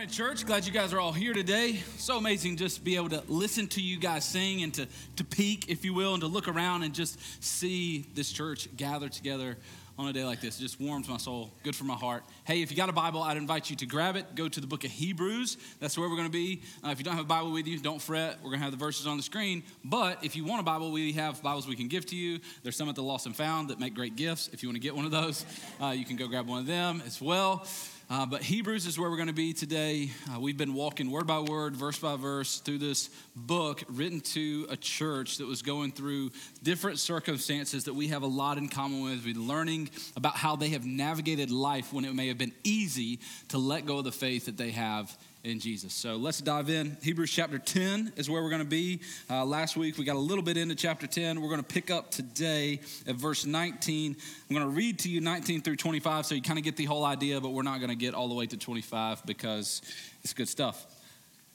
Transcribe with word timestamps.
morning, 0.00 0.14
church. 0.14 0.46
Glad 0.46 0.64
you 0.64 0.72
guys 0.72 0.94
are 0.94 0.98
all 0.98 1.12
here 1.12 1.34
today. 1.34 1.74
So 1.98 2.16
amazing 2.16 2.56
just 2.56 2.76
to 2.76 2.82
be 2.82 2.96
able 2.96 3.10
to 3.10 3.22
listen 3.28 3.66
to 3.66 3.82
you 3.82 3.98
guys 3.98 4.24
sing 4.24 4.62
and 4.62 4.72
to, 4.72 4.88
to 5.16 5.24
peek, 5.24 5.68
if 5.68 5.84
you 5.84 5.92
will, 5.92 6.14
and 6.14 6.22
to 6.22 6.26
look 6.26 6.48
around 6.48 6.84
and 6.84 6.94
just 6.94 7.18
see 7.44 8.06
this 8.14 8.32
church 8.32 8.74
gather 8.78 9.10
together 9.10 9.58
on 9.98 10.08
a 10.08 10.12
day 10.14 10.24
like 10.24 10.40
this. 10.40 10.58
It 10.58 10.62
just 10.62 10.80
warms 10.80 11.06
my 11.06 11.18
soul, 11.18 11.52
good 11.64 11.76
for 11.76 11.84
my 11.84 11.96
heart. 11.96 12.24
Hey, 12.44 12.62
if 12.62 12.70
you 12.70 12.78
got 12.78 12.88
a 12.88 12.94
Bible, 12.94 13.22
I'd 13.22 13.36
invite 13.36 13.68
you 13.68 13.76
to 13.76 13.84
grab 13.84 14.16
it. 14.16 14.34
Go 14.34 14.48
to 14.48 14.58
the 14.58 14.66
book 14.66 14.84
of 14.84 14.90
Hebrews. 14.90 15.58
That's 15.80 15.98
where 15.98 16.08
we're 16.08 16.16
going 16.16 16.28
to 16.28 16.32
be. 16.32 16.62
Uh, 16.82 16.88
if 16.88 16.98
you 16.98 17.04
don't 17.04 17.16
have 17.16 17.26
a 17.26 17.28
Bible 17.28 17.52
with 17.52 17.66
you, 17.66 17.78
don't 17.78 18.00
fret. 18.00 18.38
We're 18.38 18.48
going 18.48 18.60
to 18.60 18.64
have 18.64 18.72
the 18.72 18.78
verses 18.78 19.06
on 19.06 19.18
the 19.18 19.22
screen. 19.22 19.62
But 19.84 20.24
if 20.24 20.34
you 20.34 20.46
want 20.46 20.62
a 20.62 20.64
Bible, 20.64 20.92
we 20.92 21.12
have 21.12 21.42
Bibles 21.42 21.68
we 21.68 21.76
can 21.76 21.88
give 21.88 22.06
to 22.06 22.16
you. 22.16 22.40
There's 22.62 22.74
some 22.74 22.88
at 22.88 22.94
the 22.94 23.02
Lost 23.02 23.26
and 23.26 23.36
Found 23.36 23.68
that 23.68 23.78
make 23.78 23.94
great 23.94 24.16
gifts. 24.16 24.48
If 24.50 24.62
you 24.62 24.70
want 24.70 24.76
to 24.76 24.82
get 24.82 24.96
one 24.96 25.04
of 25.04 25.10
those, 25.10 25.44
uh, 25.82 25.88
you 25.88 26.06
can 26.06 26.16
go 26.16 26.26
grab 26.26 26.48
one 26.48 26.60
of 26.60 26.66
them 26.66 27.02
as 27.04 27.20
well. 27.20 27.66
Uh, 28.10 28.26
but 28.26 28.42
Hebrews 28.42 28.86
is 28.86 28.98
where 28.98 29.08
we're 29.08 29.16
going 29.16 29.28
to 29.28 29.32
be 29.32 29.52
today. 29.52 30.10
Uh, 30.34 30.40
we've 30.40 30.56
been 30.56 30.74
walking 30.74 31.12
word 31.12 31.28
by 31.28 31.38
word, 31.38 31.76
verse 31.76 31.96
by 31.96 32.16
verse 32.16 32.58
through 32.58 32.78
this 32.78 33.08
book 33.36 33.84
written 33.88 34.20
to 34.20 34.66
a 34.68 34.76
church 34.76 35.38
that 35.38 35.46
was 35.46 35.62
going 35.62 35.92
through 35.92 36.32
different 36.60 36.98
circumstances 36.98 37.84
that 37.84 37.94
we 37.94 38.08
have 38.08 38.22
a 38.22 38.26
lot 38.26 38.58
in 38.58 38.68
common 38.68 39.04
with. 39.04 39.24
We're 39.24 39.36
learning 39.36 39.90
about 40.16 40.34
how 40.34 40.56
they 40.56 40.70
have 40.70 40.84
navigated 40.84 41.52
life 41.52 41.92
when 41.92 42.04
it 42.04 42.12
may 42.12 42.26
have 42.26 42.36
been 42.36 42.52
easy 42.64 43.20
to 43.50 43.58
let 43.58 43.86
go 43.86 43.98
of 43.98 44.04
the 44.04 44.10
faith 44.10 44.46
that 44.46 44.56
they 44.56 44.72
have 44.72 45.16
in 45.42 45.58
Jesus. 45.58 45.94
So 45.94 46.16
let's 46.16 46.40
dive 46.40 46.68
in. 46.68 46.96
Hebrews 47.02 47.30
chapter 47.30 47.58
10 47.58 48.12
is 48.16 48.28
where 48.28 48.42
we're 48.42 48.50
going 48.50 48.62
to 48.62 48.68
be. 48.68 49.00
Uh, 49.28 49.44
last 49.44 49.76
week 49.76 49.96
we 49.96 50.04
got 50.04 50.16
a 50.16 50.18
little 50.18 50.44
bit 50.44 50.56
into 50.56 50.74
chapter 50.74 51.06
10. 51.06 51.40
We're 51.40 51.48
going 51.48 51.62
to 51.62 51.66
pick 51.66 51.90
up 51.90 52.10
today 52.10 52.80
at 53.06 53.16
verse 53.16 53.46
19. 53.46 54.16
I'm 54.48 54.56
going 54.56 54.68
to 54.68 54.74
read 54.74 54.98
to 55.00 55.08
you 55.08 55.20
19 55.20 55.62
through 55.62 55.76
25 55.76 56.26
so 56.26 56.34
you 56.34 56.42
kind 56.42 56.58
of 56.58 56.64
get 56.64 56.76
the 56.76 56.84
whole 56.84 57.04
idea, 57.04 57.40
but 57.40 57.50
we're 57.50 57.62
not 57.62 57.78
going 57.78 57.90
to 57.90 57.96
get 57.96 58.14
all 58.14 58.28
the 58.28 58.34
way 58.34 58.46
to 58.46 58.56
25 58.56 59.24
because 59.24 59.82
it's 60.22 60.34
good 60.34 60.48
stuff. 60.48 60.86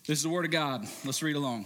This 0.08 0.20
is 0.20 0.24
the 0.24 0.30
Word 0.30 0.46
of 0.46 0.52
God. 0.52 0.88
Let's 1.04 1.22
read 1.22 1.36
along. 1.36 1.66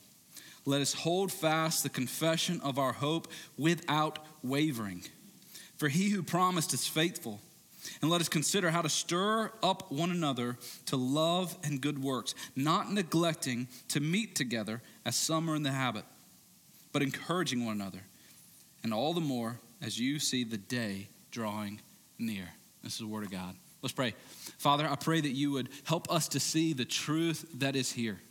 Let 0.65 0.81
us 0.81 0.93
hold 0.93 1.31
fast 1.31 1.83
the 1.83 1.89
confession 1.89 2.61
of 2.61 2.77
our 2.77 2.93
hope 2.93 3.27
without 3.57 4.19
wavering. 4.43 5.03
For 5.77 5.89
he 5.89 6.09
who 6.09 6.21
promised 6.21 6.73
is 6.73 6.87
faithful. 6.87 7.39
And 8.01 8.11
let 8.11 8.21
us 8.21 8.29
consider 8.29 8.69
how 8.69 8.83
to 8.83 8.89
stir 8.89 9.51
up 9.63 9.91
one 9.91 10.11
another 10.11 10.57
to 10.85 10.97
love 10.97 11.57
and 11.63 11.81
good 11.81 12.01
works, 12.01 12.35
not 12.55 12.91
neglecting 12.91 13.67
to 13.89 13.99
meet 13.99 14.35
together 14.35 14.81
as 15.03 15.15
some 15.15 15.49
are 15.49 15.55
in 15.55 15.63
the 15.63 15.71
habit, 15.71 16.05
but 16.91 17.01
encouraging 17.01 17.65
one 17.65 17.75
another, 17.75 18.01
and 18.83 18.93
all 18.93 19.13
the 19.13 19.21
more 19.21 19.59
as 19.81 19.99
you 19.99 20.19
see 20.19 20.43
the 20.43 20.57
day 20.57 21.07
drawing 21.31 21.81
near. 22.19 22.49
This 22.83 22.93
is 22.93 22.99
the 22.99 23.07
word 23.07 23.23
of 23.23 23.31
God. 23.31 23.55
Let's 23.81 23.93
pray. 23.93 24.13
Father, 24.59 24.87
I 24.87 24.95
pray 24.95 25.21
that 25.21 25.31
you 25.31 25.51
would 25.51 25.69
help 25.83 26.11
us 26.11 26.27
to 26.29 26.39
see 26.39 26.73
the 26.73 26.85
truth 26.85 27.47
that 27.55 27.75
is 27.75 27.91
here. 27.91 28.21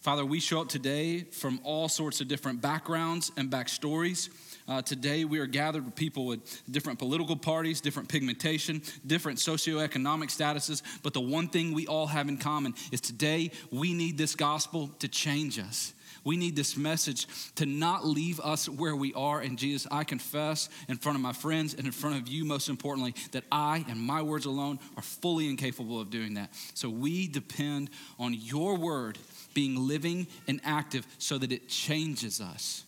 Father, 0.00 0.24
we 0.24 0.38
show 0.38 0.60
up 0.60 0.68
today 0.68 1.22
from 1.22 1.60
all 1.64 1.88
sorts 1.88 2.20
of 2.20 2.28
different 2.28 2.60
backgrounds 2.60 3.32
and 3.36 3.50
backstories. 3.50 4.28
Uh, 4.68 4.80
today, 4.80 5.24
we 5.24 5.40
are 5.40 5.46
gathered 5.46 5.84
with 5.84 5.96
people 5.96 6.24
with 6.24 6.62
different 6.70 7.00
political 7.00 7.36
parties, 7.36 7.80
different 7.80 8.08
pigmentation, 8.08 8.80
different 9.04 9.40
socioeconomic 9.40 10.28
statuses. 10.28 10.82
But 11.02 11.14
the 11.14 11.20
one 11.20 11.48
thing 11.48 11.72
we 11.72 11.88
all 11.88 12.06
have 12.06 12.28
in 12.28 12.36
common 12.36 12.74
is 12.92 13.00
today 13.00 13.50
we 13.72 13.92
need 13.92 14.16
this 14.16 14.36
gospel 14.36 14.88
to 15.00 15.08
change 15.08 15.58
us. 15.58 15.92
We 16.24 16.36
need 16.36 16.56
this 16.56 16.76
message 16.76 17.26
to 17.56 17.66
not 17.66 18.06
leave 18.06 18.38
us 18.40 18.68
where 18.68 18.94
we 18.94 19.14
are. 19.14 19.40
And 19.40 19.58
Jesus, 19.58 19.88
I 19.90 20.04
confess 20.04 20.68
in 20.88 20.96
front 20.96 21.16
of 21.16 21.22
my 21.22 21.32
friends 21.32 21.74
and 21.74 21.86
in 21.86 21.92
front 21.92 22.16
of 22.16 22.28
you, 22.28 22.44
most 22.44 22.68
importantly, 22.68 23.14
that 23.32 23.44
I 23.50 23.84
and 23.88 24.00
my 24.00 24.22
words 24.22 24.44
alone 24.44 24.78
are 24.96 25.02
fully 25.02 25.48
incapable 25.48 26.00
of 26.00 26.10
doing 26.10 26.34
that. 26.34 26.50
So 26.74 26.88
we 26.88 27.28
depend 27.28 27.90
on 28.18 28.34
your 28.34 28.76
word 28.76 29.18
being 29.54 29.76
living 29.76 30.26
and 30.46 30.60
active 30.64 31.06
so 31.18 31.38
that 31.38 31.52
it 31.52 31.68
changes 31.68 32.40
us. 32.40 32.84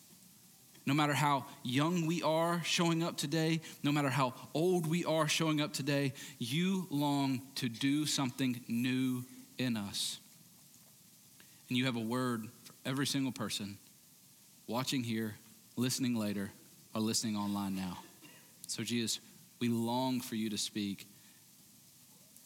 No 0.87 0.95
matter 0.95 1.13
how 1.13 1.45
young 1.63 2.07
we 2.07 2.23
are 2.23 2.63
showing 2.65 3.03
up 3.03 3.17
today, 3.17 3.61
no 3.83 3.93
matter 3.93 4.09
how 4.09 4.35
old 4.55 4.87
we 4.87 5.05
are 5.05 5.29
showing 5.29 5.61
up 5.61 5.73
today, 5.73 6.13
you 6.39 6.87
long 6.91 7.43
to 7.57 7.69
do 7.69 8.07
something 8.07 8.61
new 8.67 9.25
in 9.59 9.77
us. 9.77 10.19
And 11.69 11.77
you 11.77 11.85
have 11.85 11.97
a 11.97 12.01
word 12.01 12.49
for 12.65 12.73
every 12.85 13.07
single 13.07 13.31
person 13.31 13.79
watching 14.67 15.05
here, 15.05 15.35
listening 15.77 16.17
later, 16.17 16.51
or 16.95 17.01
listening 17.01 17.37
online 17.37 17.77
now. 17.77 17.99
So, 18.67 18.83
Jesus, 18.83 19.21
we 19.61 19.69
long 19.69 20.21
for 20.21 20.35
you 20.35 20.51
to 20.51 20.59
speak. 20.59 21.07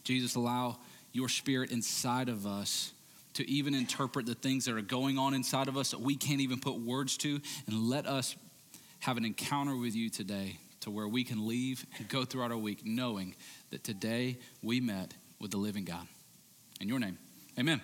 Jesus, 0.03 0.35
allow 0.35 0.79
your 1.13 1.29
spirit 1.29 1.71
inside 1.71 2.29
of 2.29 2.47
us 2.47 2.93
to 3.35 3.49
even 3.51 3.75
interpret 3.75 4.27
the 4.27 4.35
things 4.35 4.65
that 4.65 4.75
are 4.75 4.83
going 4.83 5.19
on 5.19 5.35
inside 5.35 5.69
of 5.69 5.77
us 5.77 5.91
that 5.91 6.01
we 6.01 6.17
can't 6.17 6.41
even 6.41 6.61
put 6.61 6.79
words 6.79 7.17
to. 7.19 7.41
And 7.67 7.89
let 7.89 8.07
us 8.07 8.37
have 9.01 9.17
an 9.17 9.25
encounter 9.25 9.77
with 9.77 9.95
you 9.95 10.09
today 10.09 10.59
to 10.81 10.91
where 10.91 11.09
we 11.09 11.25
can 11.25 11.47
leave 11.47 11.85
and 11.99 12.09
go 12.09 12.25
throughout 12.25 12.51
our 12.51 12.59
week 12.59 12.83
knowing 12.85 13.35
that 13.71 13.85
today 13.85 14.39
we 14.63 14.81
met 14.81 15.15
with 15.41 15.51
the 15.51 15.57
living 15.57 15.85
God. 15.85 16.07
In 16.81 16.89
your 16.89 16.99
name, 16.99 17.19
amen. 17.59 17.81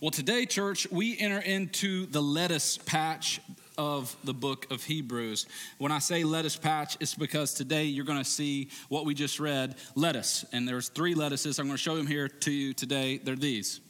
Well, 0.00 0.10
today, 0.10 0.44
church, 0.44 0.86
we 0.90 1.18
enter 1.18 1.38
into 1.38 2.06
the 2.06 2.20
lettuce 2.20 2.78
patch 2.78 3.40
of 3.76 4.16
the 4.24 4.34
book 4.34 4.70
of 4.70 4.84
Hebrews. 4.84 5.46
When 5.78 5.92
I 5.92 5.98
say 5.98 6.24
lettuce 6.24 6.56
patch, 6.56 6.96
it's 7.00 7.14
because 7.14 7.54
today 7.54 7.84
you're 7.84 8.04
going 8.04 8.18
to 8.18 8.24
see 8.24 8.68
what 8.88 9.04
we 9.04 9.14
just 9.14 9.40
read 9.40 9.76
lettuce. 9.94 10.44
And 10.52 10.68
there's 10.68 10.88
three 10.88 11.14
lettuces. 11.14 11.58
I'm 11.58 11.66
going 11.66 11.76
to 11.76 11.82
show 11.82 11.96
them 11.96 12.06
here 12.06 12.28
to 12.28 12.50
you 12.50 12.72
today. 12.72 13.18
They're 13.18 13.36
these. 13.36 13.80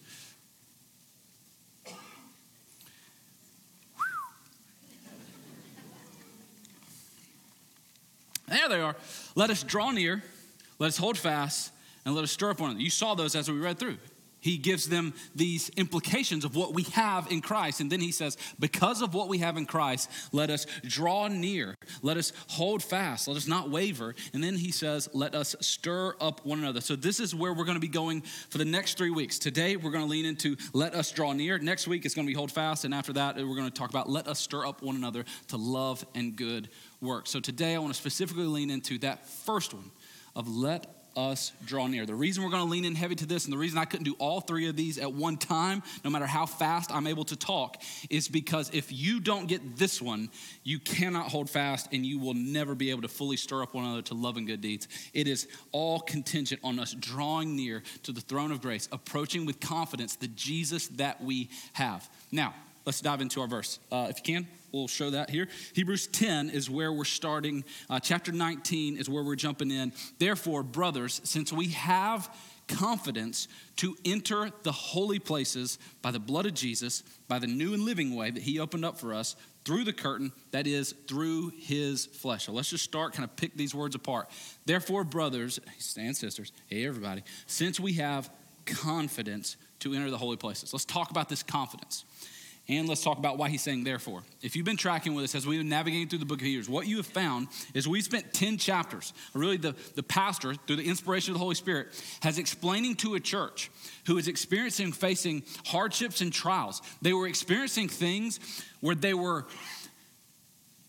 There 8.46 8.68
they 8.68 8.80
are. 8.80 8.94
Let 9.34 9.50
us 9.50 9.62
draw 9.62 9.90
near, 9.90 10.22
let 10.78 10.88
us 10.88 10.96
hold 10.96 11.18
fast, 11.18 11.72
and 12.04 12.14
let 12.14 12.22
us 12.24 12.30
stir 12.30 12.50
up 12.50 12.60
one 12.60 12.70
another. 12.70 12.82
You 12.82 12.90
saw 12.90 13.14
those 13.14 13.34
as 13.34 13.50
we 13.50 13.58
read 13.58 13.78
through 13.78 13.98
he 14.44 14.58
gives 14.58 14.90
them 14.90 15.14
these 15.34 15.70
implications 15.70 16.44
of 16.44 16.54
what 16.54 16.74
we 16.74 16.82
have 16.82 17.32
in 17.32 17.40
Christ. 17.40 17.80
And 17.80 17.90
then 17.90 18.00
he 18.00 18.12
says, 18.12 18.36
Because 18.60 19.00
of 19.00 19.14
what 19.14 19.28
we 19.28 19.38
have 19.38 19.56
in 19.56 19.64
Christ, 19.64 20.10
let 20.32 20.50
us 20.50 20.66
draw 20.82 21.28
near, 21.28 21.78
let 22.02 22.18
us 22.18 22.30
hold 22.48 22.82
fast, 22.82 23.26
let 23.26 23.38
us 23.38 23.46
not 23.46 23.70
waver. 23.70 24.14
And 24.34 24.44
then 24.44 24.56
he 24.56 24.70
says, 24.70 25.08
Let 25.14 25.34
us 25.34 25.56
stir 25.60 26.14
up 26.20 26.44
one 26.44 26.58
another. 26.58 26.82
So 26.82 26.94
this 26.94 27.20
is 27.20 27.34
where 27.34 27.54
we're 27.54 27.64
going 27.64 27.76
to 27.76 27.80
be 27.80 27.88
going 27.88 28.20
for 28.50 28.58
the 28.58 28.66
next 28.66 28.98
three 28.98 29.10
weeks. 29.10 29.38
Today, 29.38 29.76
we're 29.76 29.90
going 29.90 30.04
to 30.04 30.10
lean 30.10 30.26
into 30.26 30.58
let 30.74 30.94
us 30.94 31.10
draw 31.10 31.32
near. 31.32 31.58
Next 31.58 31.88
week, 31.88 32.04
it's 32.04 32.14
going 32.14 32.26
to 32.26 32.30
be 32.30 32.36
hold 32.36 32.52
fast. 32.52 32.84
And 32.84 32.92
after 32.92 33.14
that, 33.14 33.36
we're 33.36 33.56
going 33.56 33.64
to 33.64 33.70
talk 33.70 33.88
about 33.88 34.10
let 34.10 34.28
us 34.28 34.40
stir 34.40 34.66
up 34.66 34.82
one 34.82 34.96
another 34.96 35.24
to 35.48 35.56
love 35.56 36.04
and 36.14 36.36
good 36.36 36.68
work. 37.00 37.28
So 37.28 37.40
today, 37.40 37.74
I 37.74 37.78
want 37.78 37.94
to 37.94 37.98
specifically 37.98 38.44
lean 38.44 38.68
into 38.68 38.98
that 38.98 39.26
first 39.26 39.72
one 39.72 39.90
of 40.36 40.54
let 40.54 41.03
us 41.16 41.52
draw 41.64 41.86
near. 41.86 42.06
The 42.06 42.14
reason 42.14 42.42
we're 42.42 42.50
going 42.50 42.64
to 42.64 42.70
lean 42.70 42.84
in 42.84 42.94
heavy 42.94 43.14
to 43.16 43.26
this, 43.26 43.44
and 43.44 43.52
the 43.52 43.58
reason 43.58 43.78
I 43.78 43.84
couldn't 43.84 44.04
do 44.04 44.14
all 44.18 44.40
three 44.40 44.68
of 44.68 44.76
these 44.76 44.98
at 44.98 45.12
one 45.12 45.36
time, 45.36 45.82
no 46.04 46.10
matter 46.10 46.26
how 46.26 46.46
fast 46.46 46.92
I'm 46.92 47.06
able 47.06 47.24
to 47.26 47.36
talk, 47.36 47.82
is 48.10 48.28
because 48.28 48.70
if 48.72 48.92
you 48.92 49.20
don't 49.20 49.46
get 49.46 49.76
this 49.76 50.00
one, 50.00 50.30
you 50.62 50.78
cannot 50.78 51.30
hold 51.30 51.48
fast 51.50 51.88
and 51.92 52.04
you 52.04 52.18
will 52.18 52.34
never 52.34 52.74
be 52.74 52.90
able 52.90 53.02
to 53.02 53.08
fully 53.08 53.36
stir 53.36 53.62
up 53.62 53.74
one 53.74 53.84
another 53.84 54.02
to 54.02 54.14
love 54.14 54.36
and 54.36 54.46
good 54.46 54.60
deeds. 54.60 54.88
It 55.12 55.28
is 55.28 55.48
all 55.72 56.00
contingent 56.00 56.60
on 56.64 56.78
us 56.78 56.94
drawing 56.94 57.56
near 57.56 57.82
to 58.04 58.12
the 58.12 58.20
throne 58.20 58.52
of 58.52 58.60
grace, 58.60 58.88
approaching 58.92 59.46
with 59.46 59.60
confidence 59.60 60.16
the 60.16 60.28
Jesus 60.28 60.88
that 60.88 61.22
we 61.22 61.50
have. 61.72 62.08
Now, 62.30 62.54
let's 62.84 63.00
dive 63.00 63.20
into 63.20 63.40
our 63.40 63.48
verse. 63.48 63.78
Uh, 63.90 64.06
if 64.10 64.18
you 64.18 64.34
can 64.34 64.46
we'll 64.74 64.88
show 64.88 65.10
that 65.10 65.30
here. 65.30 65.48
Hebrews 65.72 66.08
10 66.08 66.50
is 66.50 66.68
where 66.68 66.92
we're 66.92 67.04
starting. 67.04 67.64
Uh, 67.88 68.00
chapter 68.00 68.32
19 68.32 68.96
is 68.96 69.08
where 69.08 69.22
we're 69.22 69.36
jumping 69.36 69.70
in. 69.70 69.92
Therefore, 70.18 70.62
brothers, 70.62 71.20
since 71.24 71.52
we 71.52 71.68
have 71.68 72.34
confidence 72.66 73.46
to 73.76 73.94
enter 74.04 74.50
the 74.62 74.72
holy 74.72 75.18
places 75.18 75.78
by 76.02 76.10
the 76.10 76.18
blood 76.18 76.46
of 76.46 76.54
Jesus, 76.54 77.02
by 77.28 77.38
the 77.38 77.46
new 77.46 77.74
and 77.74 77.84
living 77.84 78.16
way 78.16 78.30
that 78.30 78.42
he 78.42 78.58
opened 78.58 78.84
up 78.84 78.98
for 78.98 79.14
us 79.14 79.36
through 79.64 79.84
the 79.84 79.92
curtain, 79.92 80.32
that 80.50 80.66
is, 80.66 80.92
through 81.06 81.52
his 81.58 82.06
flesh. 82.06 82.46
So 82.46 82.52
let's 82.52 82.70
just 82.70 82.84
start, 82.84 83.12
kind 83.12 83.24
of 83.24 83.36
pick 83.36 83.56
these 83.56 83.74
words 83.74 83.94
apart. 83.94 84.28
Therefore, 84.66 85.04
brothers 85.04 85.60
and 85.96 86.16
sisters, 86.16 86.52
hey, 86.66 86.86
everybody, 86.86 87.22
since 87.46 87.78
we 87.78 87.94
have 87.94 88.28
confidence 88.66 89.56
to 89.80 89.92
enter 89.92 90.10
the 90.10 90.18
holy 90.18 90.36
places. 90.36 90.72
Let's 90.72 90.86
talk 90.86 91.10
about 91.10 91.28
this 91.28 91.42
confidence. 91.42 92.04
And 92.66 92.88
let's 92.88 93.04
talk 93.04 93.18
about 93.18 93.36
why 93.36 93.50
he's 93.50 93.60
saying 93.60 93.84
therefore. 93.84 94.22
If 94.40 94.56
you've 94.56 94.64
been 94.64 94.78
tracking 94.78 95.14
with 95.14 95.24
us 95.24 95.34
as 95.34 95.46
we've 95.46 95.60
been 95.60 95.68
navigating 95.68 96.08
through 96.08 96.20
the 96.20 96.24
book 96.24 96.40
of 96.40 96.46
Hebrews, 96.46 96.68
what 96.68 96.86
you 96.86 96.96
have 96.96 97.06
found 97.06 97.48
is 97.74 97.86
we 97.86 98.00
spent 98.00 98.32
10 98.32 98.56
chapters, 98.56 99.12
really 99.34 99.58
the, 99.58 99.74
the 99.96 100.02
pastor, 100.02 100.54
through 100.54 100.76
the 100.76 100.88
inspiration 100.88 101.32
of 101.32 101.34
the 101.34 101.40
Holy 101.40 101.56
Spirit, 101.56 101.88
has 102.22 102.38
explaining 102.38 102.94
to 102.96 103.16
a 103.16 103.20
church 103.20 103.70
who 104.06 104.16
is 104.16 104.28
experiencing, 104.28 104.92
facing 104.92 105.42
hardships 105.66 106.22
and 106.22 106.32
trials. 106.32 106.80
They 107.02 107.12
were 107.12 107.26
experiencing 107.26 107.88
things 107.90 108.40
where 108.80 108.94
they 108.94 109.12
were 109.12 109.44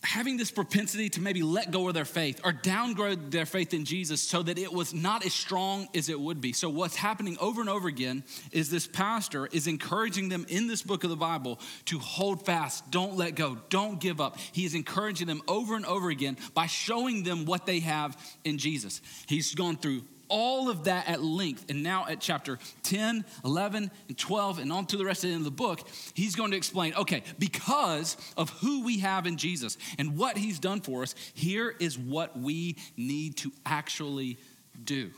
having 0.05 0.37
this 0.37 0.51
propensity 0.51 1.09
to 1.09 1.21
maybe 1.21 1.43
let 1.43 1.71
go 1.71 1.87
of 1.87 1.93
their 1.93 2.05
faith 2.05 2.39
or 2.43 2.53
downgrade 2.53 3.31
their 3.31 3.45
faith 3.45 3.73
in 3.73 3.85
Jesus 3.85 4.21
so 4.21 4.43
that 4.43 4.57
it 4.57 4.71
was 4.71 4.93
not 4.93 5.25
as 5.25 5.33
strong 5.33 5.87
as 5.93 6.09
it 6.09 6.19
would 6.19 6.39
be. 6.39 6.53
So, 6.53 6.69
what's 6.69 6.95
happening 6.95 7.37
over 7.39 7.59
and 7.61 7.69
over 7.69 7.87
again 7.87 8.23
is 8.51 8.69
this 8.69 8.87
pastor 8.87 9.47
is 9.47 9.67
encouraging 9.67 10.29
them 10.29 10.45
in 10.47 10.67
this 10.67 10.81
book 10.81 11.03
of 11.03 11.09
the 11.09 11.15
Bible 11.15 11.59
to 11.85 11.99
hold 11.99 12.45
fast, 12.45 12.89
don't 12.91 13.17
let 13.17 13.35
go, 13.35 13.57
don't 13.69 13.99
give 13.99 14.21
up. 14.21 14.37
He 14.51 14.65
is 14.65 14.75
encouraging 14.75 15.27
them 15.27 15.41
over 15.47 15.75
and 15.75 15.85
over 15.85 16.09
again 16.09 16.37
by 16.53 16.67
showing 16.67 17.23
them 17.23 17.45
what 17.45 17.65
they 17.65 17.79
have 17.79 18.17
in 18.43 18.57
Jesus. 18.57 19.01
He's 19.27 19.55
gone 19.55 19.77
through 19.77 20.03
all 20.35 20.69
of 20.69 20.83
that 20.83 21.07
at 21.07 21.23
length. 21.23 21.69
And 21.69 21.81
now 21.81 22.05
at 22.09 22.19
chapter 22.19 22.59
10, 22.83 23.23
11, 23.45 23.89
and 24.09 24.17
12, 24.17 24.59
and 24.59 24.69
on 24.69 24.85
to 24.87 24.97
the 24.97 25.05
rest 25.05 25.23
of 25.23 25.29
the 25.29 25.33
end 25.33 25.39
of 25.39 25.45
the 25.45 25.51
book, 25.51 25.87
he's 26.13 26.35
going 26.35 26.51
to 26.51 26.57
explain 26.57 26.93
okay, 26.95 27.23
because 27.39 28.17
of 28.35 28.49
who 28.49 28.83
we 28.83 28.99
have 28.99 29.25
in 29.27 29.37
Jesus 29.37 29.77
and 29.97 30.17
what 30.17 30.37
he's 30.37 30.59
done 30.59 30.81
for 30.81 31.03
us, 31.03 31.15
here 31.33 31.73
is 31.79 31.97
what 31.97 32.37
we 32.37 32.75
need 32.97 33.37
to 33.37 33.51
actually 33.65 34.37
do. 34.83 35.09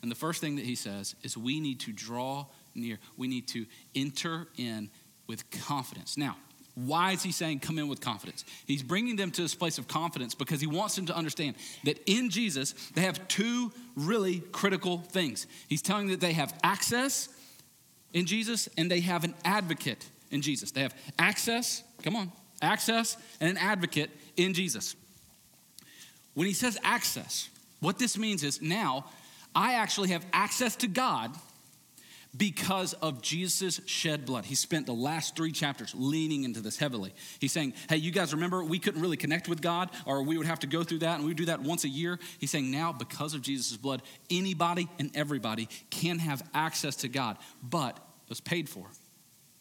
And 0.00 0.12
the 0.12 0.16
first 0.16 0.40
thing 0.40 0.56
that 0.56 0.64
he 0.64 0.76
says 0.76 1.16
is 1.24 1.36
we 1.36 1.58
need 1.58 1.80
to 1.80 1.92
draw 1.92 2.46
near, 2.76 3.00
we 3.16 3.26
need 3.26 3.48
to 3.48 3.66
enter 3.96 4.46
in 4.56 4.90
with 5.26 5.50
confidence. 5.50 6.16
Now, 6.16 6.36
why 6.74 7.12
is 7.12 7.22
he 7.22 7.30
saying 7.30 7.60
come 7.60 7.78
in 7.78 7.86
with 7.86 8.00
confidence? 8.00 8.44
He's 8.66 8.82
bringing 8.82 9.16
them 9.16 9.30
to 9.30 9.42
this 9.42 9.54
place 9.54 9.78
of 9.78 9.86
confidence 9.86 10.34
because 10.34 10.60
he 10.60 10.66
wants 10.66 10.96
them 10.96 11.06
to 11.06 11.16
understand 11.16 11.54
that 11.84 12.02
in 12.06 12.30
Jesus, 12.30 12.72
they 12.94 13.02
have 13.02 13.26
two 13.28 13.72
really 13.94 14.40
critical 14.50 14.98
things. 14.98 15.46
He's 15.68 15.82
telling 15.82 16.08
that 16.08 16.20
they 16.20 16.32
have 16.32 16.52
access 16.64 17.28
in 18.12 18.26
Jesus 18.26 18.68
and 18.76 18.90
they 18.90 19.00
have 19.00 19.22
an 19.22 19.34
advocate 19.44 20.04
in 20.32 20.42
Jesus. 20.42 20.72
They 20.72 20.82
have 20.82 20.94
access, 21.18 21.84
come 22.02 22.16
on, 22.16 22.32
access 22.60 23.16
and 23.40 23.50
an 23.50 23.56
advocate 23.56 24.10
in 24.36 24.52
Jesus. 24.52 24.96
When 26.34 26.48
he 26.48 26.52
says 26.52 26.76
access, 26.82 27.48
what 27.78 27.98
this 27.98 28.18
means 28.18 28.42
is 28.42 28.60
now 28.60 29.06
I 29.54 29.74
actually 29.74 30.08
have 30.08 30.26
access 30.32 30.74
to 30.76 30.88
God 30.88 31.30
because 32.36 32.94
of 32.94 33.22
Jesus' 33.22 33.80
shed 33.86 34.26
blood. 34.26 34.44
He 34.44 34.54
spent 34.54 34.86
the 34.86 34.92
last 34.92 35.36
three 35.36 35.52
chapters 35.52 35.94
leaning 35.96 36.44
into 36.44 36.60
this 36.60 36.78
heavily. 36.78 37.14
He's 37.38 37.52
saying, 37.52 37.74
Hey, 37.88 37.96
you 37.96 38.10
guys 38.10 38.32
remember 38.32 38.64
we 38.64 38.78
couldn't 38.78 39.00
really 39.00 39.16
connect 39.16 39.48
with 39.48 39.60
God, 39.60 39.90
or 40.06 40.22
we 40.22 40.36
would 40.36 40.46
have 40.46 40.60
to 40.60 40.66
go 40.66 40.82
through 40.82 41.00
that, 41.00 41.16
and 41.16 41.24
we 41.24 41.28
would 41.28 41.36
do 41.36 41.46
that 41.46 41.60
once 41.60 41.84
a 41.84 41.88
year. 41.88 42.18
He's 42.38 42.50
saying, 42.50 42.70
Now, 42.70 42.92
because 42.92 43.34
of 43.34 43.42
Jesus' 43.42 43.76
blood, 43.76 44.02
anybody 44.30 44.88
and 44.98 45.10
everybody 45.14 45.68
can 45.90 46.18
have 46.18 46.42
access 46.52 46.96
to 46.96 47.08
God, 47.08 47.38
but 47.62 47.96
it 47.96 48.28
was 48.28 48.40
paid 48.40 48.68
for 48.68 48.86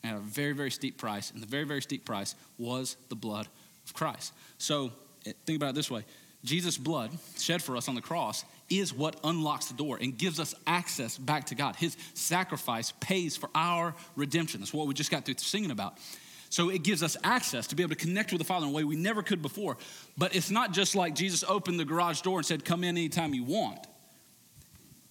at 0.03 0.15
a 0.15 0.19
very, 0.19 0.53
very 0.53 0.71
steep 0.71 0.97
price, 0.97 1.31
and 1.31 1.41
the 1.41 1.47
very, 1.47 1.63
very 1.63 1.81
steep 1.81 2.05
price 2.05 2.35
was 2.57 2.97
the 3.09 3.15
blood 3.15 3.47
of 3.85 3.93
Christ. 3.93 4.33
So 4.57 4.91
eh, 5.25 5.33
think 5.45 5.57
about 5.57 5.69
it 5.69 5.75
this 5.75 5.91
way 5.91 6.05
Jesus' 6.43 6.77
blood 6.77 7.11
shed 7.37 7.61
for 7.61 7.77
us 7.77 7.87
on 7.87 7.95
the 7.95 8.01
cross 8.01 8.43
is 8.79 8.93
what 8.93 9.19
unlocks 9.23 9.67
the 9.67 9.73
door 9.73 9.97
and 9.99 10.17
gives 10.17 10.39
us 10.39 10.55
access 10.67 11.17
back 11.17 11.45
to 11.47 11.55
God. 11.55 11.75
His 11.75 11.97
sacrifice 12.13 12.93
pays 12.99 13.35
for 13.35 13.49
our 13.55 13.95
redemption. 14.15 14.61
That's 14.61 14.73
what 14.73 14.87
we 14.87 14.93
just 14.93 15.11
got 15.11 15.25
through 15.25 15.35
singing 15.37 15.71
about. 15.71 15.97
So 16.49 16.69
it 16.69 16.83
gives 16.83 17.01
us 17.01 17.17
access 17.23 17.65
to 17.67 17.75
be 17.75 17.81
able 17.81 17.95
to 17.95 18.01
connect 18.01 18.31
with 18.31 18.39
the 18.39 18.45
Father 18.45 18.67
in 18.67 18.71
a 18.71 18.75
way 18.75 18.83
we 18.83 18.95
never 18.95 19.23
could 19.23 19.41
before. 19.41 19.77
But 20.17 20.35
it's 20.35 20.51
not 20.51 20.71
just 20.71 20.95
like 20.95 21.15
Jesus 21.15 21.43
opened 21.47 21.79
the 21.79 21.85
garage 21.85 22.21
door 22.21 22.37
and 22.37 22.45
said, 22.45 22.63
Come 22.63 22.83
in 22.83 22.95
anytime 22.95 23.33
you 23.33 23.43
want. 23.43 23.79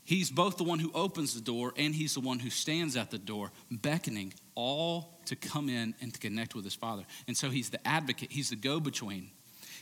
He's 0.04 0.30
both 0.30 0.56
the 0.56 0.64
one 0.64 0.78
who 0.78 0.90
opens 0.94 1.34
the 1.34 1.40
door 1.40 1.72
and 1.76 1.94
he's 1.94 2.14
the 2.14 2.20
one 2.20 2.38
who 2.38 2.50
stands 2.50 2.96
at 2.96 3.10
the 3.10 3.18
door, 3.18 3.50
beckoning 3.70 4.34
all 4.54 5.18
to 5.26 5.36
come 5.36 5.68
in 5.68 5.94
and 6.00 6.12
to 6.12 6.20
connect 6.20 6.54
with 6.54 6.64
his 6.64 6.74
Father. 6.74 7.04
And 7.26 7.36
so 7.36 7.50
he's 7.50 7.70
the 7.70 7.86
advocate, 7.86 8.30
he's 8.30 8.50
the 8.50 8.56
go 8.56 8.78
between 8.78 9.30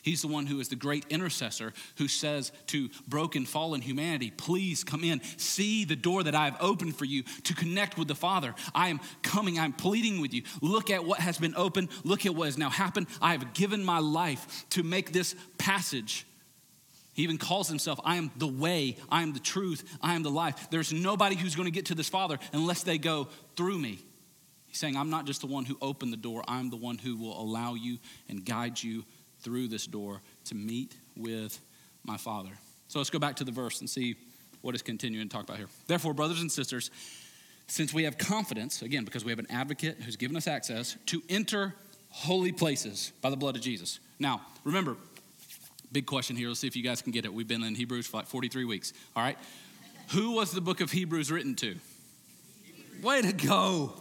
He's 0.03 0.23
the 0.23 0.29
one 0.29 0.47
who 0.47 0.61
is 0.61 0.69
the 0.69 0.77
great 0.77 1.05
intercessor 1.11 1.73
who 1.97 2.09
says 2.09 2.53
to 2.69 2.89
broken, 3.07 3.45
fallen 3.45 3.81
humanity, 3.81 4.31
Please 4.31 4.85
come 4.85 5.05
in. 5.05 5.21
See 5.37 5.85
the 5.85 5.97
door 5.97 6.23
that 6.23 6.35
I 6.35 6.47
have 6.47 6.57
opened 6.61 6.97
for 6.97 7.05
you 7.05 7.23
to 7.45 7.55
connect 7.55 7.99
with 7.99 8.09
the 8.09 8.15
Father. 8.15 8.55
I 8.75 8.89
am 8.89 9.01
coming. 9.23 9.59
I'm 9.59 9.73
pleading 9.73 10.21
with 10.21 10.33
you. 10.33 10.43
Look 10.63 10.91
at 10.91 11.05
what 11.05 11.21
has 11.21 11.39
been 11.39 11.55
opened. 11.57 11.89
Look 12.05 12.27
at 12.27 12.35
what 12.35 12.47
has 12.47 12.59
now 12.59 12.71
happened. 12.71 13.09
I 13.21 13.33
have 13.33 13.53
given 13.53 13.85
my 13.85 13.99
life 13.99 14.65
to 14.71 14.83
make 14.83 15.13
this 15.13 15.35
passage. 15.59 16.27
He 17.13 17.23
even 17.25 17.39
calls 17.39 17.69
himself, 17.69 18.01
I 18.05 18.17
am 18.17 18.31
the 18.37 18.47
way, 18.47 18.97
I 19.11 19.23
am 19.23 19.33
the 19.33 19.41
truth, 19.41 19.99
I 20.01 20.15
am 20.15 20.23
the 20.23 20.31
life. 20.31 20.69
There's 20.71 20.93
nobody 20.93 21.37
who's 21.37 21.55
going 21.55 21.67
to 21.67 21.73
get 21.73 21.87
to 21.87 21.95
this 21.95 22.09
Father 22.09 22.39
unless 22.53 22.83
they 22.83 22.99
go 22.99 23.29
through 23.57 23.79
me. 23.79 23.99
He's 24.67 24.79
saying, 24.79 24.97
I'm 24.97 25.11
not 25.11 25.27
just 25.27 25.41
the 25.41 25.49
one 25.49 25.65
who 25.65 25.77
opened 25.83 26.13
the 26.13 26.17
door, 26.17 26.45
I'm 26.47 26.71
the 26.71 26.77
one 26.77 26.97
who 26.97 27.17
will 27.17 27.39
allow 27.39 27.75
you 27.75 27.99
and 28.29 28.45
guide 28.45 28.81
you 28.81 29.05
through 29.43 29.69
this 29.69 29.87
door 29.87 30.21
to 30.47 30.55
meet 30.55 30.95
with 31.17 31.59
my 32.05 32.17
Father. 32.17 32.51
So 32.89 32.99
let's 32.99 33.11
go 33.11 33.19
back 33.19 33.37
to 33.37 33.45
the 33.45 33.53
verse 33.53 33.81
and 33.81 33.89
see 33.89 34.17
what 34.63 34.75
is 34.75 34.83
continuing 34.83 35.29
to 35.29 35.35
talk 35.35 35.45
about 35.45 35.57
here. 35.57 35.69
Therefore, 35.87 36.13
brothers 36.13 36.41
and 36.41 36.51
sisters, 36.51 36.91
since 37.67 37.95
we 37.95 38.05
have 38.05 38.19
confidence, 38.19 38.83
again, 38.83 39.05
because 39.05 39.25
we 39.25 39.31
have 39.31 39.39
an 39.39 39.51
advocate 39.51 40.03
who's 40.03 40.17
given 40.17 40.37
us 40.37 40.49
access 40.49 40.97
to 41.07 41.23
enter 41.29 41.75
holy 42.11 42.53
places 42.53 43.13
by 43.23 43.31
the 43.31 43.37
blood 43.37 43.57
of 43.57 43.63
Jesus. 43.63 44.01
Now, 44.19 44.43
remember, 44.65 44.97
big 45.93 46.07
question 46.07 46.37
here. 46.37 46.49
Let's 46.49 46.61
see 46.61 46.67
if 46.67 46.77
you 46.77 46.83
guys 46.83 47.01
can 47.01 47.13
get 47.13 47.25
it. 47.25 47.33
We've 47.33 47.49
been 47.49 47.63
in 47.63 47.75
Hebrews 47.75 48.07
for 48.07 48.19
like 48.19 48.27
43 48.27 48.65
weeks. 48.65 48.93
All 49.15 49.23
right. 49.23 49.39
Who 50.11 50.33
was 50.33 50.51
the 50.51 50.61
book 50.61 50.81
of 50.81 50.91
Hebrews 50.91 51.31
written 51.31 51.55
to? 51.57 51.77
Way 53.03 53.23
to 53.23 53.33
go. 53.33 53.93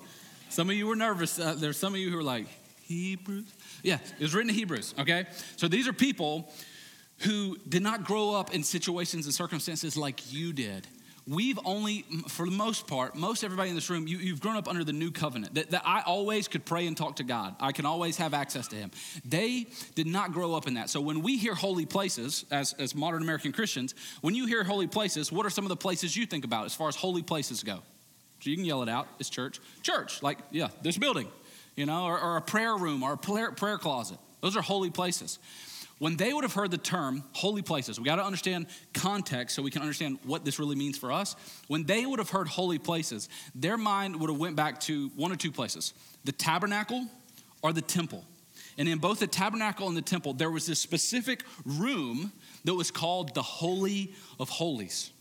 Some 0.49 0.69
of 0.69 0.75
you 0.75 0.87
were 0.87 0.95
nervous. 0.95 1.37
Uh, 1.37 1.53
there's 1.55 1.77
some 1.77 1.93
of 1.93 1.99
you 1.99 2.09
who 2.09 2.17
are 2.17 2.23
like, 2.23 2.47
Hebrews? 2.85 3.45
Yeah, 3.83 3.97
it 4.17 4.21
was 4.21 4.33
written 4.33 4.49
in 4.49 4.55
Hebrews, 4.55 4.93
okay? 4.99 5.25
So 5.55 5.67
these 5.67 5.87
are 5.87 5.93
people 5.93 6.51
who 7.19 7.57
did 7.67 7.81
not 7.81 8.03
grow 8.03 8.33
up 8.35 8.53
in 8.53 8.63
situations 8.63 9.25
and 9.25 9.33
circumstances 9.33 9.97
like 9.97 10.31
you 10.31 10.53
did. 10.53 10.87
We've 11.27 11.59
only, 11.63 12.05
for 12.27 12.45
the 12.45 12.51
most 12.51 12.87
part, 12.87 13.15
most 13.15 13.43
everybody 13.43 13.69
in 13.69 13.75
this 13.75 13.89
room, 13.89 14.07
you, 14.07 14.17
have 14.31 14.41
grown 14.41 14.55
up 14.55 14.67
under 14.67 14.83
the 14.83 14.93
new 14.93 15.11
covenant 15.11 15.53
that, 15.55 15.69
that 15.71 15.83
I 15.85 16.01
always 16.01 16.47
could 16.47 16.65
pray 16.65 16.87
and 16.87 16.97
talk 16.97 17.17
to 17.17 17.23
God. 17.23 17.55
I 17.59 17.71
can 17.71 17.85
always 17.85 18.17
have 18.17 18.33
access 18.33 18.67
to 18.69 18.75
Him. 18.75 18.89
They 19.25 19.67
did 19.93 20.07
not 20.07 20.31
grow 20.31 20.55
up 20.55 20.65
in 20.65 20.73
that. 20.75 20.89
So 20.89 21.01
when 21.01 21.21
we 21.21 21.37
hear 21.37 21.53
holy 21.53 21.85
places, 21.85 22.45
as, 22.49 22.73
as 22.79 22.95
modern 22.95 23.21
American 23.21 23.51
Christians, 23.51 23.93
when 24.21 24.33
you 24.33 24.47
hear 24.47 24.63
holy 24.63 24.87
places, 24.87 25.31
what 25.31 25.45
are 25.45 25.51
some 25.51 25.65
of 25.65 25.69
the 25.69 25.75
places 25.75 26.17
you 26.17 26.25
think 26.25 26.45
about 26.45 26.65
as 26.65 26.73
far 26.73 26.87
as 26.87 26.95
holy 26.95 27.21
places 27.21 27.61
go? 27.61 27.79
So 28.39 28.49
you 28.49 28.55
can 28.55 28.65
yell 28.65 28.81
it 28.81 28.89
out. 28.89 29.07
It's 29.19 29.29
church. 29.29 29.59
Church, 29.83 30.23
like, 30.23 30.39
yeah, 30.49 30.69
this 30.81 30.97
building 30.97 31.27
you 31.79 31.85
know, 31.85 32.03
or, 32.03 32.19
or 32.19 32.35
a 32.35 32.41
prayer 32.41 32.75
room 32.75 33.03
or 33.03 33.13
a 33.13 33.17
prayer, 33.17 33.53
prayer 33.53 33.77
closet. 33.77 34.17
Those 34.41 34.57
are 34.57 34.61
holy 34.61 34.89
places. 34.89 35.39
When 35.97 36.17
they 36.17 36.33
would 36.33 36.43
have 36.43 36.53
heard 36.53 36.71
the 36.71 36.77
term 36.77 37.23
holy 37.31 37.61
places, 37.61 37.99
we 37.99 38.05
got 38.05 38.17
to 38.17 38.25
understand 38.25 38.67
context 38.93 39.55
so 39.55 39.63
we 39.63 39.71
can 39.71 39.81
understand 39.81 40.19
what 40.23 40.43
this 40.43 40.59
really 40.59 40.75
means 40.75 40.97
for 40.97 41.11
us. 41.11 41.37
When 41.67 41.85
they 41.85 42.05
would 42.05 42.19
have 42.19 42.29
heard 42.29 42.49
holy 42.49 42.79
places, 42.79 43.29
their 43.55 43.77
mind 43.77 44.19
would 44.19 44.29
have 44.29 44.39
went 44.39 44.57
back 44.57 44.81
to 44.81 45.09
one 45.15 45.31
or 45.31 45.37
two 45.37 45.51
places: 45.51 45.93
the 46.25 46.31
tabernacle 46.33 47.05
or 47.61 47.73
the 47.73 47.81
temple. 47.81 48.25
And 48.77 48.87
in 48.87 48.99
both 48.99 49.19
the 49.19 49.27
tabernacle 49.27 49.87
and 49.87 49.95
the 49.95 50.01
temple, 50.01 50.33
there 50.33 50.51
was 50.51 50.65
this 50.65 50.79
specific 50.79 51.43
room 51.65 52.31
that 52.65 52.73
was 52.73 52.91
called 52.91 53.33
the 53.35 53.41
Holy 53.41 54.13
of 54.37 54.49
Holies. 54.49 55.11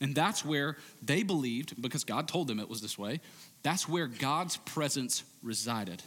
And 0.00 0.14
that's 0.14 0.44
where 0.44 0.76
they 1.02 1.22
believed, 1.22 1.80
because 1.80 2.04
God 2.04 2.26
told 2.26 2.48
them 2.48 2.58
it 2.58 2.68
was 2.68 2.80
this 2.80 2.96
way, 2.96 3.20
that's 3.62 3.88
where 3.88 4.06
God's 4.06 4.56
presence 4.58 5.22
resided. 5.42 6.02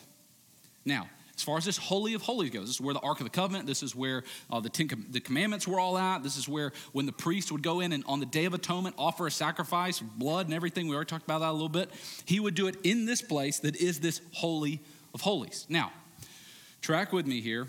Now, 0.85 1.07
as 1.35 1.41
far 1.41 1.57
as 1.57 1.65
this 1.65 1.77
Holy 1.77 2.13
of 2.13 2.21
Holies 2.21 2.51
goes, 2.51 2.67
this 2.67 2.75
is 2.75 2.81
where 2.81 2.93
the 2.93 2.99
Ark 2.99 3.19
of 3.19 3.23
the 3.23 3.31
Covenant, 3.31 3.65
this 3.65 3.81
is 3.81 3.95
where 3.95 4.23
uh, 4.51 4.59
the 4.59 4.69
Ten 4.69 4.87
Com- 4.87 5.07
the 5.09 5.19
Commandments 5.19 5.67
were 5.67 5.79
all 5.79 5.97
at. 5.97 6.21
This 6.21 6.37
is 6.37 6.47
where 6.47 6.71
when 6.91 7.07
the 7.07 7.11
priest 7.11 7.51
would 7.51 7.63
go 7.63 7.79
in 7.79 7.91
and 7.91 8.03
on 8.07 8.19
the 8.19 8.25
Day 8.25 8.45
of 8.45 8.53
Atonement 8.53 8.95
offer 8.99 9.25
a 9.25 9.31
sacrifice, 9.31 9.99
blood 9.99 10.45
and 10.45 10.53
everything, 10.53 10.87
we 10.87 10.95
already 10.95 11.09
talked 11.09 11.25
about 11.25 11.39
that 11.39 11.49
a 11.49 11.53
little 11.53 11.69
bit. 11.69 11.89
He 12.25 12.39
would 12.39 12.53
do 12.53 12.67
it 12.67 12.75
in 12.83 13.05
this 13.05 13.21
place 13.21 13.59
that 13.59 13.75
is 13.77 13.99
this 13.99 14.21
Holy 14.31 14.79
of 15.13 15.21
Holies. 15.21 15.65
Now, 15.69 15.91
track 16.81 17.11
with 17.11 17.25
me 17.25 17.41
here. 17.41 17.67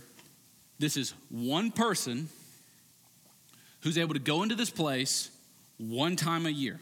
This 0.79 0.97
is 0.99 1.15
one 1.31 1.71
person 1.71 2.29
who's 3.81 3.97
able 3.97 4.15
to 4.15 4.21
go 4.21 4.43
into 4.43 4.55
this 4.55 4.71
place 4.71 5.31
one 5.79 6.17
time 6.17 6.45
a 6.45 6.51
year. 6.51 6.81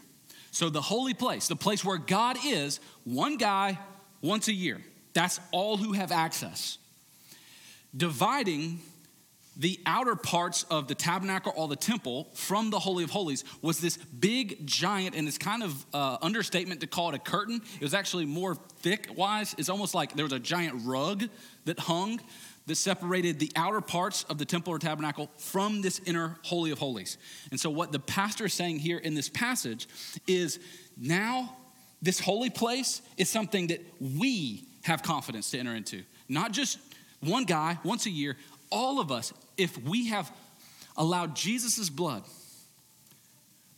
So, 0.52 0.68
the 0.68 0.82
holy 0.82 1.14
place, 1.14 1.48
the 1.48 1.56
place 1.56 1.82
where 1.82 1.96
God 1.96 2.36
is, 2.44 2.78
one 3.04 3.38
guy 3.38 3.78
once 4.20 4.48
a 4.48 4.52
year. 4.52 4.80
That's 5.14 5.40
all 5.50 5.78
who 5.78 5.92
have 5.92 6.12
access. 6.12 6.76
Dividing 7.96 8.80
the 9.56 9.80
outer 9.84 10.14
parts 10.14 10.64
of 10.64 10.88
the 10.88 10.94
tabernacle 10.94 11.52
or 11.56 11.68
the 11.68 11.76
temple 11.76 12.28
from 12.34 12.70
the 12.70 12.78
Holy 12.78 13.02
of 13.02 13.10
Holies 13.10 13.44
was 13.62 13.80
this 13.80 13.96
big 13.96 14.66
giant, 14.66 15.14
and 15.14 15.26
it's 15.26 15.38
kind 15.38 15.62
of 15.62 15.86
uh, 15.94 16.18
understatement 16.20 16.80
to 16.82 16.86
call 16.86 17.10
it 17.10 17.14
a 17.14 17.18
curtain. 17.18 17.60
It 17.80 17.82
was 17.82 17.94
actually 17.94 18.26
more 18.26 18.54
thick 18.54 19.08
wise. 19.16 19.54
It's 19.56 19.70
almost 19.70 19.94
like 19.94 20.14
there 20.14 20.24
was 20.24 20.32
a 20.32 20.38
giant 20.38 20.82
rug 20.84 21.24
that 21.64 21.78
hung 21.78 22.20
that 22.66 22.76
separated 22.76 23.38
the 23.38 23.50
outer 23.56 23.80
parts 23.80 24.24
of 24.24 24.38
the 24.38 24.44
temple 24.44 24.72
or 24.72 24.78
tabernacle 24.78 25.30
from 25.36 25.82
this 25.82 26.00
inner 26.06 26.38
Holy 26.42 26.70
of 26.70 26.78
Holies. 26.78 27.18
And 27.50 27.58
so, 27.58 27.70
what 27.70 27.92
the 27.92 27.98
pastor 27.98 28.46
is 28.46 28.54
saying 28.54 28.78
here 28.78 28.98
in 28.98 29.14
this 29.14 29.28
passage 29.28 29.88
is 30.26 30.58
now 30.96 31.56
this 32.00 32.20
holy 32.20 32.50
place 32.50 33.02
is 33.16 33.28
something 33.28 33.68
that 33.68 33.80
we 34.00 34.64
have 34.82 35.02
confidence 35.02 35.50
to 35.50 35.58
enter 35.58 35.74
into. 35.74 36.02
Not 36.28 36.52
just 36.52 36.78
one 37.20 37.44
guy 37.44 37.78
once 37.84 38.06
a 38.06 38.10
year, 38.10 38.36
all 38.70 39.00
of 39.00 39.12
us, 39.12 39.32
if 39.56 39.76
we 39.82 40.08
have 40.08 40.30
allowed 40.96 41.36
Jesus' 41.36 41.88
blood 41.88 42.24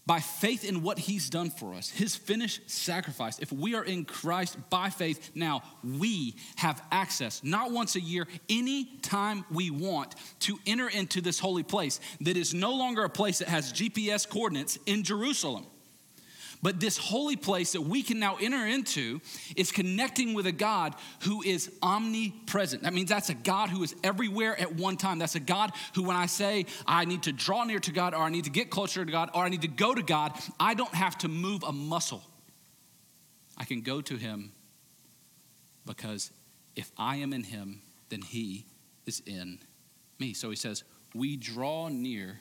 by 0.06 0.20
faith 0.20 0.64
in 0.64 0.82
what 0.82 0.98
he's 0.98 1.30
done 1.30 1.50
for 1.50 1.74
us, 1.74 1.90
his 1.90 2.14
finished 2.14 2.70
sacrifice, 2.70 3.38
if 3.38 3.50
we 3.50 3.74
are 3.74 3.84
in 3.84 4.04
Christ 4.04 4.58
by 4.68 4.90
faith, 4.90 5.30
now 5.34 5.62
we 5.82 6.36
have 6.56 6.82
access, 6.92 7.42
not 7.42 7.72
once 7.72 7.96
a 7.96 8.00
year, 8.00 8.26
any 8.48 8.84
time 9.02 9.44
we 9.50 9.70
want, 9.70 10.14
to 10.40 10.58
enter 10.66 10.88
into 10.88 11.20
this 11.20 11.38
holy 11.38 11.62
place 11.62 12.00
that 12.20 12.36
is 12.36 12.52
no 12.52 12.74
longer 12.74 13.04
a 13.04 13.10
place 13.10 13.38
that 13.38 13.48
has 13.48 13.72
GPS 13.72 14.28
coordinates 14.28 14.78
in 14.86 15.02
Jerusalem. 15.02 15.66
But 16.64 16.80
this 16.80 16.96
holy 16.96 17.36
place 17.36 17.72
that 17.72 17.82
we 17.82 18.02
can 18.02 18.18
now 18.18 18.38
enter 18.40 18.66
into 18.66 19.20
is 19.54 19.70
connecting 19.70 20.32
with 20.32 20.46
a 20.46 20.52
God 20.52 20.94
who 21.20 21.42
is 21.42 21.70
omnipresent. 21.82 22.84
That 22.84 22.94
means 22.94 23.10
that's 23.10 23.28
a 23.28 23.34
God 23.34 23.68
who 23.68 23.82
is 23.82 23.94
everywhere 24.02 24.58
at 24.58 24.74
one 24.74 24.96
time. 24.96 25.18
That's 25.18 25.34
a 25.34 25.40
God 25.40 25.72
who, 25.94 26.04
when 26.04 26.16
I 26.16 26.24
say 26.24 26.64
I 26.86 27.04
need 27.04 27.24
to 27.24 27.32
draw 27.32 27.64
near 27.64 27.80
to 27.80 27.92
God, 27.92 28.14
or 28.14 28.22
I 28.22 28.30
need 28.30 28.44
to 28.44 28.50
get 28.50 28.70
closer 28.70 29.04
to 29.04 29.12
God, 29.12 29.28
or 29.34 29.44
I 29.44 29.50
need 29.50 29.60
to 29.60 29.68
go 29.68 29.94
to 29.94 30.02
God, 30.02 30.40
I 30.58 30.72
don't 30.72 30.94
have 30.94 31.18
to 31.18 31.28
move 31.28 31.64
a 31.64 31.72
muscle. 31.72 32.22
I 33.58 33.64
can 33.66 33.82
go 33.82 34.00
to 34.00 34.16
Him 34.16 34.52
because 35.84 36.30
if 36.76 36.90
I 36.96 37.16
am 37.16 37.34
in 37.34 37.42
Him, 37.42 37.82
then 38.08 38.22
He 38.22 38.64
is 39.04 39.22
in 39.26 39.58
me. 40.18 40.32
So 40.32 40.48
He 40.48 40.56
says, 40.56 40.82
We 41.14 41.36
draw 41.36 41.88
near 41.88 42.40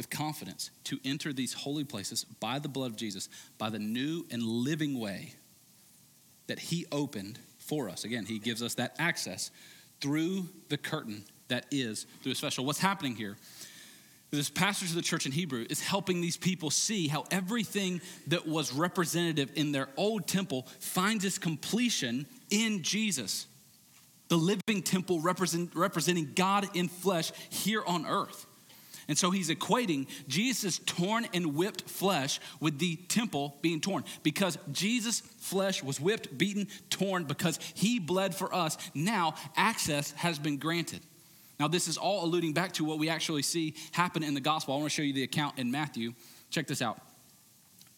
with 0.00 0.08
confidence 0.08 0.70
to 0.82 0.98
enter 1.04 1.30
these 1.30 1.52
holy 1.52 1.84
places 1.84 2.24
by 2.24 2.58
the 2.58 2.70
blood 2.70 2.90
of 2.90 2.96
Jesus, 2.96 3.28
by 3.58 3.68
the 3.68 3.78
new 3.78 4.24
and 4.30 4.42
living 4.42 4.98
way 4.98 5.34
that 6.46 6.58
He 6.58 6.86
opened 6.90 7.38
for 7.58 7.90
us. 7.90 8.04
Again, 8.04 8.24
He 8.24 8.38
gives 8.38 8.62
us 8.62 8.76
that 8.76 8.96
access 8.98 9.50
through 10.00 10.48
the 10.70 10.78
curtain 10.78 11.22
that 11.48 11.66
is 11.70 12.06
through 12.22 12.32
a 12.32 12.34
special. 12.34 12.64
What's 12.64 12.78
happening 12.78 13.14
here? 13.14 13.36
This 14.30 14.48
pastor 14.48 14.86
of 14.86 14.94
the 14.94 15.02
church 15.02 15.26
in 15.26 15.32
Hebrew 15.32 15.66
is 15.68 15.82
helping 15.82 16.22
these 16.22 16.38
people 16.38 16.70
see 16.70 17.06
how 17.06 17.26
everything 17.30 18.00
that 18.28 18.48
was 18.48 18.72
representative 18.72 19.50
in 19.54 19.70
their 19.70 19.90
old 19.98 20.26
temple 20.26 20.66
finds 20.78 21.26
its 21.26 21.36
completion 21.36 22.24
in 22.48 22.82
Jesus, 22.82 23.46
the 24.28 24.38
living 24.38 24.82
temple 24.82 25.20
represent, 25.20 25.74
representing 25.74 26.30
God 26.34 26.74
in 26.74 26.88
flesh 26.88 27.32
here 27.50 27.82
on 27.86 28.06
earth. 28.06 28.46
And 29.10 29.18
so 29.18 29.32
he's 29.32 29.50
equating 29.50 30.06
Jesus' 30.28 30.78
torn 30.86 31.26
and 31.34 31.56
whipped 31.56 31.90
flesh 31.90 32.38
with 32.60 32.78
the 32.78 32.94
temple 32.94 33.56
being 33.60 33.80
torn 33.80 34.04
because 34.22 34.56
Jesus' 34.70 35.18
flesh 35.18 35.82
was 35.82 36.00
whipped, 36.00 36.38
beaten, 36.38 36.68
torn 36.90 37.24
because 37.24 37.58
he 37.74 37.98
bled 37.98 38.36
for 38.36 38.54
us. 38.54 38.78
Now 38.94 39.34
access 39.56 40.12
has 40.12 40.38
been 40.38 40.58
granted. 40.58 41.00
Now, 41.58 41.66
this 41.66 41.88
is 41.88 41.96
all 41.96 42.24
alluding 42.24 42.52
back 42.52 42.70
to 42.74 42.84
what 42.84 43.00
we 43.00 43.08
actually 43.08 43.42
see 43.42 43.74
happen 43.90 44.22
in 44.22 44.32
the 44.32 44.40
gospel. 44.40 44.74
I 44.74 44.78
want 44.78 44.92
to 44.92 44.94
show 44.94 45.02
you 45.02 45.12
the 45.12 45.24
account 45.24 45.58
in 45.58 45.72
Matthew. 45.72 46.14
Check 46.50 46.68
this 46.68 46.80
out. 46.80 47.00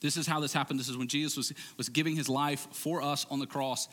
This 0.01 0.17
is 0.17 0.27
how 0.27 0.41
this 0.41 0.55
happened. 0.55 0.81
This 0.81 0.89
is 0.89 0.97
when 0.97 1.09
Jesus 1.09 1.37
was, 1.37 1.53
was 1.77 1.91
giving 1.91 2.17
his 2.17 2.31
life 2.31 2.69
for 2.73 3.03
us 3.03 3.27
on 3.31 3.39
the 3.39 3.47
cross. 3.47 3.87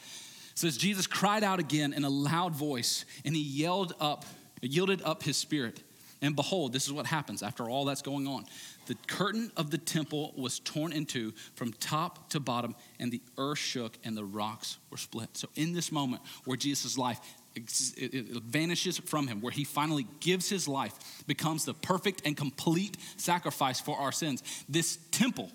It 0.54 0.58
says, 0.58 0.78
Jesus 0.78 1.06
cried 1.06 1.44
out 1.44 1.60
again 1.60 1.92
in 1.92 2.06
a 2.06 2.10
loud 2.10 2.56
voice, 2.56 3.04
and 3.26 3.36
he 3.36 3.42
yelled 3.42 3.94
up, 4.00 4.24
yielded 4.62 5.02
up 5.02 5.22
his 5.22 5.36
spirit. 5.36 5.84
And 6.22 6.36
behold, 6.36 6.74
this 6.74 6.86
is 6.86 6.92
what 6.92 7.06
happens 7.06 7.42
after 7.42 7.70
all 7.70 7.86
that's 7.86 8.02
going 8.02 8.28
on. 8.28 8.46
The 8.88 8.96
curtain 9.08 9.52
of 9.56 9.72
the 9.72 9.78
temple 9.78 10.34
was 10.36 10.60
torn 10.60 10.92
in 10.92 11.06
two 11.06 11.34
from 11.56 11.72
top 11.74 12.30
to 12.32 12.42
bottom, 12.42 12.76
and 13.00 13.12
the 13.12 13.22
earth 13.38 13.60
shook 13.60 13.98
and 14.04 14.18
the 14.18 14.26
rocks 14.26 14.78
were 14.92 14.98
split. 14.98 15.30
So, 15.34 15.48
in 15.56 15.72
this 15.74 15.92
moment 15.92 16.22
where 16.44 16.58
Jesus' 16.58 16.98
life 16.98 17.20
it 17.56 18.44
vanishes 18.44 19.00
from 19.00 19.28
him, 19.28 19.42
where 19.42 19.52
he 19.52 19.64
finally 19.64 20.08
gives 20.20 20.50
his 20.50 20.68
life, 20.68 20.94
becomes 21.26 21.66
the 21.66 21.74
perfect 21.74 22.22
and 22.26 22.38
complete 22.38 22.96
sacrifice 23.18 23.82
for 23.82 23.98
our 23.98 24.12
sins, 24.12 24.44
this 24.70 24.98
temple 25.12 25.52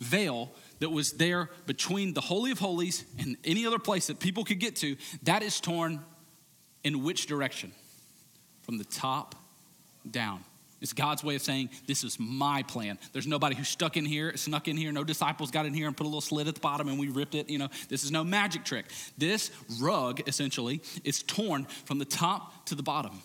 veil 0.00 0.50
that 0.78 0.88
was 0.88 1.12
there 1.12 1.50
between 1.66 2.14
the 2.14 2.20
Holy 2.20 2.50
of 2.50 2.58
Holies 2.58 3.04
and 3.18 3.36
any 3.44 3.66
other 3.66 3.78
place 3.78 4.06
that 4.06 4.18
people 4.18 4.44
could 4.44 4.60
get 4.60 4.76
to, 4.76 4.96
that 5.24 5.42
is 5.42 5.60
torn 5.60 6.00
in 6.84 7.02
which 7.02 7.26
direction? 7.26 7.72
From 8.62 8.78
the 8.78 8.84
top 8.84 9.34
down. 10.08 10.44
It's 10.80 10.94
God's 10.94 11.22
way 11.22 11.34
of 11.34 11.42
saying, 11.42 11.70
This 11.86 12.04
is 12.04 12.18
my 12.18 12.62
plan. 12.62 12.98
There's 13.12 13.26
nobody 13.26 13.54
who 13.54 13.64
stuck 13.64 13.96
in 13.96 14.06
here, 14.06 14.36
snuck 14.36 14.66
in 14.66 14.76
here, 14.76 14.92
no 14.92 15.04
disciples 15.04 15.50
got 15.50 15.66
in 15.66 15.74
here 15.74 15.86
and 15.86 15.96
put 15.96 16.04
a 16.04 16.08
little 16.08 16.20
slit 16.20 16.48
at 16.48 16.54
the 16.54 16.60
bottom 16.60 16.88
and 16.88 16.98
we 16.98 17.08
ripped 17.08 17.34
it. 17.34 17.50
You 17.50 17.58
know, 17.58 17.68
this 17.88 18.02
is 18.02 18.10
no 18.10 18.24
magic 18.24 18.64
trick. 18.64 18.86
This 19.18 19.50
rug, 19.80 20.26
essentially, 20.26 20.80
is 21.04 21.22
torn 21.22 21.66
from 21.84 21.98
the 21.98 22.04
top 22.04 22.66
to 22.66 22.74
the 22.74 22.82
bottom. 22.82 23.20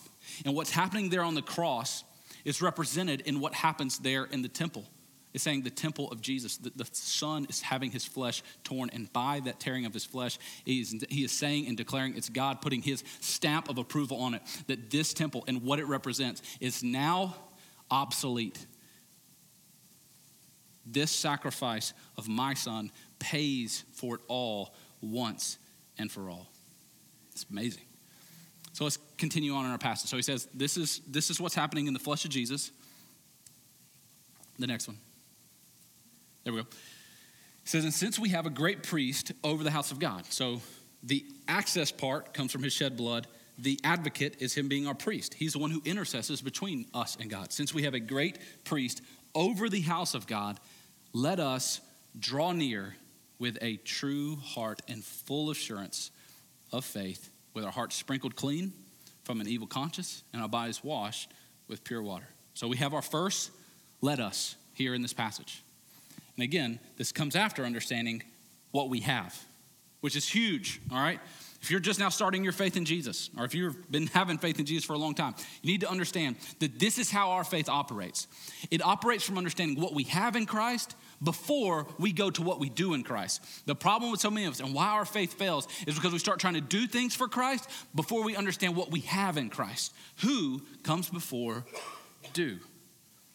And 0.46 0.54
what's 0.54 0.72
happening 0.72 1.10
there 1.10 1.24
on 1.24 1.36
the 1.36 1.42
cross 1.42 2.04
is 2.44 2.62
represented 2.62 3.22
in 3.22 3.40
what 3.40 3.54
happens 3.54 4.00
there 4.00 4.26
in 4.26 4.42
the 4.42 4.50
temple 4.50 4.84
is 5.36 5.44
saying 5.44 5.64
the 5.64 5.70
temple 5.70 6.10
of 6.12 6.22
Jesus, 6.22 6.56
the, 6.56 6.72
the 6.76 6.88
Son 6.94 7.46
is 7.50 7.62
having 7.62 7.92
his 7.92 8.06
flesh 8.06 8.42
torn, 8.64 8.90
and 8.94 9.12
by 9.12 9.42
that 9.42 9.60
tearing 9.60 9.86
of 9.86 9.94
his 9.94 10.06
flesh, 10.06 10.40
he 10.64 10.80
is, 10.80 11.06
he 11.10 11.26
is 11.26 11.32
saying 11.32 11.68
and 11.68 11.76
declaring 11.76 12.16
it's 12.16 12.30
God 12.30 12.62
putting 12.62 12.82
his 12.82 13.04
stamp 13.20 13.70
of 13.70 13.78
approval 13.78 14.18
on 14.22 14.34
it, 14.34 14.42
that 14.68 14.90
this 14.90 15.14
temple 15.14 15.44
and 15.48 15.62
what 15.62 15.80
it 15.80 15.88
represents 15.88 16.42
is 16.62 16.84
now 16.84 17.36
obsolete. 17.92 18.66
This 20.86 21.12
sacrifice 21.12 21.94
of 22.18 22.30
my 22.30 22.54
Son 22.54 22.90
pays 23.20 23.84
for 23.92 24.16
it 24.16 24.22
all 24.30 24.74
once 25.02 25.58
and 25.98 26.10
for 26.10 26.30
all. 26.30 26.48
It's 27.34 27.46
amazing. 27.52 27.84
So 28.72 28.86
let's 28.86 29.00
continue 29.18 29.54
on 29.54 29.66
in 29.66 29.72
our 29.72 29.78
passage. 29.78 30.10
So 30.10 30.16
he 30.16 30.24
says, 30.24 30.48
This 30.54 30.78
is, 30.78 31.02
this 31.08 31.30
is 31.30 31.42
what's 31.42 31.56
happening 31.56 31.88
in 31.88 31.94
the 31.94 32.00
flesh 32.00 32.24
of 32.24 32.32
Jesus. 32.32 32.72
The 34.58 34.68
next 34.68 34.88
one. 34.88 34.98
There 36.46 36.54
we 36.54 36.62
go. 36.62 36.68
It 36.68 37.70
says, 37.70 37.84
and 37.84 37.94
since 37.94 38.20
we 38.20 38.30
have 38.30 38.46
a 38.46 38.52
great 38.52 38.84
priest 38.84 39.32
over 39.44 39.64
the 39.64 39.72
house 39.72 39.92
of 39.92 40.00
God. 40.00 40.26
So 40.28 40.62
the 41.02 41.26
access 41.48 41.92
part 41.92 42.34
comes 42.36 42.52
from 42.52 42.62
his 42.62 42.72
shed 42.72 42.96
blood. 42.96 43.26
The 43.58 43.80
advocate 43.84 44.38
is 44.40 44.54
him 44.54 44.68
being 44.68 44.86
our 44.86 44.94
priest. 44.94 45.34
He's 45.34 45.54
the 45.54 45.60
one 45.60 45.72
who 45.72 45.82
intercesses 45.86 46.42
between 46.42 46.86
us 46.94 47.18
and 47.20 47.30
God. 47.30 47.52
Since 47.52 47.74
we 47.74 47.84
have 47.84 47.96
a 47.96 48.00
great 48.00 48.38
priest 48.64 49.02
over 49.34 49.70
the 49.70 49.82
house 49.82 50.14
of 50.14 50.28
God, 50.28 50.60
let 51.14 51.40
us 51.40 51.82
draw 52.20 52.52
near 52.52 52.96
with 53.40 53.58
a 53.62 53.78
true 53.78 54.36
heart 54.36 54.82
and 54.88 55.04
full 55.04 55.50
assurance 55.50 56.12
of 56.72 56.86
faith, 56.86 57.32
with 57.56 57.66
our 57.66 57.72
hearts 57.72 57.96
sprinkled 57.96 58.36
clean 58.36 58.72
from 59.24 59.42
an 59.42 59.48
evil 59.48 59.68
conscience 59.68 60.24
and 60.32 60.42
our 60.44 60.50
bodies 60.50 60.84
washed 60.84 61.32
with 61.68 61.84
pure 61.84 62.04
water. 62.04 62.28
So 62.54 62.68
we 62.68 62.78
have 62.78 62.94
our 62.94 63.02
first 63.02 63.50
let 64.02 64.20
us 64.20 64.56
here 64.74 64.94
in 64.94 65.02
this 65.02 65.14
passage. 65.14 65.64
And 66.38 66.44
again, 66.44 66.80
this 66.98 67.12
comes 67.12 67.36
after 67.36 67.64
understanding 67.64 68.24
what 68.72 68.90
we 68.90 69.02
have, 69.02 69.38
which 70.02 70.16
is 70.16 70.28
huge, 70.28 70.82
all 70.92 70.98
right? 70.98 71.20
If 71.62 71.72
you're 71.72 71.80
just 71.80 72.00
now 72.00 72.10
starting 72.10 72.44
your 72.44 72.54
faith 72.54 72.78
in 72.78 72.86
Jesus, 72.86 73.32
or 73.38 73.46
if 73.46 73.56
you've 73.56 73.90
been 73.90 74.06
having 74.08 74.38
faith 74.38 74.60
in 74.60 74.68
Jesus 74.68 74.86
for 74.86 74.94
a 74.94 75.00
long 75.00 75.16
time, 75.16 75.34
you 75.64 75.72
need 75.72 75.82
to 75.82 75.90
understand 75.90 76.36
that 76.60 76.78
this 76.78 77.00
is 77.00 77.10
how 77.10 77.32
our 77.32 77.44
faith 77.44 77.70
operates. 77.70 78.28
It 78.70 78.86
operates 78.86 79.24
from 79.24 79.38
understanding 79.38 79.82
what 79.82 79.96
we 79.96 80.04
have 80.04 80.36
in 80.36 80.46
Christ 80.46 80.96
before 81.24 81.88
we 81.98 82.12
go 82.12 82.30
to 82.30 82.44
what 82.44 82.60
we 82.60 82.70
do 82.70 82.94
in 82.94 83.02
Christ. 83.02 83.44
The 83.66 83.74
problem 83.76 84.12
with 84.12 84.20
so 84.20 84.30
many 84.30 84.46
of 84.46 84.54
us 84.54 84.60
and 84.60 84.76
why 84.76 84.90
our 84.90 85.06
faith 85.06 85.34
fails 85.34 85.68
is 85.88 85.96
because 85.96 86.14
we 86.14 86.20
start 86.20 86.40
trying 86.40 86.54
to 86.54 86.62
do 86.62 86.86
things 86.86 87.16
for 87.16 87.28
Christ 87.28 87.68
before 87.96 88.24
we 88.24 88.36
understand 88.36 88.76
what 88.76 88.92
we 88.92 89.00
have 89.00 89.38
in 89.38 89.50
Christ. 89.50 89.92
Who 90.18 90.62
comes 90.84 91.10
before 91.10 91.66
do? 92.34 92.60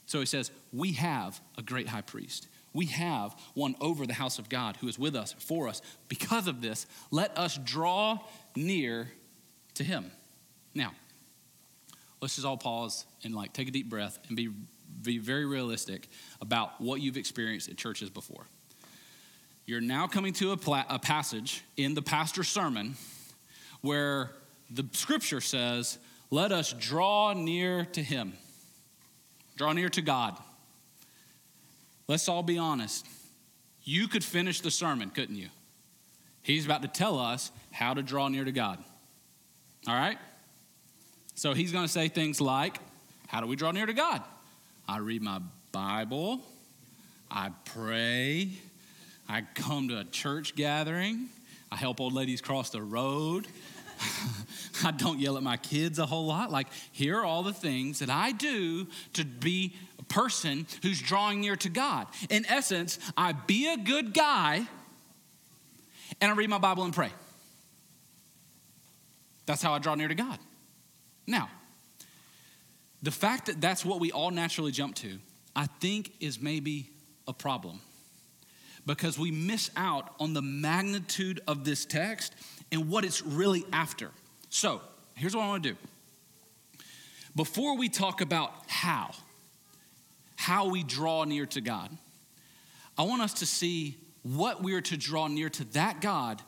So 0.06 0.20
he 0.20 0.26
says, 0.26 0.52
We 0.72 0.92
have 0.92 1.40
a 1.58 1.62
great 1.62 1.88
high 1.88 2.02
priest 2.02 2.46
we 2.72 2.86
have 2.86 3.34
one 3.54 3.74
over 3.80 4.06
the 4.06 4.14
house 4.14 4.38
of 4.38 4.48
God 4.48 4.76
who 4.76 4.88
is 4.88 4.98
with 4.98 5.16
us, 5.16 5.34
for 5.38 5.68
us. 5.68 5.82
Because 6.08 6.46
of 6.46 6.60
this, 6.60 6.86
let 7.10 7.36
us 7.36 7.58
draw 7.58 8.18
near 8.54 9.10
to 9.74 9.84
him. 9.84 10.10
Now, 10.74 10.92
let's 12.20 12.36
just 12.36 12.46
all 12.46 12.56
pause 12.56 13.06
and 13.24 13.34
like 13.34 13.52
take 13.52 13.68
a 13.68 13.72
deep 13.72 13.88
breath 13.88 14.18
and 14.28 14.36
be, 14.36 14.50
be 15.02 15.18
very 15.18 15.46
realistic 15.46 16.08
about 16.40 16.80
what 16.80 17.00
you've 17.00 17.16
experienced 17.16 17.68
at 17.68 17.76
churches 17.76 18.10
before. 18.10 18.46
You're 19.66 19.80
now 19.80 20.06
coming 20.06 20.32
to 20.34 20.52
a, 20.52 20.56
pla- 20.56 20.86
a 20.88 20.98
passage 20.98 21.64
in 21.76 21.94
the 21.94 22.02
pastor's 22.02 22.48
sermon 22.48 22.96
where 23.80 24.30
the 24.70 24.84
scripture 24.92 25.40
says, 25.40 25.98
let 26.30 26.52
us 26.52 26.72
draw 26.72 27.32
near 27.32 27.84
to 27.92 28.02
him. 28.02 28.34
Draw 29.56 29.72
near 29.72 29.88
to 29.90 30.02
God. 30.02 30.36
Let's 32.10 32.28
all 32.28 32.42
be 32.42 32.58
honest. 32.58 33.06
You 33.84 34.08
could 34.08 34.24
finish 34.24 34.62
the 34.62 34.70
sermon, 34.72 35.10
couldn't 35.10 35.36
you? 35.36 35.46
He's 36.42 36.64
about 36.64 36.82
to 36.82 36.88
tell 36.88 37.20
us 37.20 37.52
how 37.70 37.94
to 37.94 38.02
draw 38.02 38.26
near 38.26 38.44
to 38.44 38.50
God. 38.50 38.82
All 39.86 39.94
right? 39.94 40.18
So 41.36 41.54
he's 41.54 41.70
going 41.70 41.84
to 41.84 41.92
say 41.92 42.08
things 42.08 42.40
like, 42.40 42.80
How 43.28 43.40
do 43.40 43.46
we 43.46 43.54
draw 43.54 43.70
near 43.70 43.86
to 43.86 43.92
God? 43.92 44.24
I 44.88 44.98
read 44.98 45.22
my 45.22 45.40
Bible, 45.70 46.40
I 47.30 47.50
pray, 47.64 48.48
I 49.28 49.42
come 49.54 49.86
to 49.90 50.00
a 50.00 50.04
church 50.04 50.56
gathering, 50.56 51.28
I 51.70 51.76
help 51.76 52.00
old 52.00 52.12
ladies 52.12 52.40
cross 52.40 52.70
the 52.70 52.82
road. 52.82 53.46
I 54.84 54.90
don't 54.90 55.20
yell 55.20 55.36
at 55.36 55.44
my 55.44 55.58
kids 55.58 56.00
a 56.00 56.06
whole 56.06 56.26
lot. 56.26 56.50
Like, 56.50 56.66
here 56.90 57.20
are 57.20 57.24
all 57.24 57.44
the 57.44 57.52
things 57.52 58.00
that 58.00 58.10
I 58.10 58.32
do 58.32 58.88
to 59.12 59.24
be 59.24 59.76
person 60.10 60.66
who's 60.82 61.00
drawing 61.00 61.40
near 61.40 61.56
to 61.56 61.70
God. 61.70 62.06
In 62.28 62.44
essence, 62.46 62.98
I 63.16 63.32
be 63.32 63.72
a 63.72 63.78
good 63.78 64.12
guy 64.12 64.66
and 66.20 66.30
I 66.30 66.34
read 66.34 66.50
my 66.50 66.58
Bible 66.58 66.84
and 66.84 66.92
pray. 66.92 67.10
That's 69.46 69.62
how 69.62 69.72
I 69.72 69.78
draw 69.78 69.94
near 69.94 70.08
to 70.08 70.14
God. 70.14 70.38
Now, 71.26 71.48
the 73.02 73.10
fact 73.10 73.46
that 73.46 73.60
that's 73.60 73.84
what 73.84 74.00
we 74.00 74.12
all 74.12 74.30
naturally 74.30 74.72
jump 74.72 74.96
to, 74.96 75.18
I 75.56 75.66
think 75.66 76.12
is 76.20 76.40
maybe 76.40 76.90
a 77.26 77.32
problem 77.32 77.80
because 78.86 79.18
we 79.18 79.30
miss 79.30 79.70
out 79.76 80.14
on 80.20 80.34
the 80.34 80.42
magnitude 80.42 81.40
of 81.46 81.64
this 81.64 81.84
text 81.84 82.34
and 82.72 82.88
what 82.88 83.04
it's 83.04 83.22
really 83.22 83.64
after. 83.72 84.10
So, 84.48 84.80
here's 85.14 85.34
what 85.34 85.44
I 85.44 85.48
want 85.48 85.62
to 85.62 85.70
do. 85.70 85.76
Before 87.36 87.76
we 87.76 87.88
talk 87.88 88.20
about 88.20 88.52
how, 88.66 89.12
how 90.40 90.70
we 90.70 90.82
draw 90.82 91.24
near 91.24 91.44
to 91.44 91.60
God, 91.60 91.90
I 92.96 93.02
want 93.02 93.20
us 93.20 93.34
to 93.34 93.46
see 93.46 93.98
what 94.22 94.62
we 94.62 94.72
are 94.72 94.80
to 94.80 94.96
draw 94.96 95.28
near 95.28 95.50
to 95.50 95.64
that 95.72 96.00
God 96.00 96.40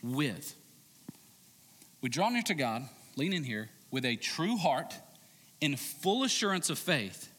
with. 0.00 0.54
We 2.02 2.08
draw 2.08 2.28
near 2.28 2.42
to 2.42 2.54
God, 2.54 2.84
lean 3.16 3.32
in 3.32 3.42
here, 3.42 3.68
with 3.90 4.04
a 4.04 4.14
true 4.14 4.56
heart 4.56 4.94
in 5.60 5.74
full 5.74 6.22
assurance 6.22 6.70
of 6.70 6.78
faith. 6.78 7.32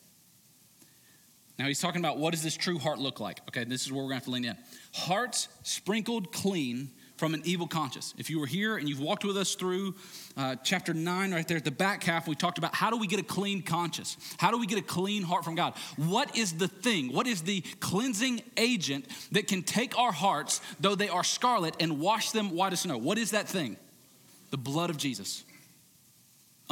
Now 1.58 1.68
he's 1.68 1.80
talking 1.80 2.02
about 2.02 2.18
what 2.18 2.32
does 2.32 2.44
this 2.44 2.58
true 2.58 2.80
heart 2.80 3.00
look 3.00 3.22
like? 3.22 3.40
Okay, 3.48 3.64
this 3.64 3.86
is 3.86 3.92
where 3.94 4.04
we're 4.04 4.10
going 4.10 4.20
to 4.20 4.26
have 4.26 4.26
to 4.26 4.32
lean 4.32 4.44
in. 4.44 4.58
Hearts 4.94 5.48
sprinkled 5.64 6.34
clean 6.34 6.92
from 7.24 7.34
an 7.34 7.42
evil 7.46 7.68
conscience. 7.68 8.14
If 8.18 8.30
you 8.30 8.38
were 8.38 8.46
here 8.46 8.76
and 8.76 8.90
you've 8.90 9.00
walked 9.00 9.24
with 9.24 9.38
us 9.38 9.56
through 9.56 9.96
uh, 10.36 10.58
chapter 10.62 10.94
9, 10.94 11.34
right 11.34 11.48
there 11.48 11.56
at 11.56 11.64
the 11.64 11.72
back 11.72 12.04
half, 12.04 12.28
we 12.28 12.36
talked 12.36 12.58
about 12.58 12.76
how 12.76 12.90
do 12.90 12.98
we 12.98 13.08
get 13.08 13.18
a 13.18 13.24
clean 13.24 13.62
conscience? 13.62 14.18
How 14.38 14.52
do 14.52 14.58
we 14.58 14.68
get 14.68 14.78
a 14.78 14.82
clean 14.82 15.24
heart 15.24 15.46
from 15.46 15.56
God? 15.56 15.74
What 15.96 16.36
is 16.36 16.52
the 16.52 16.68
thing? 16.68 17.14
What 17.14 17.26
is 17.26 17.44
the 17.44 17.62
cleansing 17.80 18.42
agent 18.58 19.08
that 19.32 19.48
can 19.48 19.64
take 19.64 19.98
our 19.98 20.12
hearts, 20.12 20.60
though 20.82 20.96
they 20.96 21.08
are 21.08 21.24
scarlet, 21.24 21.78
and 21.80 22.02
wash 22.02 22.32
them 22.32 22.50
white 22.50 22.74
as 22.74 22.82
snow? 22.82 22.98
What 22.98 23.18
is 23.18 23.32
that 23.32 23.48
thing? 23.48 23.78
The 24.52 24.58
blood 24.58 24.90
of 24.90 24.98
Jesus 24.98 25.46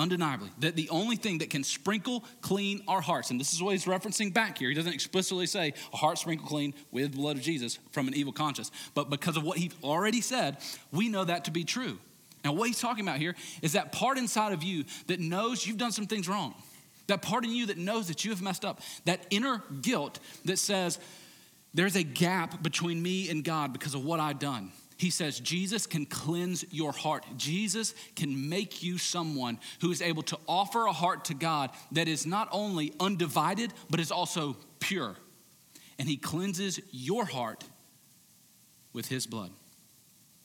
undeniably 0.01 0.49
that 0.59 0.75
the 0.75 0.89
only 0.89 1.15
thing 1.15 1.37
that 1.37 1.49
can 1.49 1.63
sprinkle 1.63 2.23
clean 2.41 2.81
our 2.87 3.01
hearts 3.01 3.29
and 3.29 3.39
this 3.39 3.53
is 3.53 3.61
what 3.61 3.71
he's 3.71 3.85
referencing 3.85 4.33
back 4.33 4.57
here 4.57 4.69
he 4.69 4.75
doesn't 4.75 4.93
explicitly 4.93 5.45
say 5.45 5.73
a 5.93 5.97
heart 5.97 6.17
sprinkled 6.17 6.49
clean 6.49 6.73
with 6.91 7.11
the 7.11 7.17
blood 7.17 7.37
of 7.37 7.41
jesus 7.43 7.79
from 7.91 8.07
an 8.07 8.13
evil 8.13 8.33
conscience 8.33 8.71
but 8.95 9.09
because 9.09 9.37
of 9.37 9.43
what 9.43 9.57
he 9.57 9.71
already 9.83 10.21
said 10.21 10.57
we 10.91 11.07
know 11.09 11.23
that 11.23 11.45
to 11.45 11.51
be 11.51 11.63
true. 11.63 11.99
Now 12.43 12.53
what 12.53 12.67
he's 12.67 12.79
talking 12.79 13.05
about 13.07 13.19
here 13.19 13.35
is 13.61 13.73
that 13.73 13.91
part 13.91 14.17
inside 14.17 14.51
of 14.51 14.63
you 14.63 14.85
that 15.07 15.19
knows 15.19 15.65
you've 15.65 15.77
done 15.77 15.91
some 15.91 16.07
things 16.07 16.27
wrong 16.27 16.55
that 17.07 17.21
part 17.21 17.43
in 17.43 17.51
you 17.51 17.65
that 17.67 17.77
knows 17.77 18.07
that 18.07 18.23
you 18.23 18.31
have 18.31 18.41
messed 18.41 18.65
up 18.65 18.81
that 19.05 19.25
inner 19.29 19.61
guilt 19.81 20.19
that 20.45 20.57
says 20.57 20.97
there's 21.73 21.95
a 21.95 22.03
gap 22.03 22.63
between 22.63 23.01
me 23.01 23.29
and 23.29 23.43
god 23.43 23.73
because 23.73 23.93
of 23.93 24.03
what 24.03 24.19
i've 24.19 24.39
done 24.39 24.71
he 25.01 25.09
says 25.09 25.39
Jesus 25.39 25.87
can 25.87 26.05
cleanse 26.05 26.63
your 26.71 26.91
heart. 26.91 27.25
Jesus 27.35 27.95
can 28.15 28.49
make 28.49 28.83
you 28.83 28.99
someone 28.99 29.59
who 29.81 29.89
is 29.89 29.99
able 29.99 30.21
to 30.21 30.37
offer 30.47 30.85
a 30.85 30.91
heart 30.91 31.25
to 31.25 31.33
God 31.33 31.71
that 31.93 32.07
is 32.07 32.27
not 32.27 32.47
only 32.51 32.93
undivided, 32.99 33.73
but 33.89 33.99
is 33.99 34.11
also 34.11 34.55
pure. 34.79 35.15
And 35.97 36.07
he 36.07 36.17
cleanses 36.17 36.79
your 36.91 37.25
heart 37.25 37.63
with 38.93 39.07
his 39.07 39.25
blood. 39.25 39.49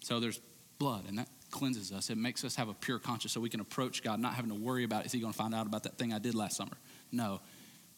So 0.01 0.21
there's 0.21 0.41
blood, 0.79 1.05
and 1.07 1.19
that 1.19 1.29
cleanses 1.51 1.93
us. 1.93 2.09
It 2.09 2.17
makes 2.17 2.43
us 2.43 2.57
have 2.57 2.71
a 2.71 2.75
pure 2.75 2.99
conscience 2.99 3.35
so 3.35 3.43
we 3.43 3.51
can 3.51 3.61
approach 3.61 4.03
God, 4.03 4.21
not 4.21 4.33
having 4.33 4.51
to 4.51 4.57
worry 4.57 4.85
about 4.85 5.05
is 5.05 5.13
he 5.13 5.21
going 5.21 5.35
to 5.35 5.39
find 5.39 5.55
out 5.55 5.67
about 5.67 5.83
that 5.83 5.99
thing 5.99 6.15
I 6.15 6.19
did 6.19 6.35
last 6.35 6.57
summer? 6.57 6.79
No. 7.13 7.43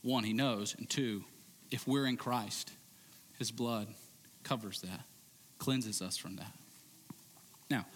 One, 0.02 0.24
he 0.24 0.32
knows. 0.32 0.74
And 0.76 0.90
two, 0.90 1.22
if 1.70 1.86
we're 1.86 2.06
in 2.06 2.16
Christ, 2.16 2.72
his 3.38 3.52
blood 3.52 3.86
covers 4.42 4.80
that 4.80 5.04
cleanses 5.58 6.00
us 6.02 6.16
from 6.16 6.36
that. 6.36 6.52
Now, 7.70 7.86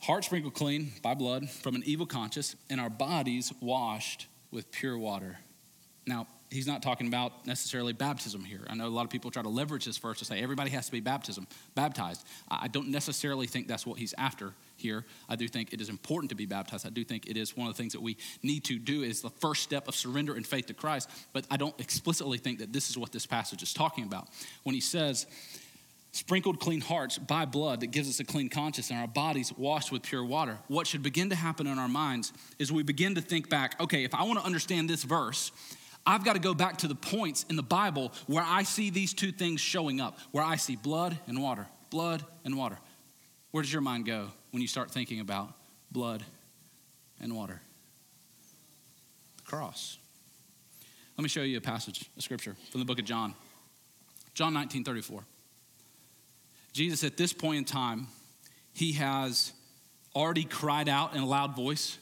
heart 0.00 0.24
sprinkled 0.24 0.54
clean 0.54 0.92
by 1.02 1.14
blood 1.14 1.48
from 1.50 1.74
an 1.74 1.82
evil 1.84 2.06
conscience, 2.06 2.54
and 2.70 2.80
our 2.80 2.90
bodies 2.90 3.52
washed 3.60 4.26
with 4.50 4.70
pure 4.70 4.96
water. 4.96 5.38
Now, 6.06 6.26
he's 6.50 6.66
not 6.66 6.82
talking 6.82 7.06
about 7.06 7.46
necessarily 7.46 7.92
baptism 7.92 8.42
here. 8.42 8.60
I 8.68 8.74
know 8.74 8.86
a 8.86 8.88
lot 8.88 9.04
of 9.04 9.10
people 9.10 9.30
try 9.30 9.42
to 9.42 9.48
leverage 9.48 9.84
this 9.84 9.98
verse 9.98 10.18
to 10.20 10.24
say 10.24 10.40
everybody 10.40 10.70
has 10.70 10.86
to 10.86 10.92
be 10.92 11.00
baptism, 11.00 11.46
baptized. 11.74 12.24
I 12.50 12.68
don't 12.68 12.88
necessarily 12.88 13.46
think 13.46 13.68
that's 13.68 13.86
what 13.86 13.98
he's 13.98 14.14
after 14.16 14.52
here. 14.76 15.04
I 15.28 15.36
do 15.36 15.48
think 15.48 15.72
it 15.72 15.80
is 15.80 15.88
important 15.88 16.30
to 16.30 16.36
be 16.36 16.46
baptized. 16.46 16.86
I 16.86 16.90
do 16.90 17.04
think 17.04 17.28
it 17.28 17.36
is 17.36 17.56
one 17.56 17.68
of 17.68 17.74
the 17.74 17.82
things 17.82 17.92
that 17.92 18.00
we 18.00 18.16
need 18.42 18.64
to 18.64 18.78
do 18.78 19.02
is 19.02 19.20
the 19.20 19.30
first 19.30 19.62
step 19.62 19.88
of 19.88 19.94
surrender 19.94 20.34
and 20.34 20.46
faith 20.46 20.66
to 20.66 20.74
Christ. 20.74 21.10
But 21.32 21.46
I 21.50 21.56
don't 21.56 21.78
explicitly 21.78 22.38
think 22.38 22.60
that 22.60 22.72
this 22.72 22.88
is 22.88 22.96
what 22.96 23.12
this 23.12 23.26
passage 23.26 23.62
is 23.62 23.74
talking 23.74 24.04
about. 24.04 24.28
When 24.62 24.74
he 24.74 24.80
says 24.80 25.26
sprinkled 26.12 26.58
clean 26.58 26.80
hearts 26.80 27.18
by 27.18 27.44
blood 27.44 27.80
that 27.80 27.88
gives 27.88 28.08
us 28.08 28.20
a 28.20 28.24
clean 28.24 28.48
conscience 28.48 28.90
and 28.90 28.98
our 28.98 29.06
bodies 29.06 29.52
washed 29.56 29.92
with 29.92 30.02
pure 30.02 30.24
water. 30.24 30.58
What 30.68 30.86
should 30.86 31.02
begin 31.02 31.30
to 31.30 31.36
happen 31.36 31.66
in 31.66 31.78
our 31.78 31.88
minds 31.88 32.32
is 32.58 32.72
we 32.72 32.82
begin 32.82 33.14
to 33.16 33.20
think 33.20 33.48
back 33.48 33.80
okay, 33.80 34.04
if 34.04 34.14
I 34.14 34.24
want 34.24 34.38
to 34.38 34.44
understand 34.44 34.88
this 34.88 35.04
verse, 35.04 35.52
I've 36.06 36.24
got 36.24 36.34
to 36.34 36.40
go 36.40 36.54
back 36.54 36.78
to 36.78 36.88
the 36.88 36.94
points 36.94 37.44
in 37.50 37.56
the 37.56 37.62
Bible 37.62 38.12
where 38.26 38.44
I 38.44 38.62
see 38.62 38.90
these 38.90 39.12
two 39.12 39.30
things 39.30 39.60
showing 39.60 40.00
up, 40.00 40.18
where 40.30 40.44
I 40.44 40.56
see 40.56 40.76
blood 40.76 41.18
and 41.26 41.42
water, 41.42 41.66
blood 41.90 42.24
and 42.44 42.56
water. 42.56 42.78
Where 43.50 43.62
does 43.62 43.72
your 43.72 43.82
mind 43.82 44.06
go 44.06 44.28
when 44.50 44.62
you 44.62 44.68
start 44.68 44.90
thinking 44.90 45.20
about 45.20 45.52
blood 45.90 46.24
and 47.20 47.34
water? 47.34 47.60
The 49.36 49.42
cross. 49.42 49.98
Let 51.16 51.22
me 51.22 51.28
show 51.28 51.42
you 51.42 51.58
a 51.58 51.60
passage 51.60 52.08
a 52.16 52.22
scripture 52.22 52.56
from 52.70 52.80
the 52.80 52.84
book 52.86 52.98
of 52.98 53.04
John. 53.04 53.34
John 54.34 54.54
19 54.54 54.84
34. 54.84 55.24
Jesus, 56.78 57.02
at 57.02 57.16
this 57.16 57.32
point 57.32 57.58
in 57.58 57.64
time, 57.64 58.06
he 58.72 58.92
has 58.92 59.52
already 60.14 60.44
cried 60.44 60.88
out 60.88 61.12
in 61.12 61.20
a 61.20 61.26
loud 61.26 61.56
voice 61.56 61.98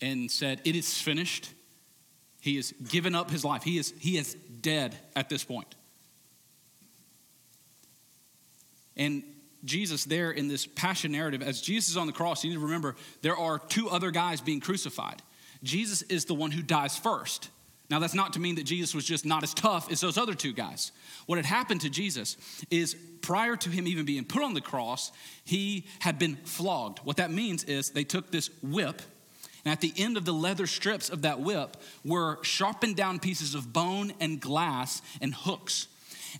and 0.00 0.30
said, 0.30 0.60
It 0.64 0.76
is 0.76 1.00
finished. 1.02 1.50
He 2.40 2.54
has 2.54 2.70
given 2.88 3.16
up 3.16 3.28
his 3.28 3.44
life. 3.44 3.64
He 3.64 3.76
is, 3.76 3.92
he 3.98 4.16
is 4.16 4.34
dead 4.34 4.96
at 5.16 5.28
this 5.28 5.42
point. 5.42 5.74
And 8.96 9.24
Jesus, 9.64 10.04
there 10.04 10.30
in 10.30 10.46
this 10.46 10.64
passion 10.64 11.10
narrative, 11.10 11.42
as 11.42 11.60
Jesus 11.60 11.90
is 11.90 11.96
on 11.96 12.06
the 12.06 12.12
cross, 12.12 12.44
you 12.44 12.50
need 12.50 12.56
to 12.56 12.62
remember 12.62 12.94
there 13.22 13.36
are 13.36 13.58
two 13.58 13.90
other 13.90 14.12
guys 14.12 14.40
being 14.40 14.60
crucified. 14.60 15.22
Jesus 15.64 16.02
is 16.02 16.26
the 16.26 16.34
one 16.34 16.52
who 16.52 16.62
dies 16.62 16.96
first. 16.96 17.50
Now, 17.90 17.98
that's 17.98 18.14
not 18.14 18.32
to 18.32 18.40
mean 18.40 18.54
that 18.54 18.64
Jesus 18.64 18.94
was 18.94 19.04
just 19.04 19.26
not 19.26 19.42
as 19.42 19.52
tough 19.52 19.92
as 19.92 20.00
those 20.00 20.16
other 20.16 20.34
two 20.34 20.52
guys. 20.54 20.90
What 21.26 21.36
had 21.36 21.44
happened 21.44 21.82
to 21.82 21.90
Jesus 21.90 22.38
is 22.70 22.96
prior 23.20 23.56
to 23.56 23.68
him 23.68 23.86
even 23.86 24.06
being 24.06 24.24
put 24.24 24.42
on 24.42 24.54
the 24.54 24.60
cross, 24.62 25.12
he 25.44 25.84
had 25.98 26.18
been 26.18 26.36
flogged. 26.44 27.00
What 27.00 27.18
that 27.18 27.30
means 27.30 27.64
is 27.64 27.90
they 27.90 28.04
took 28.04 28.30
this 28.30 28.48
whip, 28.62 29.02
and 29.64 29.72
at 29.72 29.80
the 29.80 29.92
end 29.96 30.16
of 30.16 30.24
the 30.24 30.32
leather 30.32 30.66
strips 30.66 31.10
of 31.10 31.22
that 31.22 31.40
whip 31.40 31.76
were 32.04 32.42
sharpened 32.42 32.96
down 32.96 33.18
pieces 33.18 33.54
of 33.54 33.72
bone 33.72 34.12
and 34.18 34.40
glass 34.40 35.02
and 35.20 35.34
hooks. 35.34 35.88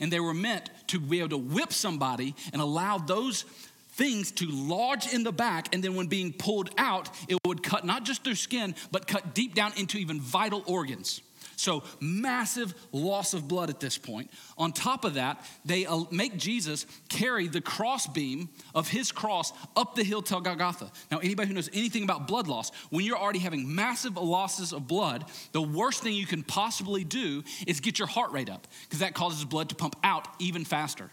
And 0.01 0.11
they 0.11 0.21
were 0.21 0.35
meant 0.35 0.71
to 0.89 0.99
be 0.99 1.21
able 1.21 1.31
to 1.31 1.39
whip 1.39 1.73
somebody 1.73 2.35
and 2.53 2.61
allow 2.61 2.99
those 2.99 3.45
things 3.93 4.33
to 4.33 4.47
lodge 4.47 5.13
in 5.13 5.23
the 5.23 5.33
back, 5.33 5.73
and 5.75 5.85
then 5.85 5.95
when 5.95 6.07
being 6.07 6.33
pulled 6.33 6.71
out, 6.79 7.09
it 7.29 7.39
would 7.47 7.63
cut 7.63 7.85
not 7.85 8.05
just 8.05 8.25
through 8.25 8.35
skin, 8.35 8.75
but 8.91 9.07
cut 9.07 9.35
deep 9.35 9.55
down 9.55 9.73
into 9.77 9.99
even 9.99 10.21
vital 10.21 10.65
organs. 10.67 11.21
So, 11.65 11.83
massive 11.99 12.75
loss 12.93 13.33
of 13.33 13.49
blood 13.49 13.71
at 13.71 13.81
this 13.81 13.97
point. 13.97 14.31
On 14.59 14.71
top 14.71 15.07
of 15.07 15.15
that, 15.15 15.43
they 15.65 15.87
uh, 15.87 16.03
make 16.11 16.37
Jesus 16.37 16.85
carry 17.09 17.49
the 17.49 17.63
crossbeam 17.63 18.51
of 18.75 18.89
his 18.89 19.11
cross 19.11 19.51
up 19.75 19.95
the 19.95 20.05
hill 20.05 20.21
to 20.21 20.43
Golgotha. 20.43 20.93
Now, 21.11 21.21
anybody 21.21 21.49
who 21.49 21.55
knows 21.55 21.71
anything 21.73 22.03
about 22.03 22.29
blood 22.29 22.49
loss, 22.49 22.71
when 22.91 23.07
you're 23.07 23.17
already 23.17 23.39
having 23.39 23.75
massive 23.75 24.19
losses 24.19 24.75
of 24.75 24.87
blood, 24.87 25.25
the 25.53 25.63
worst 25.63 26.03
thing 26.03 26.13
you 26.13 26.27
can 26.27 26.43
possibly 26.43 27.03
do 27.03 27.43
is 27.67 27.81
get 27.81 27.99
your 27.99 28.09
heart 28.09 28.33
rate 28.33 28.51
up 28.51 28.69
because 28.83 28.99
that 28.99 29.15
causes 29.15 29.43
blood 29.47 29.71
to 29.71 29.75
pump 29.75 29.97
out 30.05 30.29
even 30.39 30.67
faster. 30.67 31.09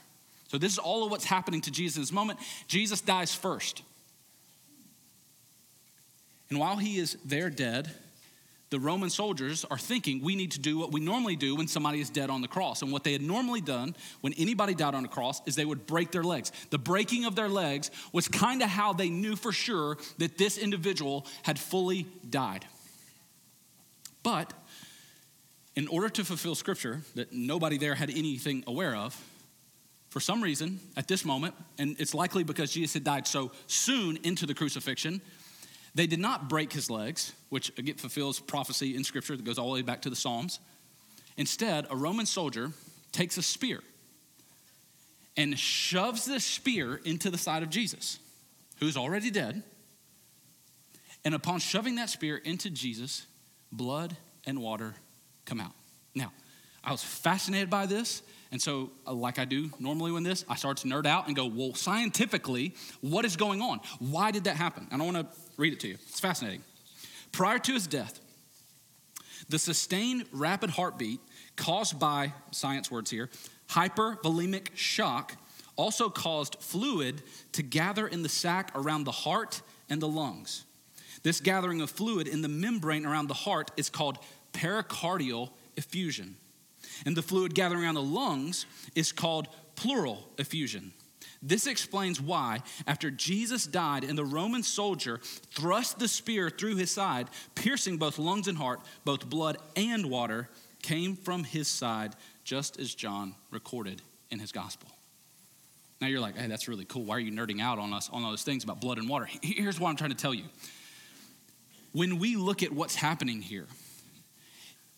So, 0.50 0.58
this 0.58 0.74
is 0.74 0.80
all 0.80 1.06
of 1.06 1.12
what's 1.12 1.24
happening 1.24 1.62
to 1.62 1.72
Jesus 1.72 1.96
in 1.96 2.02
this 2.02 2.12
moment. 2.12 2.40
Jesus 2.68 3.00
dies 3.00 3.34
first. 3.34 3.84
And 6.50 6.60
while 6.60 6.76
he 6.76 6.98
is 6.98 7.18
there 7.24 7.50
dead, 7.50 7.90
the 8.72 8.80
Roman 8.80 9.10
soldiers 9.10 9.66
are 9.70 9.78
thinking 9.78 10.24
we 10.24 10.36
need 10.36 10.52
to 10.52 10.60
do 10.60 10.80
what 10.80 10.94
we 10.94 11.02
normally 11.02 11.36
do 11.36 11.58
when 11.58 11.68
somebody 11.68 12.00
is 12.00 12.10
dead 12.10 12.30
on 12.30 12.42
the 12.42 12.48
cross. 12.48 12.82
And 12.82 12.92
what 12.92 13.04
they 13.04 13.12
had 13.12 13.22
normally 13.22 13.60
done 13.60 13.96
when 14.22 14.34
anybody 14.34 14.74
died 14.74 14.96
on 14.96 15.04
a 15.04 15.10
cross 15.10 15.42
is 15.46 15.56
they 15.56 15.66
would 15.66 15.86
break 15.86 16.12
their 16.12 16.24
legs. 16.24 16.54
The 16.70 16.78
breaking 16.78 17.26
of 17.26 17.36
their 17.36 17.50
legs 17.50 17.92
was 18.14 18.30
kind 18.30 18.64
of 18.64 18.70
how 18.70 18.94
they 18.94 19.10
knew 19.10 19.36
for 19.36 19.52
sure 19.52 19.98
that 20.20 20.38
this 20.38 20.58
individual 20.58 21.28
had 21.44 21.60
fully 21.60 22.08
died. 22.28 22.66
But 24.24 24.54
in 25.76 25.90
order 25.90 26.08
to 26.08 26.24
fulfill 26.24 26.56
scripture 26.56 27.02
that 27.16 27.34
nobody 27.34 27.78
there 27.78 27.96
had 27.96 28.10
anything 28.10 28.64
aware 28.68 28.96
of, 28.96 29.22
for 30.08 30.22
some 30.22 30.42
reason, 30.42 30.80
at 30.96 31.10
this 31.10 31.26
moment, 31.26 31.56
and 31.78 31.98
it's 32.00 32.14
likely 32.14 32.44
because 32.44 32.72
Jesus 32.72 32.94
had 32.94 33.04
died 33.04 33.28
so 33.28 33.52
soon 33.68 34.18
into 34.24 34.46
the 34.46 34.54
crucifixion, 34.54 35.22
they 35.94 36.08
did 36.08 36.20
not 36.20 36.50
break 36.50 36.72
his 36.72 36.90
legs, 36.90 37.34
which 37.50 37.78
again 37.78 37.96
fulfills 37.96 38.40
prophecy 38.40 38.96
in 38.96 39.04
scripture 39.04 39.36
that 39.36 39.44
goes 39.44 39.58
all 39.58 39.68
the 39.68 39.74
way 39.74 39.82
back 39.82 40.02
to 40.04 40.10
the 40.10 40.16
Psalms. 40.16 40.60
Instead, 41.38 41.86
a 41.90 41.96
Roman 41.96 42.26
soldier 42.26 42.72
takes 43.12 43.38
a 43.38 43.42
spear 43.42 43.82
and 45.38 45.58
shoves 45.58 46.26
the 46.26 46.40
spear 46.40 47.00
into 47.04 47.30
the 47.30 47.38
side 47.38 47.64
of 47.64 47.70
Jesus, 47.70 48.20
who's 48.80 48.98
already 48.98 49.32
dead. 49.32 49.64
And 51.24 51.36
upon 51.36 51.60
shoving 51.60 51.96
that 51.96 52.10
spear 52.10 52.38
into 52.38 52.70
Jesus, 52.70 53.26
blood 53.72 54.16
and 54.46 54.60
water 54.60 54.96
come 55.46 55.60
out. 55.60 55.74
Now, 56.16 56.32
I 56.84 56.92
was 56.92 57.04
fascinated 57.04 57.70
by 57.70 57.86
this. 57.86 58.24
And 58.52 58.62
so, 58.62 58.92
uh, 59.08 59.14
like 59.14 59.40
I 59.40 59.46
do 59.46 59.72
normally 59.80 60.12
when 60.12 60.24
this, 60.24 60.44
I 60.50 60.56
start 60.56 60.78
to 60.78 60.88
nerd 60.88 61.06
out 61.06 61.28
and 61.28 61.36
go, 61.36 61.46
well, 61.46 61.74
scientifically, 61.74 62.76
what 63.00 63.24
is 63.24 63.38
going 63.38 63.62
on? 63.62 63.80
Why 64.00 64.32
did 64.32 64.44
that 64.44 64.58
happen? 64.58 64.88
And 64.92 65.02
I 65.02 65.06
want 65.06 65.18
to 65.18 65.28
read 65.58 65.74
it 65.74 65.80
to 65.82 65.88
you. 65.88 65.98
It's 66.10 66.20
fascinating. 66.20 66.64
Prior 67.32 67.60
to 67.60 67.74
his 67.74 67.88
death, 67.88 68.20
the 69.48 69.58
sustained 69.58 70.26
rapid 70.34 70.72
heartbeat 70.72 71.22
caused 71.56 71.98
by, 71.98 72.34
science 72.52 72.92
words 72.92 73.10
here, 73.10 73.30
hypovolemic 73.70 74.76
shock 74.76 75.38
also 75.78 76.10
caused 76.10 76.58
fluid 76.60 77.24
to 77.54 77.64
gather 77.64 78.06
in 78.06 78.22
the 78.22 78.30
sac 78.30 78.72
around 78.76 79.06
the 79.06 79.12
heart 79.12 79.62
and 79.90 80.02
the 80.02 80.08
lungs. 80.08 80.66
This 81.24 81.40
gathering 81.40 81.82
of 81.82 81.90
fluid 81.90 82.28
in 82.28 82.42
the 82.42 82.50
membrane 82.50 83.06
around 83.06 83.28
the 83.28 83.34
heart 83.34 83.72
is 83.78 83.90
called 83.90 84.18
pericardial 84.54 85.52
effusion 85.78 86.36
and 87.06 87.16
the 87.16 87.22
fluid 87.22 87.54
gathering 87.54 87.84
around 87.84 87.96
the 87.96 88.02
lungs 88.02 88.66
is 88.96 89.12
called 89.12 89.48
pleural 89.76 90.28
effusion. 90.38 90.94
This 91.44 91.66
explains 91.66 92.22
why, 92.22 92.60
after 92.86 93.10
Jesus 93.10 93.66
died 93.66 94.04
and 94.04 94.16
the 94.18 94.26
Roman 94.26 94.62
soldier 94.62 95.20
thrust 95.56 95.98
the 95.98 96.08
spear 96.08 96.52
through 96.52 96.76
his 96.76 96.92
side, 96.92 97.30
piercing 97.56 97.98
both 97.98 98.20
lungs 98.20 98.48
and 98.48 98.58
heart, 98.58 98.82
both 99.06 99.28
blood 99.28 99.58
and 99.76 100.06
water 100.06 100.50
came 100.84 101.16
from 101.16 101.44
his 101.44 101.68
side, 101.68 102.16
just 102.44 102.80
as 102.80 102.94
John 102.94 103.36
recorded 103.50 104.02
in 104.30 104.40
his 104.40 104.52
gospel. 104.52 104.90
Now 106.00 106.08
you're 106.08 106.20
like, 106.20 106.36
hey, 106.36 106.48
that's 106.48 106.68
really 106.68 106.86
cool. 106.86 107.04
Why 107.04 107.16
are 107.16 107.20
you 107.20 107.32
nerding 107.32 107.62
out 107.62 107.80
on 107.80 107.94
us 107.94 108.10
on 108.12 108.24
all 108.24 108.32
those 108.32 108.44
things 108.44 108.64
about 108.64 108.82
blood 108.82 108.98
and 108.98 109.10
water? 109.10 109.28
Here's 109.42 109.80
what 109.80 109.90
I'm 109.90 109.96
trying 109.96 110.10
to 110.12 110.16
tell 110.16 110.34
you. 110.34 110.46
When 111.92 112.20
we 112.20 112.36
look 112.36 112.64
at 112.64 112.72
what's 112.72 112.96
happening 112.96 113.42
here, 113.42 113.68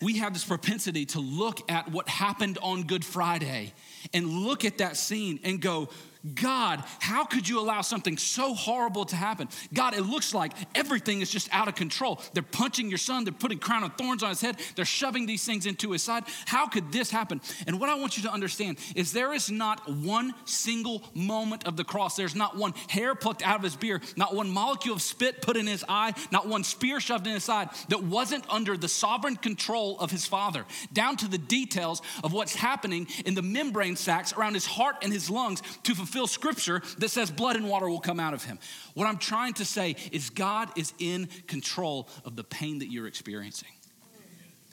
we 0.04 0.18
have 0.18 0.34
this 0.34 0.44
propensity 0.44 1.06
to 1.06 1.20
look 1.20 1.68
at 1.70 1.90
what 1.90 2.06
happened 2.08 2.58
on 2.62 2.82
Good 2.82 3.04
Friday 3.04 3.72
and 4.12 4.28
look 4.28 4.66
at 4.66 4.78
that 4.78 4.98
scene 4.98 5.40
and 5.42 5.60
go, 5.60 5.88
God, 6.32 6.82
how 7.00 7.24
could 7.24 7.46
you 7.46 7.60
allow 7.60 7.82
something 7.82 8.16
so 8.16 8.54
horrible 8.54 9.04
to 9.06 9.16
happen? 9.16 9.48
God, 9.74 9.94
it 9.94 10.02
looks 10.02 10.32
like 10.32 10.52
everything 10.74 11.20
is 11.20 11.30
just 11.30 11.52
out 11.52 11.68
of 11.68 11.74
control. 11.74 12.18
They're 12.32 12.42
punching 12.42 12.88
your 12.88 12.98
son, 12.98 13.24
they're 13.24 13.32
putting 13.32 13.58
crown 13.58 13.82
of 13.82 13.94
thorns 13.96 14.22
on 14.22 14.30
his 14.30 14.40
head, 14.40 14.56
they're 14.74 14.86
shoving 14.86 15.26
these 15.26 15.44
things 15.44 15.66
into 15.66 15.90
his 15.90 16.02
side. 16.02 16.24
How 16.46 16.66
could 16.66 16.92
this 16.92 17.10
happen? 17.10 17.42
And 17.66 17.78
what 17.78 17.90
I 17.90 17.96
want 17.96 18.16
you 18.16 18.22
to 18.22 18.32
understand 18.32 18.78
is 18.96 19.12
there 19.12 19.34
is 19.34 19.50
not 19.50 19.86
one 19.86 20.32
single 20.46 21.02
moment 21.12 21.66
of 21.66 21.76
the 21.76 21.84
cross. 21.84 22.16
There's 22.16 22.34
not 22.34 22.56
one 22.56 22.72
hair 22.88 23.14
plucked 23.14 23.42
out 23.46 23.58
of 23.58 23.62
his 23.62 23.76
beard, 23.76 24.02
not 24.16 24.34
one 24.34 24.48
molecule 24.48 24.94
of 24.94 25.02
spit 25.02 25.42
put 25.42 25.58
in 25.58 25.66
his 25.66 25.84
eye, 25.90 26.14
not 26.30 26.48
one 26.48 26.64
spear 26.64 27.00
shoved 27.00 27.26
in 27.26 27.34
his 27.34 27.44
side 27.44 27.68
that 27.90 28.02
wasn't 28.02 28.44
under 28.48 28.78
the 28.78 28.88
sovereign 28.88 29.36
control 29.36 29.98
of 29.98 30.10
his 30.10 30.24
father, 30.24 30.64
down 30.90 31.18
to 31.18 31.28
the 31.28 31.36
details 31.36 32.00
of 32.22 32.32
what's 32.32 32.54
happening 32.54 33.06
in 33.26 33.34
the 33.34 33.42
membrane 33.42 33.96
sacs 33.96 34.32
around 34.32 34.54
his 34.54 34.64
heart 34.64 34.96
and 35.02 35.12
his 35.12 35.28
lungs 35.28 35.60
to 35.82 35.94
fulfill 35.94 36.13
fulfill 36.14 36.26
scripture 36.28 36.80
that 36.98 37.08
says 37.08 37.30
blood 37.30 37.56
and 37.56 37.68
water 37.68 37.88
will 37.88 38.00
come 38.00 38.20
out 38.20 38.34
of 38.34 38.44
him. 38.44 38.58
What 38.94 39.06
I'm 39.06 39.18
trying 39.18 39.54
to 39.54 39.64
say 39.64 39.96
is 40.12 40.30
God 40.30 40.68
is 40.76 40.94
in 41.00 41.28
control 41.48 42.08
of 42.24 42.36
the 42.36 42.44
pain 42.44 42.78
that 42.78 42.90
you're 42.90 43.08
experiencing. 43.08 43.68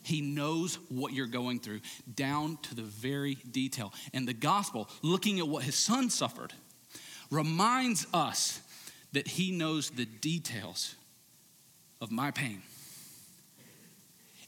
He 0.04 0.22
knows 0.22 0.76
what 0.90 1.14
you're 1.14 1.28
going 1.28 1.60
through 1.60 1.82
down 2.16 2.58
to 2.64 2.76
the 2.76 2.84
very 2.84 3.36
detail. 3.36 3.92
And 4.14 4.28
the 4.28 4.34
gospel, 4.34 4.88
looking 5.02 5.40
at 5.40 5.48
what 5.48 5.64
his 5.64 5.76
son 5.76 6.10
suffered, 6.10 6.54
reminds 7.32 8.06
us 8.14 8.62
that 9.14 9.28
he 9.28 9.52
knows 9.52 9.90
the 9.90 10.06
details 10.06 10.96
of 12.00 12.12
my 12.12 12.32
pain. 12.32 12.62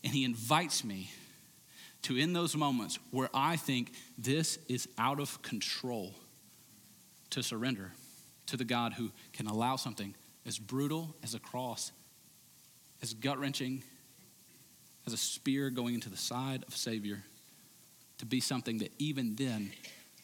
And 0.04 0.14
he 0.14 0.24
invites 0.24 0.84
me 0.84 1.10
to, 2.04 2.18
in 2.18 2.34
those 2.34 2.56
moments 2.56 3.00
where 3.12 3.30
I 3.34 3.56
think 3.56 3.94
this 4.18 4.60
is 4.68 4.88
out 4.98 5.20
of 5.20 5.42
control, 5.42 6.14
to 7.34 7.44
surrender 7.44 7.92
to 8.48 8.58
the 8.58 8.66
God 8.66 8.94
who 8.94 9.12
can 9.34 9.48
allow 9.48 9.76
something 9.76 10.14
as 10.46 10.60
brutal 10.60 11.16
as 11.24 11.34
a 11.34 11.40
cross, 11.40 11.92
as 13.02 13.14
gut 13.14 13.40
wrenching 13.40 13.84
as 15.08 15.14
a 15.14 15.18
spear 15.18 15.70
going 15.70 15.96
into 15.96 16.10
the 16.10 16.18
side 16.18 16.64
of 16.68 16.76
Savior, 16.76 17.24
to 18.20 18.26
be 18.26 18.40
something 18.40 18.78
that 18.78 18.92
even 19.00 19.36
then 19.36 19.72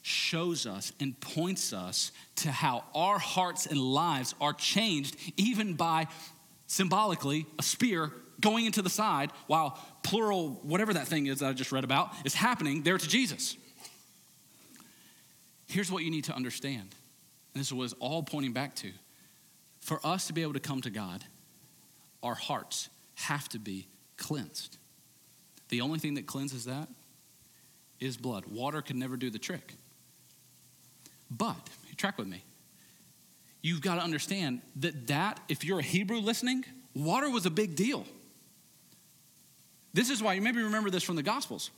shows 0.01 0.65
us 0.65 0.93
and 0.99 1.19
points 1.19 1.73
us 1.73 2.11
to 2.37 2.51
how 2.51 2.85
our 2.95 3.19
hearts 3.19 3.65
and 3.65 3.79
lives 3.79 4.35
are 4.39 4.53
changed, 4.53 5.15
even 5.35 5.73
by 5.73 6.07
symbolically 6.67 7.45
a 7.57 7.63
spear 7.63 8.11
going 8.39 8.65
into 8.65 8.81
the 8.81 8.89
side 8.89 9.31
while 9.47 9.77
pleural, 10.03 10.59
whatever 10.61 10.93
that 10.93 11.07
thing 11.07 11.25
is 11.25 11.39
that 11.39 11.47
I 11.47 11.53
just 11.53 11.71
read 11.71 11.83
about, 11.83 12.11
is 12.23 12.33
happening 12.33 12.83
there 12.83 12.97
to 12.97 13.07
Jesus. 13.07 13.57
Here's 15.67 15.91
what 15.91 16.03
you 16.03 16.11
need 16.11 16.25
to 16.25 16.35
understand 16.35 16.95
and 16.95 16.98
this 17.53 17.71
was 17.71 17.93
all 17.93 18.23
pointing 18.23 18.53
back 18.53 18.75
to 18.75 18.91
for 19.79 19.99
us 20.05 20.27
to 20.27 20.33
be 20.33 20.41
able 20.41 20.53
to 20.53 20.59
come 20.59 20.81
to 20.81 20.89
God, 20.89 21.23
our 22.21 22.35
hearts 22.35 22.89
have 23.15 23.47
to 23.49 23.59
be 23.59 23.87
cleansed. 24.17 24.77
The 25.69 25.81
only 25.81 25.99
thing 25.99 26.15
that 26.15 26.25
cleanses 26.25 26.65
that 26.65 26.89
is 27.99 28.17
blood. 28.17 28.45
Water 28.45 28.81
can 28.81 28.99
never 28.99 29.17
do 29.17 29.29
the 29.29 29.39
trick. 29.39 29.75
But, 31.29 31.57
track 31.97 32.17
with 32.17 32.27
me. 32.27 32.43
You've 33.61 33.81
got 33.81 33.95
to 33.95 34.01
understand 34.01 34.61
that 34.77 35.07
that 35.07 35.39
if 35.49 35.63
you're 35.63 35.79
a 35.79 35.83
Hebrew 35.83 36.19
listening, 36.19 36.63
water 36.93 37.29
was 37.29 37.45
a 37.45 37.49
big 37.49 37.75
deal. 37.75 38.05
This 39.93 40.09
is 40.09 40.23
why 40.23 40.33
you 40.33 40.41
maybe 40.41 40.61
remember 40.61 40.89
this 40.89 41.03
from 41.03 41.15
the 41.17 41.23
Gospels. 41.23 41.71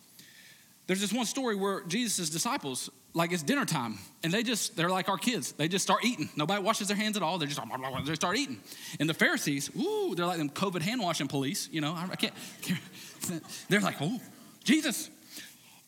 There's 0.92 1.00
this 1.00 1.14
one 1.14 1.26
story 1.26 1.56
where 1.56 1.84
Jesus' 1.84 2.30
disciples, 2.30 2.90
like 3.14 3.32
it's 3.32 3.44
dinner 3.44 3.64
time, 3.64 3.98
and 4.26 4.34
they 4.34 4.44
just, 4.44 4.76
they're 4.76 4.90
like 4.90 5.08
our 5.08 5.18
kids. 5.18 5.54
They 5.54 5.70
just 5.70 5.86
start 5.86 6.04
eating. 6.04 6.28
Nobody 6.36 6.62
washes 6.62 6.90
their 6.90 6.98
hands 6.98 7.16
at 7.16 7.24
all. 7.24 7.38
They 7.38 7.46
just 7.46 7.62
they 8.06 8.16
start 8.16 8.36
eating. 8.36 8.60
And 9.00 9.08
the 9.08 9.14
Pharisees, 9.14 9.72
ooh, 9.74 10.16
they're 10.16 10.26
like 10.26 10.38
them 10.38 10.50
COVID 10.50 10.82
hand 10.82 11.00
washing 11.00 11.30
police. 11.30 11.70
You 11.72 11.80
know, 11.80 11.94
I 11.94 12.14
can't, 12.18 12.34
can't 12.62 12.82
they're 13.70 13.80
like, 13.80 14.02
oh, 14.02 14.20
Jesus, 14.66 15.10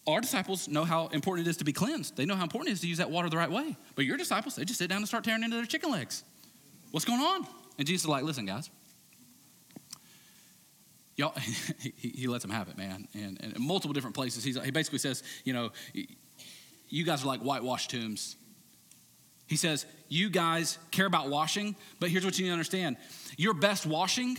our 0.07 0.21
disciples 0.21 0.69
know 0.69 0.85
how 0.85 1.07
important 1.07 1.47
it 1.47 1.49
is 1.49 1.57
to 1.57 1.65
be 1.65 1.73
cleansed. 1.73 2.15
They 2.15 2.23
know 2.23 2.35
how 2.35 2.43
important 2.43 2.69
it 2.69 2.71
is 2.75 2.79
to 2.79 2.87
use 2.87 2.99
that 2.99 3.11
water 3.11 3.29
the 3.29 3.35
right 3.35 3.51
way. 3.51 3.75
But 3.95 4.05
your 4.05 4.15
disciples, 4.15 4.55
they 4.55 4.63
just 4.63 4.79
sit 4.79 4.89
down 4.89 4.99
and 4.99 5.07
start 5.09 5.25
tearing 5.25 5.43
into 5.43 5.57
their 5.57 5.65
chicken 5.65 5.91
legs. 5.91 6.23
What's 6.91 7.03
going 7.03 7.19
on? 7.19 7.45
And 7.77 7.85
Jesus 7.85 8.03
is 8.03 8.07
like, 8.07 8.23
listen, 8.23 8.45
guys, 8.45 8.69
y'all 11.15 11.34
he, 11.80 11.93
he, 11.97 12.28
lets 12.28 12.43
them 12.43 12.52
have 12.52 12.69
it 12.69 12.78
man 12.78 13.08
and, 13.13 13.38
and 13.41 13.56
in 13.56 13.62
multiple 13.62 13.93
different 13.93 14.15
places 14.15 14.43
He's, 14.43 14.62
he 14.62 14.71
basically 14.71 14.99
says 14.99 15.23
you 15.43 15.54
know 15.54 15.71
you 16.89 17.04
guys 17.04 17.23
are 17.23 17.28
like 17.28 17.41
whitewashed 17.41 17.91
tombs 17.91 18.36
he 19.47 19.56
says 19.56 19.86
you 20.10 20.30
guys 20.30 20.78
care 20.91 21.06
about 21.06 21.30
washing 21.30 21.76
but 21.99 22.10
here's 22.10 22.26
what 22.26 22.38
you 22.38 22.43
need 22.43 22.49
to 22.49 22.54
understand 22.54 22.97
your 23.38 23.54
best 23.54 23.86
washing 23.86 24.38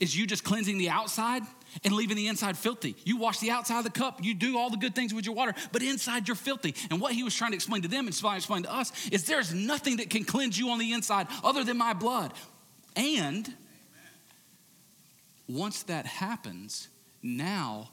is 0.00 0.16
you 0.16 0.26
just 0.26 0.44
cleansing 0.44 0.78
the 0.78 0.90
outside 0.90 1.42
and 1.84 1.94
leaving 1.94 2.16
the 2.16 2.28
inside 2.28 2.56
filthy. 2.56 2.96
You 3.04 3.16
wash 3.16 3.38
the 3.38 3.50
outside 3.50 3.78
of 3.78 3.84
the 3.84 3.90
cup, 3.90 4.22
you 4.22 4.34
do 4.34 4.58
all 4.58 4.70
the 4.70 4.76
good 4.76 4.94
things 4.94 5.14
with 5.14 5.26
your 5.26 5.34
water, 5.34 5.54
but 5.70 5.82
inside 5.82 6.28
you're 6.28 6.34
filthy. 6.34 6.74
And 6.90 7.00
what 7.00 7.12
he 7.12 7.22
was 7.22 7.34
trying 7.34 7.52
to 7.52 7.56
explain 7.56 7.82
to 7.82 7.88
them 7.88 8.06
and 8.06 8.18
trying 8.18 8.34
to 8.34 8.36
explain 8.38 8.62
to 8.64 8.74
us 8.74 8.92
is 9.10 9.24
there's 9.24 9.54
nothing 9.54 9.98
that 9.98 10.10
can 10.10 10.24
cleanse 10.24 10.58
you 10.58 10.70
on 10.70 10.78
the 10.78 10.92
inside 10.92 11.26
other 11.42 11.64
than 11.64 11.78
my 11.78 11.92
blood. 11.92 12.32
And 12.96 13.52
once 15.52 15.82
that 15.84 16.06
happens, 16.06 16.88
now, 17.22 17.90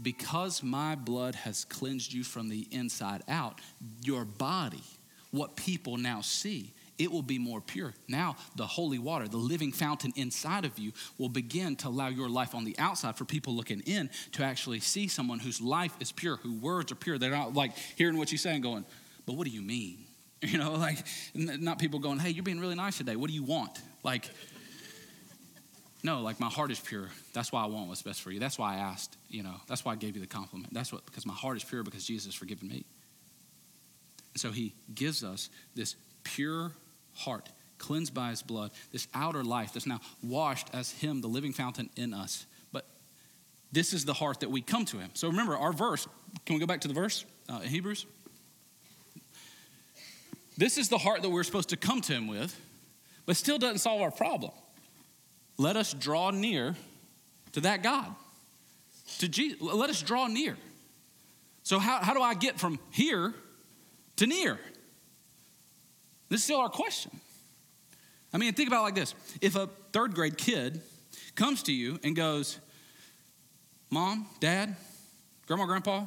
because 0.00 0.62
my 0.62 0.94
blood 0.94 1.34
has 1.34 1.64
cleansed 1.64 2.12
you 2.12 2.24
from 2.24 2.48
the 2.48 2.66
inside 2.70 3.22
out, 3.28 3.60
your 4.02 4.24
body, 4.24 4.82
what 5.30 5.56
people 5.56 5.96
now 5.96 6.20
see, 6.20 6.72
it 6.98 7.10
will 7.10 7.22
be 7.22 7.38
more 7.38 7.60
pure. 7.60 7.94
Now, 8.08 8.36
the 8.56 8.66
holy 8.66 8.98
water, 8.98 9.26
the 9.26 9.36
living 9.36 9.72
fountain 9.72 10.12
inside 10.14 10.64
of 10.64 10.78
you, 10.78 10.92
will 11.18 11.28
begin 11.28 11.76
to 11.76 11.88
allow 11.88 12.08
your 12.08 12.28
life 12.28 12.54
on 12.54 12.64
the 12.64 12.76
outside 12.78 13.16
for 13.16 13.24
people 13.24 13.54
looking 13.54 13.80
in 13.80 14.10
to 14.32 14.44
actually 14.44 14.80
see 14.80 15.08
someone 15.08 15.38
whose 15.38 15.60
life 15.60 15.96
is 16.00 16.12
pure, 16.12 16.36
whose 16.36 16.60
words 16.60 16.92
are 16.92 16.96
pure. 16.96 17.18
They're 17.18 17.30
not 17.30 17.54
like 17.54 17.72
hearing 17.96 18.18
what 18.18 18.30
you 18.30 18.38
say 18.38 18.54
and 18.54 18.62
going, 18.62 18.84
but 19.26 19.34
what 19.34 19.46
do 19.46 19.52
you 19.52 19.62
mean? 19.62 19.98
You 20.44 20.58
know, 20.58 20.72
like, 20.72 20.98
not 21.36 21.78
people 21.78 22.00
going, 22.00 22.18
hey, 22.18 22.30
you're 22.30 22.42
being 22.42 22.58
really 22.58 22.74
nice 22.74 22.98
today. 22.98 23.14
What 23.14 23.28
do 23.28 23.32
you 23.32 23.44
want? 23.44 23.80
Like, 24.02 24.28
no, 26.02 26.20
like 26.20 26.40
my 26.40 26.48
heart 26.48 26.70
is 26.70 26.80
pure. 26.80 27.08
That's 27.32 27.52
why 27.52 27.62
I 27.62 27.66
want 27.66 27.88
what's 27.88 28.02
best 28.02 28.22
for 28.22 28.32
you. 28.32 28.40
That's 28.40 28.58
why 28.58 28.74
I 28.74 28.78
asked, 28.78 29.16
you 29.28 29.42
know, 29.42 29.54
that's 29.68 29.84
why 29.84 29.92
I 29.92 29.96
gave 29.96 30.16
you 30.16 30.20
the 30.20 30.26
compliment. 30.26 30.74
That's 30.74 30.92
what, 30.92 31.06
because 31.06 31.24
my 31.24 31.34
heart 31.34 31.56
is 31.56 31.64
pure 31.64 31.84
because 31.84 32.04
Jesus 32.04 32.26
has 32.26 32.34
forgiven 32.34 32.68
me. 32.68 32.84
And 34.34 34.40
so 34.40 34.50
he 34.50 34.74
gives 34.94 35.22
us 35.22 35.48
this 35.74 35.94
pure 36.24 36.72
heart, 37.14 37.48
cleansed 37.78 38.14
by 38.14 38.30
his 38.30 38.42
blood, 38.42 38.72
this 38.90 39.06
outer 39.14 39.44
life 39.44 39.72
that's 39.74 39.86
now 39.86 40.00
washed 40.22 40.68
as 40.72 40.90
him, 40.90 41.20
the 41.20 41.28
living 41.28 41.52
fountain 41.52 41.88
in 41.96 42.14
us. 42.14 42.46
But 42.72 42.86
this 43.70 43.92
is 43.92 44.04
the 44.04 44.14
heart 44.14 44.40
that 44.40 44.50
we 44.50 44.60
come 44.60 44.84
to 44.86 44.98
him. 44.98 45.10
So 45.14 45.28
remember, 45.28 45.56
our 45.56 45.72
verse, 45.72 46.08
can 46.46 46.54
we 46.54 46.60
go 46.60 46.66
back 46.66 46.80
to 46.80 46.88
the 46.88 46.94
verse 46.94 47.24
uh, 47.48 47.60
Hebrews? 47.60 48.06
This 50.56 50.78
is 50.78 50.88
the 50.88 50.98
heart 50.98 51.22
that 51.22 51.30
we're 51.30 51.44
supposed 51.44 51.70
to 51.70 51.76
come 51.76 52.00
to 52.02 52.12
him 52.12 52.26
with, 52.26 52.58
but 53.24 53.36
still 53.36 53.58
doesn't 53.58 53.78
solve 53.78 54.02
our 54.02 54.10
problem. 54.10 54.52
Let 55.58 55.76
us 55.76 55.92
draw 55.92 56.30
near 56.30 56.76
to 57.52 57.60
that 57.60 57.82
God. 57.82 58.14
To 59.18 59.28
Jesus. 59.28 59.60
Let 59.60 59.90
us 59.90 60.02
draw 60.02 60.26
near. 60.26 60.56
So, 61.62 61.78
how, 61.78 61.98
how 62.02 62.14
do 62.14 62.22
I 62.22 62.34
get 62.34 62.58
from 62.58 62.78
here 62.90 63.34
to 64.16 64.26
near? 64.26 64.58
This 66.28 66.40
is 66.40 66.44
still 66.44 66.60
our 66.60 66.68
question. 66.68 67.10
I 68.32 68.38
mean, 68.38 68.54
think 68.54 68.68
about 68.68 68.80
it 68.80 68.84
like 68.84 68.94
this 68.94 69.14
if 69.40 69.56
a 69.56 69.68
third 69.92 70.14
grade 70.14 70.38
kid 70.38 70.80
comes 71.34 71.62
to 71.64 71.72
you 71.72 71.98
and 72.02 72.16
goes, 72.16 72.58
Mom, 73.90 74.26
Dad, 74.40 74.74
Grandma, 75.46 75.66
Grandpa, 75.66 76.06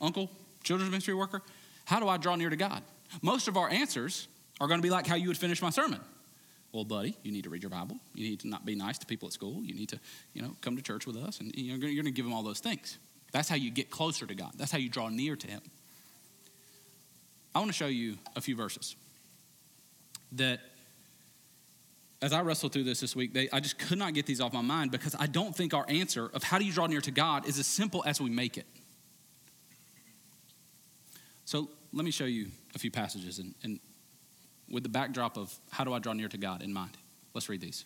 Uncle, 0.00 0.28
children's 0.64 0.90
ministry 0.90 1.14
worker, 1.14 1.42
how 1.84 2.00
do 2.00 2.08
I 2.08 2.16
draw 2.16 2.34
near 2.34 2.50
to 2.50 2.56
God? 2.56 2.82
Most 3.22 3.48
of 3.48 3.56
our 3.56 3.70
answers 3.70 4.26
are 4.60 4.66
going 4.66 4.78
to 4.78 4.82
be 4.82 4.90
like 4.90 5.06
how 5.06 5.14
you 5.14 5.28
would 5.28 5.38
finish 5.38 5.62
my 5.62 5.70
sermon. 5.70 6.00
Well, 6.72 6.84
buddy, 6.84 7.16
you 7.22 7.32
need 7.32 7.44
to 7.44 7.50
read 7.50 7.62
your 7.62 7.70
Bible. 7.70 7.98
You 8.14 8.30
need 8.30 8.40
to 8.40 8.48
not 8.48 8.64
be 8.64 8.74
nice 8.74 8.96
to 8.98 9.06
people 9.06 9.26
at 9.26 9.34
school. 9.34 9.62
You 9.62 9.74
need 9.74 9.90
to, 9.90 10.00
you 10.32 10.40
know, 10.40 10.56
come 10.62 10.74
to 10.76 10.82
church 10.82 11.06
with 11.06 11.16
us, 11.16 11.38
and 11.40 11.52
you're 11.54 11.76
going 11.76 12.04
to 12.04 12.10
give 12.10 12.24
them 12.24 12.32
all 12.32 12.42
those 12.42 12.60
things. 12.60 12.98
That's 13.30 13.48
how 13.48 13.56
you 13.56 13.70
get 13.70 13.90
closer 13.90 14.26
to 14.26 14.34
God. 14.34 14.52
That's 14.56 14.72
how 14.72 14.78
you 14.78 14.88
draw 14.88 15.08
near 15.08 15.36
to 15.36 15.46
Him. 15.46 15.60
I 17.54 17.58
want 17.58 17.68
to 17.68 17.76
show 17.76 17.86
you 17.86 18.16
a 18.34 18.40
few 18.40 18.56
verses 18.56 18.96
that, 20.32 20.60
as 22.22 22.32
I 22.32 22.40
wrestled 22.40 22.72
through 22.72 22.84
this 22.84 23.00
this 23.00 23.14
week, 23.14 23.34
they, 23.34 23.50
I 23.52 23.60
just 23.60 23.78
could 23.78 23.98
not 23.98 24.14
get 24.14 24.24
these 24.24 24.40
off 24.40 24.54
my 24.54 24.62
mind 24.62 24.92
because 24.92 25.14
I 25.18 25.26
don't 25.26 25.54
think 25.54 25.74
our 25.74 25.84
answer 25.88 26.30
of 26.32 26.42
how 26.42 26.58
do 26.58 26.64
you 26.64 26.72
draw 26.72 26.86
near 26.86 27.02
to 27.02 27.10
God 27.10 27.46
is 27.46 27.58
as 27.58 27.66
simple 27.66 28.02
as 28.06 28.18
we 28.18 28.30
make 28.30 28.56
it. 28.56 28.66
So 31.44 31.68
let 31.92 32.06
me 32.06 32.10
show 32.10 32.24
you 32.24 32.46
a 32.74 32.78
few 32.78 32.90
passages 32.90 33.38
and, 33.38 33.54
and 33.62 33.78
with 34.72 34.82
the 34.82 34.88
backdrop 34.88 35.36
of 35.36 35.54
how 35.70 35.84
do 35.84 35.92
I 35.92 36.00
draw 36.00 36.14
near 36.14 36.28
to 36.28 36.38
God 36.38 36.62
in 36.62 36.72
mind. 36.72 36.96
Let's 37.34 37.48
read 37.48 37.60
these. 37.60 37.84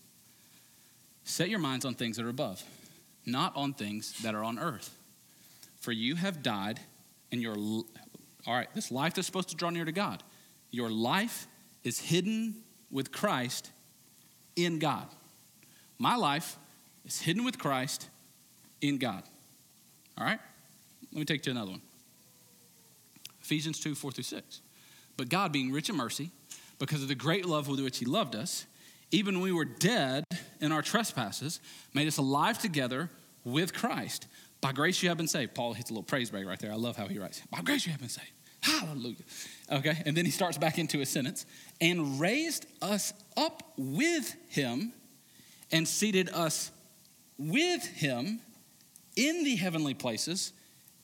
Set 1.25 1.51
your 1.51 1.59
minds 1.59 1.85
on 1.85 1.95
things 1.95 2.17
that 2.17 2.25
are 2.25 2.31
above, 2.31 2.63
not 3.27 3.55
on 3.57 3.75
things 3.75 4.17
that 4.23 4.35
are 4.35 4.45
on 4.45 4.59
earth. 4.59 4.97
For 5.81 5.93
you 5.93 6.15
have 6.15 6.43
died, 6.43 6.81
and 7.33 7.43
your, 7.43 7.57
all 7.57 7.85
right, 8.55 8.69
this 8.75 8.91
life 8.91 9.15
that's 9.15 9.27
supposed 9.27 9.49
to 9.51 9.57
draw 9.57 9.71
near 9.71 9.85
to 9.85 9.93
God, 9.93 10.23
your 10.71 10.89
life 10.89 11.49
is 11.83 11.99
hidden 11.99 12.55
with 12.91 13.11
Christ 13.13 13.71
in 14.55 14.79
God. 14.79 15.09
My 15.99 16.15
life 16.15 16.57
is 17.05 17.21
hidden 17.21 17.45
with 17.45 17.59
Christ 17.59 18.09
in 18.81 18.99
God. 18.99 19.25
All 20.17 20.25
right? 20.25 20.39
Let 21.13 21.19
me 21.19 21.25
take 21.25 21.39
you 21.39 21.45
to 21.45 21.51
another 21.51 21.73
one. 21.73 21.83
Ephesians 23.43 23.81
2 23.81 23.95
4 23.95 24.13
through 24.13 24.25
6. 24.25 24.61
But 25.17 25.29
God, 25.29 25.53
being 25.53 25.73
rich 25.73 25.89
in 25.89 25.97
mercy, 25.97 26.31
because 26.79 27.03
of 27.03 27.09
the 27.09 27.15
great 27.15 27.47
love 27.47 27.69
with 27.69 27.81
which 27.81 27.99
he 27.99 28.05
loved 28.05 28.35
us, 28.35 28.67
even 29.11 29.37
when 29.37 29.45
we 29.45 29.53
were 29.53 29.65
dead 29.65 30.25
in 30.61 30.73
our 30.73 30.83
trespasses, 30.83 31.61
made 31.95 32.09
us 32.09 32.19
alive 32.19 32.59
together 32.59 33.11
with 33.45 33.73
Christ. 33.73 34.27
By 34.61 34.73
grace 34.73 35.03
you 35.03 35.09
have 35.09 35.19
been 35.19 35.29
saved. 35.29 35.55
Paul 35.55 35.75
hits 35.75 35.91
a 35.91 35.93
little 35.93 36.03
praise 36.03 36.31
break 36.31 36.47
right 36.47 36.59
there. 36.59 36.73
I 36.73 36.77
love 36.77 36.97
how 36.97 37.07
he 37.07 37.19
writes. 37.19 37.43
By 37.51 37.61
grace 37.61 37.87
you 37.87 37.93
have 37.93 38.01
been 38.01 38.09
saved. 38.09 38.33
Hallelujah. 38.63 39.17
Okay, 39.71 40.03
and 40.05 40.17
then 40.17 40.25
he 40.25 40.31
starts 40.31 40.59
back 40.59 40.79
into 40.79 41.01
a 41.01 41.07
sentence 41.07 41.47
and 41.81 42.19
raised 42.19 42.67
us 42.83 43.13
up 43.37 43.63
with 43.77 44.35
him 44.49 44.93
and 45.71 45.87
seated 45.87 46.31
us 46.31 46.73
with 47.39 47.85
him 47.85 48.41
in 49.15 49.45
the 49.45 49.57
heavenly 49.57 49.95
places 49.95 50.53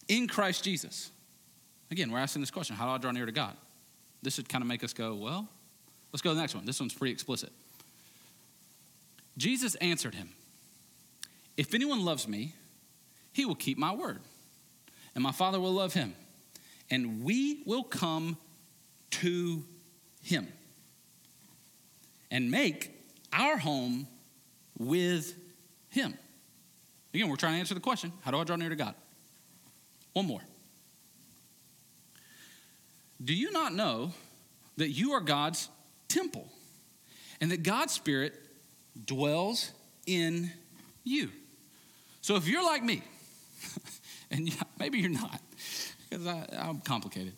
in 0.09 0.27
Christ 0.27 0.65
Jesus. 0.65 1.13
Again, 1.91 2.11
we're 2.11 2.19
asking 2.19 2.43
this 2.43 2.51
question 2.51 2.75
how 2.75 2.87
do 2.87 2.93
I 2.93 2.99
draw 2.99 3.11
near 3.13 3.27
to 3.27 3.33
God? 3.33 3.57
This 4.23 4.35
should 4.35 4.49
kind 4.49 4.63
of 4.63 4.69
make 4.69 4.83
us 4.83 4.93
go, 4.93 5.15
well, 5.15 5.49
Let's 6.13 6.23
go 6.23 6.31
to 6.31 6.35
the 6.35 6.41
next 6.41 6.55
one. 6.55 6.67
This 6.67 6.79
one's 6.79 6.95
pretty 6.95 7.13
explicit. 7.13 7.51
Jesus 9.39 9.75
answered 9.77 10.15
him, 10.15 10.31
If 11.57 11.75
anyone 11.75 12.05
loves 12.05 12.29
me, 12.29 12.55
he 13.33 13.47
will 13.47 13.55
keep 13.55 13.79
my 13.79 13.95
word, 13.95 14.21
and 15.15 15.25
my 15.25 15.33
Father 15.33 15.59
will 15.59 15.73
love 15.73 15.95
him, 15.95 16.15
and 16.91 17.23
we 17.23 17.63
will 17.65 17.83
come 17.83 18.37
to 19.11 19.65
him 20.23 20.49
and 22.31 22.51
make 22.51 22.91
our 23.33 23.57
home 23.57 24.07
with 24.79 25.35
him. 25.89 26.15
Again, 27.15 27.29
we're 27.29 27.37
trying 27.37 27.55
to 27.55 27.59
answer 27.59 27.75
the 27.75 27.81
question 27.81 28.13
how 28.23 28.31
do 28.31 28.39
I 28.39 28.45
draw 28.45 28.57
near 28.57 28.69
to 28.69 28.77
God? 28.77 28.95
One 30.13 30.27
more. 30.27 30.43
Do 33.25 33.35
you 33.35 33.53
not 33.53 33.73
know 33.73 34.13
that 34.77 34.91
you 34.91 35.13
are 35.13 35.21
God's 35.21 35.69
temple 36.13 36.47
and 37.41 37.51
that 37.51 37.63
God's 37.63 37.93
Spirit 37.93 38.35
dwells 39.07 39.73
in 40.07 40.51
you. 41.05 41.31
So 42.21 42.37
if 42.37 42.47
you're 42.47 42.65
like 42.65 42.85
me, 42.85 43.03
and 44.31 44.51
maybe 44.79 44.99
you're 44.99 45.11
not, 45.11 45.41
because 46.09 46.27
I'm 46.27 46.81
complicated, 46.81 47.33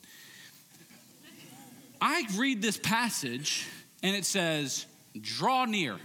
I 2.01 2.27
read 2.37 2.61
this 2.61 2.77
passage 2.77 3.67
and 4.03 4.15
it 4.15 4.27
says, 4.27 4.87
draw 5.21 5.65
near. 5.65 5.97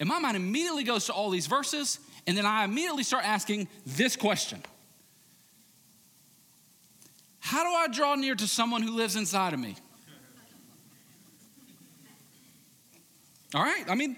And 0.00 0.08
my 0.08 0.18
mind 0.18 0.36
immediately 0.36 0.82
goes 0.82 1.06
to 1.06 1.12
all 1.12 1.30
these 1.30 1.46
verses, 1.46 2.00
and 2.26 2.36
then 2.36 2.46
I 2.46 2.64
immediately 2.64 3.02
start 3.04 3.24
asking 3.24 3.68
this 3.86 4.16
question 4.16 4.62
How 7.38 7.62
do 7.62 7.70
I 7.70 7.86
draw 7.94 8.14
near 8.14 8.34
to 8.34 8.48
someone 8.48 8.82
who 8.82 8.96
lives 8.96 9.14
inside 9.14 9.52
of 9.52 9.60
me? 9.60 9.76
All 13.54 13.62
right? 13.62 13.84
I 13.88 13.94
mean, 13.94 14.16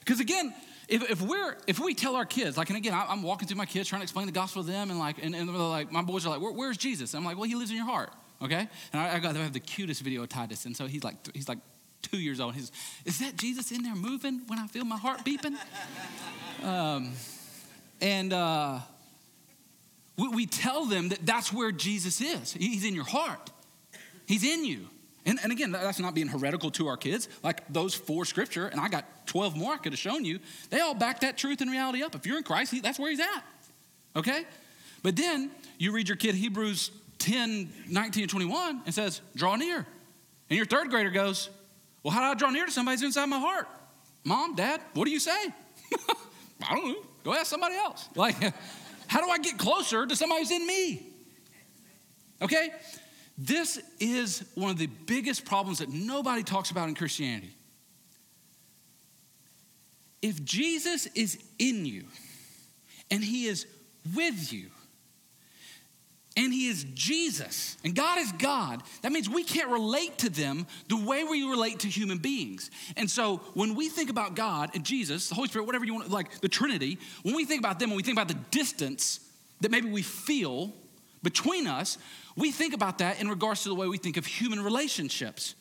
because 0.00 0.20
again, 0.20 0.54
if, 0.88 1.10
if 1.10 1.22
we're 1.22 1.56
if 1.66 1.78
we 1.78 1.94
tell 1.94 2.16
our 2.16 2.26
kids 2.26 2.56
like 2.56 2.68
and 2.68 2.76
again 2.76 2.92
I, 2.92 3.10
am 3.12 3.22
walking 3.22 3.48
through 3.48 3.56
my 3.56 3.66
kids 3.66 3.88
trying 3.88 4.00
to 4.00 4.04
explain 4.04 4.26
the 4.26 4.32
gospel 4.32 4.62
to 4.62 4.70
them 4.70 4.90
and 4.90 4.98
like 4.98 5.22
and, 5.22 5.34
and 5.34 5.48
they're 5.48 5.56
like 5.56 5.90
my 5.90 6.02
boys 6.02 6.26
are 6.26 6.30
like 6.30 6.40
Where, 6.40 6.52
where's 6.52 6.76
jesus? 6.76 7.14
I'm 7.14 7.24
like 7.24 7.36
well 7.36 7.48
he 7.48 7.54
lives 7.54 7.70
in 7.70 7.76
your 7.76 7.86
heart 7.86 8.12
okay? 8.42 8.68
And 8.92 9.00
i, 9.00 9.16
I 9.16 9.18
got 9.18 9.34
to 9.34 9.40
have 9.40 9.52
the 9.52 9.60
cutest 9.60 10.02
video 10.02 10.22
of 10.22 10.28
titus 10.28 10.66
and 10.66 10.76
so 10.76 10.86
he's 10.86 11.02
like 11.02 11.16
he's 11.34 11.48
like 11.48 11.58
two 12.02 12.18
years 12.18 12.38
old. 12.38 12.54
He's 12.54 12.70
is 13.04 13.18
that 13.20 13.36
jesus 13.36 13.72
in 13.72 13.82
there 13.82 13.94
moving 13.94 14.42
when 14.46 14.58
i 14.58 14.66
feel 14.66 14.84
my 14.84 14.98
heart 14.98 15.24
beeping? 15.24 15.56
Um, 16.62 17.12
and 18.00 18.32
uh, 18.32 18.78
we, 20.16 20.28
we 20.28 20.46
tell 20.46 20.86
them 20.86 21.10
that 21.10 21.26
that's 21.26 21.52
where 21.52 21.72
jesus 21.72 22.22
is. 22.22 22.54
He's 22.54 22.86
in 22.86 22.94
your 22.94 23.04
heart. 23.04 23.50
He's 24.24 24.44
in 24.44 24.64
you 24.64 24.88
and, 25.26 25.38
and 25.42 25.52
again, 25.52 25.72
that's 25.72 25.98
not 25.98 26.14
being 26.14 26.28
heretical 26.28 26.70
to 26.72 26.86
our 26.86 26.96
kids. 26.96 27.28
Like 27.42 27.66
those 27.72 27.94
four 27.94 28.24
scripture, 28.24 28.66
and 28.66 28.80
I 28.80 28.88
got 28.88 29.26
12 29.26 29.56
more 29.56 29.72
I 29.72 29.76
could 29.78 29.92
have 29.92 29.98
shown 29.98 30.24
you, 30.24 30.38
they 30.70 30.80
all 30.80 30.94
back 30.94 31.20
that 31.20 31.38
truth 31.38 31.60
and 31.60 31.70
reality 31.70 32.02
up. 32.02 32.14
If 32.14 32.26
you're 32.26 32.36
in 32.36 32.44
Christ, 32.44 32.74
that's 32.82 32.98
where 32.98 33.10
he's 33.10 33.20
at. 33.20 33.44
Okay? 34.16 34.44
But 35.02 35.16
then 35.16 35.50
you 35.78 35.92
read 35.92 36.08
your 36.08 36.16
kid 36.16 36.34
Hebrews 36.34 36.90
10, 37.18 37.72
19, 37.88 38.22
and 38.24 38.30
21 38.30 38.82
and 38.84 38.94
says, 38.94 39.22
draw 39.34 39.56
near. 39.56 39.86
And 40.50 40.56
your 40.56 40.66
third 40.66 40.90
grader 40.90 41.10
goes, 41.10 41.48
well, 42.02 42.12
how 42.12 42.20
do 42.20 42.26
I 42.26 42.34
draw 42.34 42.50
near 42.50 42.66
to 42.66 42.70
somebody 42.70 42.96
who's 42.96 43.04
inside 43.04 43.26
my 43.26 43.38
heart? 43.38 43.66
Mom, 44.24 44.54
dad, 44.54 44.80
what 44.92 45.06
do 45.06 45.10
you 45.10 45.20
say? 45.20 45.30
I 46.68 46.74
don't 46.74 46.88
know. 46.88 46.96
Go 47.24 47.34
ask 47.34 47.46
somebody 47.46 47.76
else. 47.76 48.08
Like, 48.14 48.36
how 49.06 49.24
do 49.24 49.30
I 49.30 49.38
get 49.38 49.56
closer 49.56 50.06
to 50.06 50.14
somebody 50.14 50.42
who's 50.42 50.50
in 50.50 50.66
me? 50.66 51.06
Okay? 52.42 52.70
This 53.36 53.80
is 53.98 54.44
one 54.54 54.70
of 54.70 54.78
the 54.78 54.86
biggest 54.86 55.44
problems 55.44 55.78
that 55.78 55.88
nobody 55.88 56.42
talks 56.42 56.70
about 56.70 56.88
in 56.88 56.94
Christianity. 56.94 57.50
If 60.22 60.44
Jesus 60.44 61.06
is 61.14 61.38
in 61.58 61.84
you 61.84 62.04
and 63.10 63.22
he 63.22 63.46
is 63.46 63.66
with 64.14 64.52
you, 64.52 64.70
and 66.36 66.52
he 66.52 66.66
is 66.66 66.84
Jesus, 66.94 67.76
and 67.84 67.94
God 67.94 68.18
is 68.18 68.32
God, 68.32 68.82
that 69.02 69.12
means 69.12 69.28
we 69.28 69.44
can't 69.44 69.70
relate 69.70 70.18
to 70.18 70.28
them 70.28 70.66
the 70.88 70.96
way 70.96 71.22
we 71.22 71.48
relate 71.48 71.80
to 71.80 71.88
human 71.88 72.18
beings. 72.18 72.72
And 72.96 73.08
so 73.08 73.36
when 73.54 73.76
we 73.76 73.88
think 73.88 74.10
about 74.10 74.34
God 74.34 74.70
and 74.74 74.84
Jesus, 74.84 75.28
the 75.28 75.36
Holy 75.36 75.46
Spirit, 75.46 75.66
whatever 75.66 75.84
you 75.84 75.94
want, 75.94 76.10
like 76.10 76.40
the 76.40 76.48
Trinity, 76.48 76.98
when 77.22 77.36
we 77.36 77.44
think 77.44 77.60
about 77.60 77.78
them, 77.78 77.90
when 77.90 77.96
we 77.96 78.02
think 78.02 78.18
about 78.18 78.28
the 78.28 78.40
distance 78.50 79.20
that 79.60 79.70
maybe 79.70 79.88
we 79.88 80.02
feel 80.02 80.72
between 81.22 81.68
us, 81.68 81.98
we 82.36 82.50
think 82.50 82.74
about 82.74 82.98
that 82.98 83.20
in 83.20 83.28
regards 83.28 83.62
to 83.62 83.68
the 83.68 83.74
way 83.74 83.86
we 83.86 83.98
think 83.98 84.16
of 84.16 84.26
human 84.26 84.62
relationships. 84.62 85.54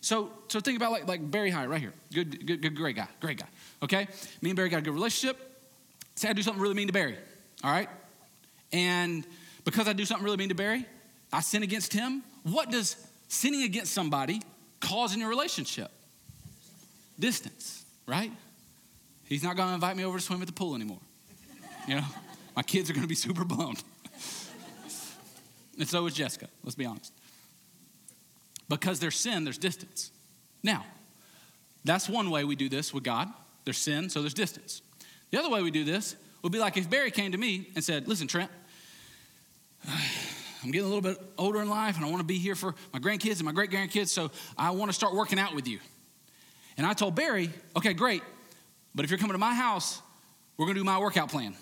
So, 0.00 0.30
so 0.48 0.60
think 0.60 0.76
about 0.76 0.92
like, 0.92 1.06
like 1.06 1.30
Barry 1.30 1.50
Hyatt 1.50 1.68
right 1.68 1.80
here. 1.80 1.92
Good, 2.12 2.46
good, 2.46 2.62
good, 2.62 2.76
great 2.76 2.96
guy, 2.96 3.08
great 3.20 3.38
guy. 3.38 3.46
Okay? 3.82 4.08
Me 4.40 4.50
and 4.50 4.56
Barry 4.56 4.68
got 4.68 4.78
a 4.78 4.82
good 4.82 4.94
relationship. 4.94 5.36
Say 6.14 6.28
I 6.28 6.32
do 6.32 6.42
something 6.42 6.62
really 6.62 6.74
mean 6.74 6.86
to 6.86 6.92
Barry, 6.92 7.16
all 7.62 7.70
right? 7.70 7.88
And 8.72 9.26
because 9.64 9.88
I 9.88 9.92
do 9.92 10.04
something 10.04 10.24
really 10.24 10.36
mean 10.36 10.48
to 10.48 10.54
Barry, 10.54 10.86
I 11.32 11.40
sin 11.40 11.62
against 11.62 11.92
him. 11.92 12.22
What 12.44 12.70
does 12.70 12.96
sinning 13.28 13.62
against 13.62 13.92
somebody 13.92 14.42
cause 14.80 15.12
in 15.12 15.20
your 15.20 15.28
relationship? 15.28 15.90
Distance, 17.18 17.84
right? 18.06 18.30
He's 19.24 19.42
not 19.42 19.56
to 19.68 19.74
invite 19.74 19.96
me 19.96 20.04
over 20.04 20.18
to 20.18 20.24
swim 20.24 20.40
at 20.40 20.46
the 20.46 20.52
pool 20.52 20.74
anymore. 20.74 21.00
You 21.88 21.96
know, 21.96 22.04
my 22.54 22.62
kids 22.62 22.90
are 22.90 22.92
to 23.02 23.08
be 23.08 23.14
super 23.14 23.44
bummed. 23.44 23.82
and 25.78 25.88
so 25.88 26.06
is 26.06 26.14
Jessica, 26.14 26.48
let's 26.62 26.74
be 26.74 26.86
honest. 26.86 27.12
Because 28.68 28.98
there's 28.98 29.16
sin, 29.16 29.44
there's 29.44 29.58
distance. 29.58 30.10
Now, 30.62 30.84
that's 31.84 32.08
one 32.08 32.30
way 32.30 32.44
we 32.44 32.56
do 32.56 32.68
this 32.68 32.92
with 32.92 33.04
God. 33.04 33.28
There's 33.64 33.78
sin, 33.78 34.10
so 34.10 34.20
there's 34.20 34.34
distance. 34.34 34.82
The 35.30 35.38
other 35.38 35.50
way 35.50 35.62
we 35.62 35.70
do 35.70 35.84
this 35.84 36.16
would 36.42 36.52
be 36.52 36.58
like 36.58 36.76
if 36.76 36.88
Barry 36.88 37.10
came 37.10 37.32
to 37.32 37.38
me 37.38 37.68
and 37.74 37.84
said, 37.84 38.08
Listen, 38.08 38.26
Trent, 38.26 38.50
I'm 39.88 40.70
getting 40.72 40.86
a 40.86 40.92
little 40.92 41.02
bit 41.02 41.18
older 41.38 41.60
in 41.62 41.68
life 41.68 41.96
and 41.96 42.04
I 42.04 42.08
want 42.08 42.20
to 42.20 42.26
be 42.26 42.38
here 42.38 42.56
for 42.56 42.74
my 42.92 42.98
grandkids 42.98 43.36
and 43.36 43.44
my 43.44 43.52
great 43.52 43.70
grandkids, 43.70 44.08
so 44.08 44.30
I 44.58 44.70
want 44.70 44.88
to 44.88 44.92
start 44.92 45.14
working 45.14 45.38
out 45.38 45.54
with 45.54 45.68
you. 45.68 45.78
And 46.76 46.86
I 46.86 46.92
told 46.92 47.14
Barry, 47.14 47.50
okay, 47.76 47.94
great, 47.94 48.22
but 48.94 49.04
if 49.04 49.10
you're 49.10 49.18
coming 49.18 49.34
to 49.34 49.38
my 49.38 49.54
house, 49.54 50.02
we're 50.56 50.66
going 50.66 50.74
to 50.74 50.80
do 50.80 50.84
my 50.84 50.98
workout 50.98 51.30
plan. 51.30 51.54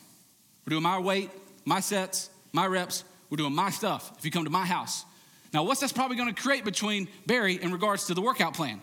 We're 0.65 0.71
doing 0.71 0.83
my 0.83 0.99
weight, 0.99 1.31
my 1.65 1.81
sets, 1.81 2.31
my 2.53 2.67
reps. 2.67 3.05
We're 3.31 3.37
doing 3.37 3.55
my 3.55 3.71
stuff 3.71 4.13
if 4.19 4.25
you 4.25 4.31
come 4.31 4.45
to 4.45 4.51
my 4.51 4.67
house. 4.67 5.05
Now, 5.53 5.63
what's 5.63 5.81
that's 5.81 5.93
probably 5.93 6.17
going 6.17 6.35
to 6.35 6.41
create 6.41 6.65
between 6.65 7.09
Barry 7.27 7.55
in 7.55 7.73
regards 7.73 8.07
to 8.07 8.15
the 8.15 8.21
workout 8.21 8.55
plan? 8.55 8.81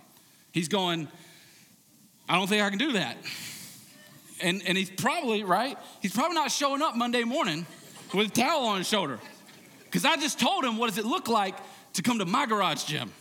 He's 0.51 0.67
going, 0.67 1.07
I 2.29 2.35
don't 2.35 2.47
think 2.47 2.63
I 2.63 2.69
can 2.69 2.79
do 2.79 2.93
that. 2.93 3.17
And, 4.41 4.61
and 4.65 4.77
he's 4.77 4.89
probably, 4.89 5.43
right? 5.43 5.77
He's 6.01 6.13
probably 6.13 6.35
not 6.35 6.51
showing 6.51 6.81
up 6.81 6.95
Monday 6.95 7.23
morning 7.23 7.65
with 8.13 8.27
a 8.27 8.31
towel 8.31 8.65
on 8.65 8.77
his 8.77 8.87
shoulder. 8.87 9.19
Because 9.83 10.05
I 10.05 10.15
just 10.15 10.39
told 10.39 10.63
him, 10.63 10.77
what 10.77 10.87
does 10.87 10.97
it 10.97 11.05
look 11.05 11.27
like 11.27 11.55
to 11.93 12.01
come 12.01 12.19
to 12.19 12.25
my 12.25 12.45
garage 12.45 12.85
gym? 12.85 13.11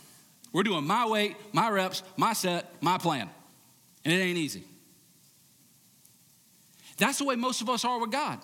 We're 0.53 0.63
doing 0.63 0.85
my 0.85 1.05
weight, 1.05 1.35
my 1.53 1.69
reps, 1.69 2.03
my 2.17 2.33
set, 2.33 2.81
my 2.81 2.97
plan. 2.97 3.29
And 4.03 4.13
it 4.13 4.17
ain't 4.17 4.37
easy. 4.37 4.63
That's 6.97 7.17
the 7.17 7.25
way 7.25 7.35
most 7.35 7.61
of 7.61 7.69
us 7.69 7.83
are 7.83 7.99
with 7.99 8.11
God. 8.11 8.39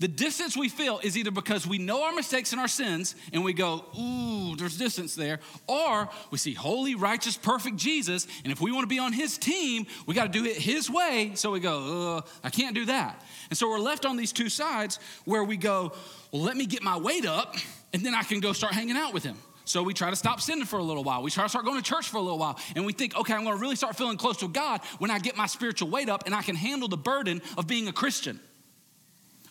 The 0.00 0.08
distance 0.08 0.56
we 0.56 0.70
feel 0.70 0.98
is 1.02 1.18
either 1.18 1.30
because 1.30 1.66
we 1.66 1.76
know 1.76 2.04
our 2.04 2.12
mistakes 2.12 2.52
and 2.52 2.60
our 2.60 2.68
sins 2.68 3.14
and 3.34 3.44
we 3.44 3.52
go, 3.52 3.84
ooh, 3.98 4.56
there's 4.56 4.78
distance 4.78 5.14
there, 5.14 5.40
or 5.66 6.08
we 6.30 6.38
see 6.38 6.54
holy, 6.54 6.94
righteous, 6.94 7.36
perfect 7.36 7.76
Jesus, 7.76 8.26
and 8.42 8.50
if 8.50 8.62
we 8.62 8.72
want 8.72 8.84
to 8.84 8.88
be 8.88 8.98
on 8.98 9.12
his 9.12 9.36
team, 9.36 9.86
we 10.06 10.14
got 10.14 10.24
to 10.24 10.32
do 10.32 10.46
it 10.46 10.56
his 10.56 10.88
way. 10.88 11.32
So 11.34 11.50
we 11.50 11.60
go, 11.60 12.24
I 12.42 12.48
can't 12.48 12.74
do 12.74 12.86
that. 12.86 13.22
And 13.50 13.58
so 13.58 13.68
we're 13.68 13.78
left 13.78 14.06
on 14.06 14.16
these 14.16 14.32
two 14.32 14.48
sides 14.48 14.98
where 15.26 15.44
we 15.44 15.58
go, 15.58 15.92
well, 16.32 16.42
let 16.42 16.56
me 16.56 16.64
get 16.64 16.82
my 16.82 16.96
weight 16.96 17.26
up, 17.26 17.56
and 17.92 18.02
then 18.04 18.14
I 18.14 18.22
can 18.22 18.40
go 18.40 18.54
start 18.54 18.72
hanging 18.72 18.96
out 18.96 19.12
with 19.12 19.22
him. 19.22 19.36
So 19.66 19.82
we 19.82 19.92
try 19.92 20.08
to 20.08 20.16
stop 20.16 20.40
sinning 20.40 20.64
for 20.64 20.78
a 20.78 20.82
little 20.82 21.04
while. 21.04 21.22
We 21.22 21.30
try 21.30 21.44
to 21.44 21.48
start 21.50 21.66
going 21.66 21.76
to 21.76 21.84
church 21.84 22.08
for 22.08 22.16
a 22.16 22.22
little 22.22 22.38
while. 22.38 22.58
And 22.74 22.86
we 22.86 22.94
think, 22.94 23.16
okay, 23.16 23.34
I'm 23.34 23.44
going 23.44 23.54
to 23.54 23.60
really 23.60 23.76
start 23.76 23.96
feeling 23.96 24.16
close 24.16 24.38
to 24.38 24.48
God 24.48 24.80
when 24.98 25.10
I 25.10 25.18
get 25.18 25.36
my 25.36 25.46
spiritual 25.46 25.90
weight 25.90 26.08
up 26.08 26.24
and 26.24 26.34
I 26.34 26.42
can 26.42 26.56
handle 26.56 26.88
the 26.88 26.96
burden 26.96 27.42
of 27.58 27.66
being 27.66 27.86
a 27.86 27.92
Christian. 27.92 28.40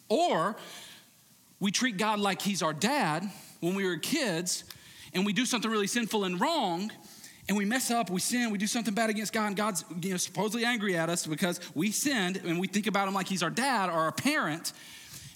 Or 0.09 0.57
we 1.59 1.71
treat 1.71 1.97
God 1.97 2.19
like 2.19 2.41
He's 2.41 2.61
our 2.61 2.73
dad 2.73 3.29
when 3.59 3.75
we 3.75 3.85
were 3.85 3.97
kids 3.97 4.63
and 5.13 5.25
we 5.25 5.33
do 5.33 5.45
something 5.45 5.69
really 5.69 5.87
sinful 5.87 6.23
and 6.23 6.39
wrong 6.39 6.91
and 7.47 7.57
we 7.57 7.65
mess 7.65 7.89
up, 7.89 8.11
we 8.11 8.19
sin, 8.19 8.51
we 8.51 8.59
do 8.59 8.67
something 8.67 8.93
bad 8.93 9.09
against 9.09 9.33
God, 9.33 9.47
and 9.47 9.55
God's 9.55 9.83
you 10.01 10.11
know, 10.11 10.17
supposedly 10.17 10.65
angry 10.65 10.95
at 10.95 11.09
us 11.09 11.25
because 11.25 11.59
we 11.73 11.89
sinned, 11.89 12.37
and 12.45 12.59
we 12.59 12.67
think 12.67 12.85
about 12.85 13.07
Him 13.07 13.15
like 13.15 13.27
He's 13.27 13.41
our 13.41 13.49
dad 13.49 13.89
or 13.89 13.93
our 13.93 14.11
parent, 14.11 14.71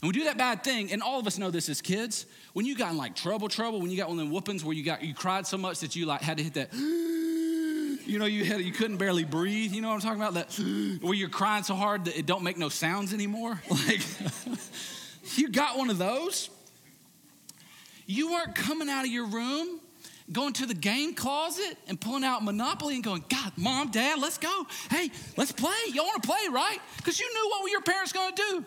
and 0.03 0.07
we 0.07 0.13
do 0.13 0.25
that 0.25 0.37
bad 0.37 0.63
thing. 0.63 0.91
And 0.91 1.01
all 1.01 1.19
of 1.19 1.25
us 1.25 1.39
know 1.39 1.49
this 1.49 1.69
as 1.69 1.81
kids. 1.81 2.25
When 2.51 2.65
you 2.65 2.77
got 2.77 2.91
in 2.91 2.97
like 2.97 3.15
trouble, 3.15 3.47
trouble, 3.47 3.81
when 3.81 3.89
you 3.89 3.97
got 3.97 4.09
one 4.09 4.19
of 4.19 4.25
them 4.25 4.31
whoopings 4.31 4.63
where 4.63 4.75
you 4.75 4.83
got 4.83 5.01
you 5.01 5.15
cried 5.15 5.47
so 5.47 5.57
much 5.57 5.79
that 5.79 5.95
you 5.95 6.05
like 6.05 6.21
had 6.21 6.37
to 6.37 6.43
hit 6.43 6.53
that, 6.53 6.73
you 8.05 8.19
know, 8.19 8.25
you 8.25 8.45
had 8.45 8.61
you 8.61 8.71
couldn't 8.71 8.97
barely 8.97 9.23
breathe. 9.23 9.73
You 9.73 9.81
know 9.81 9.89
what 9.89 9.95
I'm 9.95 10.01
talking 10.01 10.21
about? 10.21 10.33
That 10.33 10.99
where 11.01 11.13
you're 11.13 11.29
crying 11.29 11.63
so 11.63 11.75
hard 11.75 12.05
that 12.05 12.17
it 12.17 12.25
don't 12.25 12.43
make 12.43 12.57
no 12.57 12.69
sounds 12.69 13.13
anymore. 13.13 13.61
Like 13.69 14.01
you 15.35 15.49
got 15.49 15.77
one 15.77 15.89
of 15.89 15.97
those. 15.97 16.49
You 18.05 18.31
weren't 18.31 18.55
coming 18.55 18.89
out 18.89 19.05
of 19.05 19.11
your 19.11 19.27
room 19.27 19.79
going 20.31 20.53
to 20.53 20.65
the 20.65 20.73
game 20.73 21.13
closet 21.13 21.77
and 21.87 21.99
pulling 21.99 22.23
out 22.23 22.43
Monopoly 22.43 22.95
and 22.95 23.03
going, 23.03 23.23
God, 23.29 23.51
mom, 23.57 23.91
dad, 23.91 24.19
let's 24.19 24.37
go. 24.37 24.65
Hey, 24.89 25.11
let's 25.37 25.51
play. 25.51 25.75
Y'all 25.91 26.05
want 26.05 26.23
to 26.23 26.27
play, 26.27 26.47
right? 26.49 26.77
Because 26.97 27.19
you 27.19 27.31
knew 27.33 27.49
what 27.49 27.71
your 27.71 27.81
parents 27.81 28.13
going 28.13 28.33
to 28.33 28.43
do. 28.49 28.65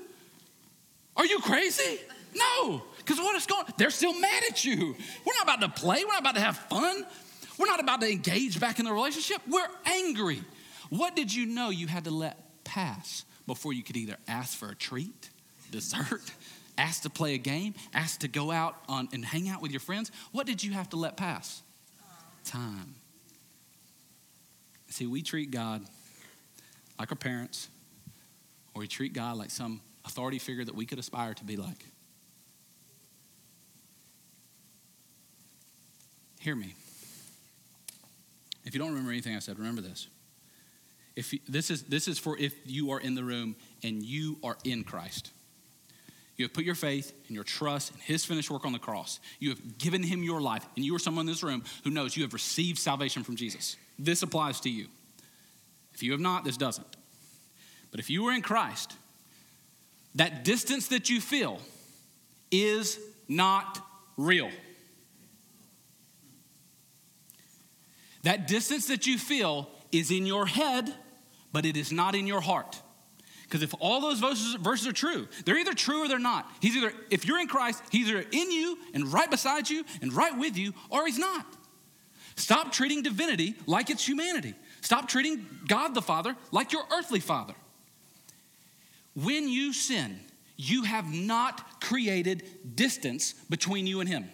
Are 1.17 1.25
you 1.25 1.39
crazy? 1.41 1.99
No, 2.35 2.83
because 2.99 3.19
what 3.19 3.35
is 3.37 3.47
going 3.47 3.65
they're 3.79 3.91
still 3.91 4.19
mad 4.19 4.43
at 4.51 4.65
you. 4.65 4.95
We're 5.25 5.35
not 5.35 5.45
about 5.45 5.61
to 5.63 5.81
play, 5.81 6.05
we're 6.05 6.13
not 6.13 6.21
about 6.21 6.35
to 6.35 6.41
have 6.41 6.59
fun. 6.59 7.07
We're 7.59 7.67
not 7.67 7.81
about 7.81 8.01
to 8.03 8.11
engage 8.11 8.61
back 8.61 8.79
in 8.79 8.85
the 8.85 8.93
relationship. 8.93 9.41
We're 9.49 9.69
angry. 9.85 10.43
What 10.91 11.17
did 11.17 11.35
you 11.35 11.47
know 11.47 11.71
you 11.71 11.87
had 11.87 12.05
to 12.05 12.11
let 12.11 12.65
pass 12.65 13.25
before 13.47 13.73
you 13.73 13.83
could 13.83 13.97
either 13.97 14.17
ask 14.29 14.57
for 14.57 14.69
a 14.69 14.75
treat, 14.75 15.31
dessert, 15.71 16.23
ask 16.79 17.03
to 17.03 17.11
play 17.11 17.35
a 17.35 17.39
game, 17.39 17.75
ask 17.95 18.21
to 18.21 18.29
go 18.29 18.51
out 18.51 18.77
on, 18.89 19.09
and 19.13 19.25
hang 19.25 19.49
out 19.49 19.63
with 19.63 19.71
your 19.71 19.81
friends, 19.81 20.11
what 20.33 20.47
did 20.47 20.63
you 20.63 20.73
have 20.73 20.89
to 20.91 20.97
let 20.97 21.17
pass? 21.17 21.63
Time. 22.45 22.95
See, 24.89 25.07
we 25.07 25.23
treat 25.23 25.51
God 25.51 25.83
like 26.99 27.11
our 27.11 27.17
parents, 27.17 27.69
or 28.75 28.81
we 28.81 28.89
treat 28.89 29.13
God 29.13 29.37
like 29.37 29.51
some 29.51 29.81
authority 30.05 30.39
figure 30.39 30.65
that 30.65 30.75
we 30.75 30.87
could 30.87 30.99
aspire 30.99 31.35
to 31.35 31.45
be 31.45 31.57
like. 31.57 31.85
Hear 36.41 36.55
me. 36.55 36.75
If 38.67 38.75
you 38.75 38.81
don't 38.81 38.91
remember 38.91 39.13
anything 39.13 39.35
I 39.35 39.39
said, 39.39 39.59
remember 39.59 39.81
this. 39.81 40.09
If 41.15 41.33
you, 41.33 41.39
this 41.49 41.71
is 41.71 41.85
this 41.85 42.09
is 42.09 42.19
for 42.19 42.37
if 42.37 42.55
you 42.67 42.91
are 42.91 43.01
in 43.01 43.15
the 43.15 43.25
room 43.25 43.57
and 43.83 44.03
you 44.03 44.37
are 44.45 44.59
in 44.65 44.85
Christ. 44.85 45.31
You 46.37 46.45
have 46.45 46.53
put 46.53 46.65
your 46.65 46.75
faith 46.75 47.15
and 47.29 47.35
your 47.35 47.45
trust 47.45 47.95
in 47.95 48.01
his 48.01 48.27
finished 48.27 48.51
work 48.51 48.67
on 48.67 48.73
the 48.73 48.79
cross. 48.79 49.21
You 49.39 49.49
have 49.51 49.79
given 49.79 50.03
him 50.03 50.23
your 50.23 50.43
life, 50.43 50.67
and 50.77 50.85
you 50.85 50.95
are 50.95 50.99
someone 50.99 51.23
in 51.23 51.33
this 51.33 51.43
room 51.43 51.65
who 51.83 51.91
knows 51.91 52.15
you 52.15 52.25
have 52.25 52.35
received 52.35 52.79
salvation 52.79 53.25
from 53.25 53.37
Jesus. 53.37 53.77
This 53.99 54.21
applies 54.23 54.61
to 54.61 54.69
you. 54.69 54.89
If 55.95 56.03
you 56.03 56.13
have 56.13 56.21
not, 56.21 56.45
this 56.45 56.59
doesn't. 56.59 56.97
But 57.91 58.01
if 58.01 58.11
you 58.11 58.27
are 58.27 58.35
in 58.35 58.43
Christ, 58.43 58.95
that 60.17 60.45
distance 60.45 60.89
that 60.89 61.09
you 61.09 61.23
feel 61.23 61.59
is 62.51 62.99
not 63.29 63.81
real. 64.19 64.51
That 68.27 68.49
distance 68.49 68.89
that 68.89 69.07
you 69.07 69.19
feel 69.19 69.71
is 69.93 70.11
in 70.11 70.27
your 70.27 70.47
head, 70.47 70.93
but 71.53 71.65
it 71.65 71.77
is 71.77 71.93
not 71.93 72.17
in 72.17 72.27
your 72.27 72.41
heart. 72.41 72.83
Because 73.45 73.63
if 73.63 73.73
all 73.79 74.01
those 74.01 74.19
verses, 74.19 74.55
verses 74.57 74.89
are 74.89 74.93
true, 74.93 75.29
they're 75.45 75.57
either 75.57 75.75
true 75.75 76.05
or 76.05 76.09
they're 76.09 76.19
not. 76.19 76.51
He's 76.61 76.75
either, 76.77 76.93
if 77.09 77.25
you're 77.25 77.39
in 77.39 77.47
Christ, 77.47 77.85
he's 77.93 78.09
either 78.09 78.25
in 78.33 78.51
you 78.51 78.79
and 78.95 79.13
right 79.13 79.31
beside 79.31 79.71
you 79.71 79.85
and 80.03 80.13
right 80.13 80.37
with 80.37 80.57
you, 80.59 80.75
or 80.91 81.07
he's 81.07 81.21
not. 81.21 81.47
Stop 82.35 82.73
treating 82.73 83.01
divinity 83.01 83.55
like 83.65 83.91
it's 83.91 84.05
humanity. 84.05 84.57
Stop 84.81 85.07
treating 85.07 85.47
God 85.69 85.95
the 85.95 86.03
Father 86.03 86.35
like 86.51 86.73
your 86.73 86.83
earthly 86.99 87.21
father. 87.21 87.55
When 89.15 89.49
you 89.49 89.73
sin, 89.73 90.19
you 90.57 90.83
have 90.83 91.15
not 91.15 91.81
created 91.81 92.43
distance 92.75 93.35
between 93.49 93.87
you 93.87 94.01
and 94.01 94.09
him. 94.09 94.29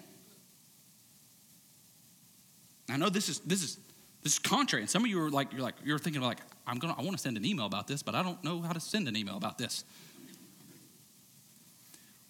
I 2.88 2.96
know 2.96 3.08
this 3.08 3.28
is 3.28 3.38
this 3.40 3.62
is 3.62 3.78
this 4.22 4.34
is 4.34 4.38
contrary. 4.38 4.82
And 4.82 4.90
some 4.90 5.02
of 5.04 5.10
you 5.10 5.20
are 5.20 5.30
like, 5.30 5.52
you're 5.52 5.62
like, 5.62 5.74
you're 5.84 5.98
thinking 5.98 6.22
like, 6.22 6.38
I'm 6.66 6.78
gonna, 6.78 6.94
I 6.96 7.02
want 7.02 7.16
to 7.16 7.22
send 7.22 7.36
an 7.36 7.44
email 7.44 7.66
about 7.66 7.88
this, 7.88 8.02
but 8.02 8.14
I 8.14 8.22
don't 8.22 8.42
know 8.44 8.60
how 8.60 8.72
to 8.72 8.80
send 8.80 9.08
an 9.08 9.16
email 9.16 9.36
about 9.36 9.58
this. 9.58 9.84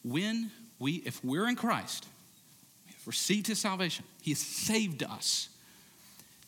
When 0.03 0.51
we, 0.79 0.95
if 1.05 1.23
we're 1.25 1.47
in 1.49 1.55
Christ, 1.55 2.07
we 2.87 2.93
have 2.93 3.07
received 3.07 3.47
his 3.47 3.59
salvation, 3.59 4.05
he 4.23 4.31
has 4.31 4.39
saved 4.39 5.03
us, 5.03 5.49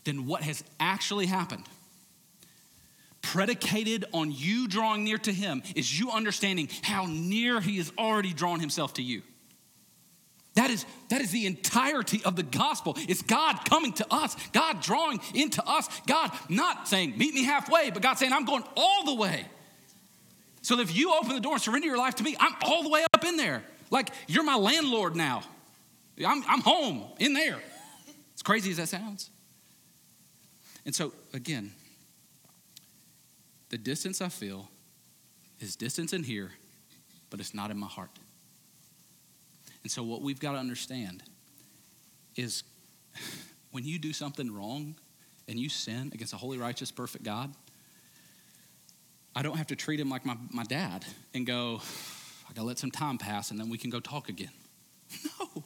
then 0.04 0.26
what 0.26 0.42
has 0.42 0.64
actually 0.80 1.26
happened, 1.26 1.64
predicated 3.22 4.06
on 4.12 4.32
you 4.32 4.66
drawing 4.66 5.04
near 5.04 5.18
to 5.18 5.32
him, 5.32 5.62
is 5.76 5.98
you 5.98 6.10
understanding 6.10 6.68
how 6.82 7.06
near 7.06 7.60
he 7.60 7.76
has 7.76 7.92
already 7.98 8.32
drawn 8.32 8.60
himself 8.60 8.94
to 8.94 9.02
you. 9.02 9.22
That 10.54 10.70
is, 10.70 10.86
that 11.08 11.20
is 11.20 11.32
the 11.32 11.46
entirety 11.46 12.22
of 12.24 12.36
the 12.36 12.44
gospel. 12.44 12.94
It's 13.08 13.22
God 13.22 13.64
coming 13.64 13.92
to 13.94 14.06
us, 14.10 14.36
God 14.52 14.80
drawing 14.80 15.20
into 15.34 15.62
us, 15.66 15.88
God 16.06 16.30
not 16.48 16.86
saying, 16.86 17.18
meet 17.18 17.34
me 17.34 17.44
halfway, 17.44 17.90
but 17.90 18.02
God 18.02 18.14
saying, 18.14 18.32
I'm 18.32 18.44
going 18.44 18.62
all 18.76 19.04
the 19.04 19.14
way. 19.14 19.46
So 20.62 20.78
if 20.80 20.94
you 20.94 21.12
open 21.12 21.34
the 21.34 21.40
door 21.40 21.54
and 21.54 21.62
surrender 21.62 21.88
your 21.88 21.98
life 21.98 22.14
to 22.16 22.22
me, 22.22 22.36
I'm 22.38 22.54
all 22.62 22.82
the 22.84 22.88
way 22.88 23.04
up 23.12 23.24
in 23.24 23.36
there. 23.36 23.64
Like 23.90 24.10
you're 24.28 24.44
my 24.44 24.56
landlord 24.56 25.16
now. 25.16 25.42
I'm, 26.24 26.44
I'm 26.48 26.60
home 26.60 27.02
in 27.18 27.34
there. 27.34 27.60
As 28.34 28.42
crazy 28.42 28.70
as 28.70 28.76
that 28.76 28.88
sounds. 28.88 29.30
And 30.86 30.94
so, 30.94 31.12
again, 31.32 31.72
the 33.70 33.78
distance 33.78 34.20
I 34.20 34.28
feel 34.28 34.68
is 35.60 35.76
distance 35.76 36.12
in 36.12 36.22
here, 36.22 36.52
but 37.30 37.40
it's 37.40 37.54
not 37.54 37.70
in 37.70 37.78
my 37.78 37.86
heart. 37.86 38.10
And 39.84 39.92
so, 39.92 40.02
what 40.02 40.22
we've 40.22 40.40
got 40.40 40.52
to 40.52 40.58
understand 40.58 41.22
is 42.34 42.64
when 43.70 43.84
you 43.84 43.98
do 43.98 44.12
something 44.12 44.52
wrong 44.52 44.96
and 45.46 45.58
you 45.58 45.68
sin 45.68 46.10
against 46.12 46.32
a 46.32 46.36
holy, 46.36 46.58
righteous, 46.58 46.90
perfect 46.90 47.22
God, 47.22 47.54
I 49.36 49.42
don't 49.42 49.56
have 49.56 49.66
to 49.68 49.76
treat 49.76 50.00
him 50.00 50.08
like 50.08 50.24
my, 50.24 50.36
my 50.50 50.64
dad 50.64 51.04
and 51.34 51.46
go, 51.46 51.80
I 52.48 52.52
gotta 52.54 52.66
let 52.66 52.78
some 52.78 52.90
time 52.90 53.18
pass 53.18 53.50
and 53.50 53.60
then 53.60 53.68
we 53.68 53.78
can 53.78 53.90
go 53.90 54.00
talk 54.00 54.28
again. 54.28 54.50
No. 55.40 55.62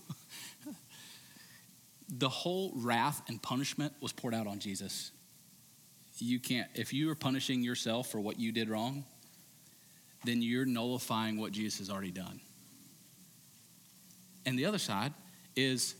the 2.08 2.28
whole 2.28 2.72
wrath 2.74 3.22
and 3.28 3.40
punishment 3.40 3.92
was 4.00 4.12
poured 4.12 4.34
out 4.34 4.46
on 4.46 4.58
Jesus. 4.58 5.12
You 6.18 6.40
can't, 6.40 6.68
if 6.74 6.92
you 6.92 7.10
are 7.10 7.14
punishing 7.14 7.62
yourself 7.62 8.10
for 8.10 8.18
what 8.20 8.40
you 8.40 8.50
did 8.50 8.68
wrong, 8.68 9.04
then 10.24 10.42
you're 10.42 10.64
nullifying 10.64 11.38
what 11.38 11.52
Jesus 11.52 11.78
has 11.78 11.90
already 11.90 12.10
done. 12.10 12.40
And 14.48 14.58
the 14.58 14.64
other 14.64 14.78
side 14.78 15.12
is 15.56 15.94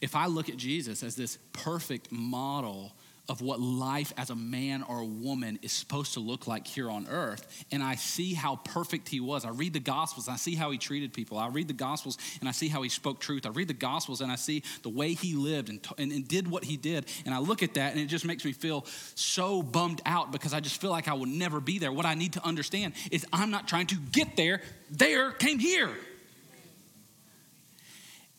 if 0.00 0.16
I 0.16 0.26
look 0.26 0.48
at 0.48 0.56
Jesus 0.56 1.02
as 1.02 1.14
this 1.14 1.36
perfect 1.52 2.10
model 2.10 2.94
of 3.28 3.42
what 3.42 3.60
life 3.60 4.14
as 4.16 4.30
a 4.30 4.34
man 4.34 4.82
or 4.82 5.00
a 5.00 5.04
woman 5.04 5.58
is 5.60 5.70
supposed 5.70 6.14
to 6.14 6.20
look 6.20 6.46
like 6.46 6.66
here 6.66 6.90
on 6.90 7.06
earth. 7.06 7.64
And 7.70 7.82
I 7.82 7.96
see 7.96 8.32
how 8.32 8.56
perfect 8.56 9.10
he 9.10 9.20
was. 9.20 9.44
I 9.44 9.50
read 9.50 9.74
the 9.74 9.80
Gospels, 9.80 10.26
I 10.26 10.36
see 10.36 10.54
how 10.54 10.70
he 10.70 10.78
treated 10.78 11.12
people. 11.12 11.36
I 11.36 11.48
read 11.48 11.68
the 11.68 11.74
Gospels 11.74 12.16
and 12.40 12.48
I 12.48 12.52
see 12.52 12.68
how 12.68 12.80
he 12.80 12.88
spoke 12.88 13.20
truth. 13.20 13.44
I 13.44 13.50
read 13.50 13.68
the 13.68 13.74
Gospels 13.74 14.22
and 14.22 14.32
I 14.32 14.36
see 14.36 14.62
the 14.82 14.88
way 14.88 15.12
he 15.12 15.34
lived 15.34 15.68
and, 15.68 15.86
and, 15.98 16.12
and 16.12 16.26
did 16.26 16.50
what 16.50 16.64
he 16.64 16.78
did. 16.78 17.06
And 17.26 17.34
I 17.34 17.40
look 17.40 17.62
at 17.62 17.74
that 17.74 17.92
and 17.92 18.00
it 18.00 18.06
just 18.06 18.24
makes 18.24 18.44
me 18.44 18.52
feel 18.52 18.86
so 19.14 19.62
bummed 19.62 20.00
out 20.06 20.32
because 20.32 20.54
I 20.54 20.60
just 20.60 20.80
feel 20.80 20.90
like 20.90 21.08
I 21.08 21.14
will 21.14 21.26
never 21.26 21.60
be 21.60 21.78
there. 21.78 21.92
What 21.92 22.06
I 22.06 22.14
need 22.14 22.34
to 22.34 22.44
understand 22.44 22.94
is 23.10 23.26
I'm 23.34 23.50
not 23.50 23.68
trying 23.68 23.86
to 23.88 23.96
get 23.96 24.34
there, 24.34 24.62
there 24.90 25.30
came 25.30 25.58
here. 25.58 25.90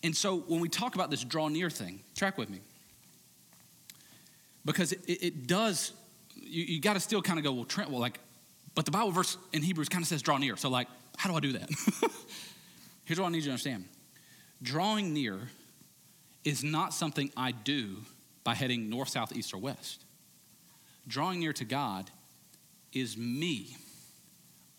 And 0.06 0.16
so 0.16 0.38
when 0.38 0.60
we 0.60 0.70
talk 0.70 0.94
about 0.94 1.10
this 1.10 1.24
draw 1.24 1.48
near 1.48 1.72
thing, 1.72 2.00
track 2.16 2.38
with 2.38 2.48
me. 2.48 2.60
Because 4.64 4.92
it, 4.92 5.02
it 5.08 5.48
does, 5.48 5.94
you, 6.36 6.64
you 6.64 6.80
got 6.80 6.94
to 6.94 7.00
still 7.00 7.24
kind 7.24 7.40
of 7.40 7.44
go, 7.44 7.52
well, 7.52 7.66
Trent, 7.66 7.90
well, 7.90 8.00
like, 8.00 8.20
but 8.76 8.86
the 8.86 8.92
Bible 8.92 9.10
verse 9.10 9.36
in 9.52 9.64
Hebrews 9.64 9.90
kind 9.90 10.04
of 10.04 10.08
says 10.08 10.22
draw 10.22 10.38
near. 10.38 10.58
So, 10.58 10.70
like, 10.70 10.88
how 11.18 11.28
do 11.28 11.36
I 11.36 11.40
do 11.40 11.54
that? 11.54 11.68
Here's 13.06 13.20
what 13.20 13.26
I 13.26 13.30
need 13.30 13.40
you 13.40 13.46
to 13.46 13.50
understand 13.50 13.86
drawing 14.62 15.12
near 15.12 15.40
is 16.44 16.64
not 16.64 16.94
something 16.94 17.32
I 17.36 17.52
do 17.52 17.98
by 18.44 18.54
heading 18.54 18.92
north, 18.92 19.10
south, 19.10 19.36
east, 19.36 19.56
or 19.56 19.58
west. 19.58 20.04
Drawing 21.08 21.40
near 21.40 21.54
to 21.54 21.66
God 21.66 22.12
is 22.94 23.18
me 23.18 23.76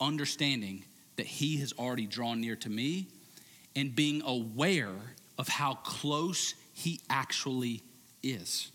understanding 0.01 0.85
that 1.17 1.27
He 1.27 1.57
has 1.57 1.73
already 1.73 2.07
drawn 2.07 2.41
near 2.41 2.55
to 2.55 2.71
me 2.71 3.09
and 3.75 3.95
being 3.95 4.23
aware 4.23 4.95
of 5.39 5.49
how 5.49 5.75
close 5.75 6.55
He 6.73 7.01
actually 7.09 7.83
is. 8.23 8.71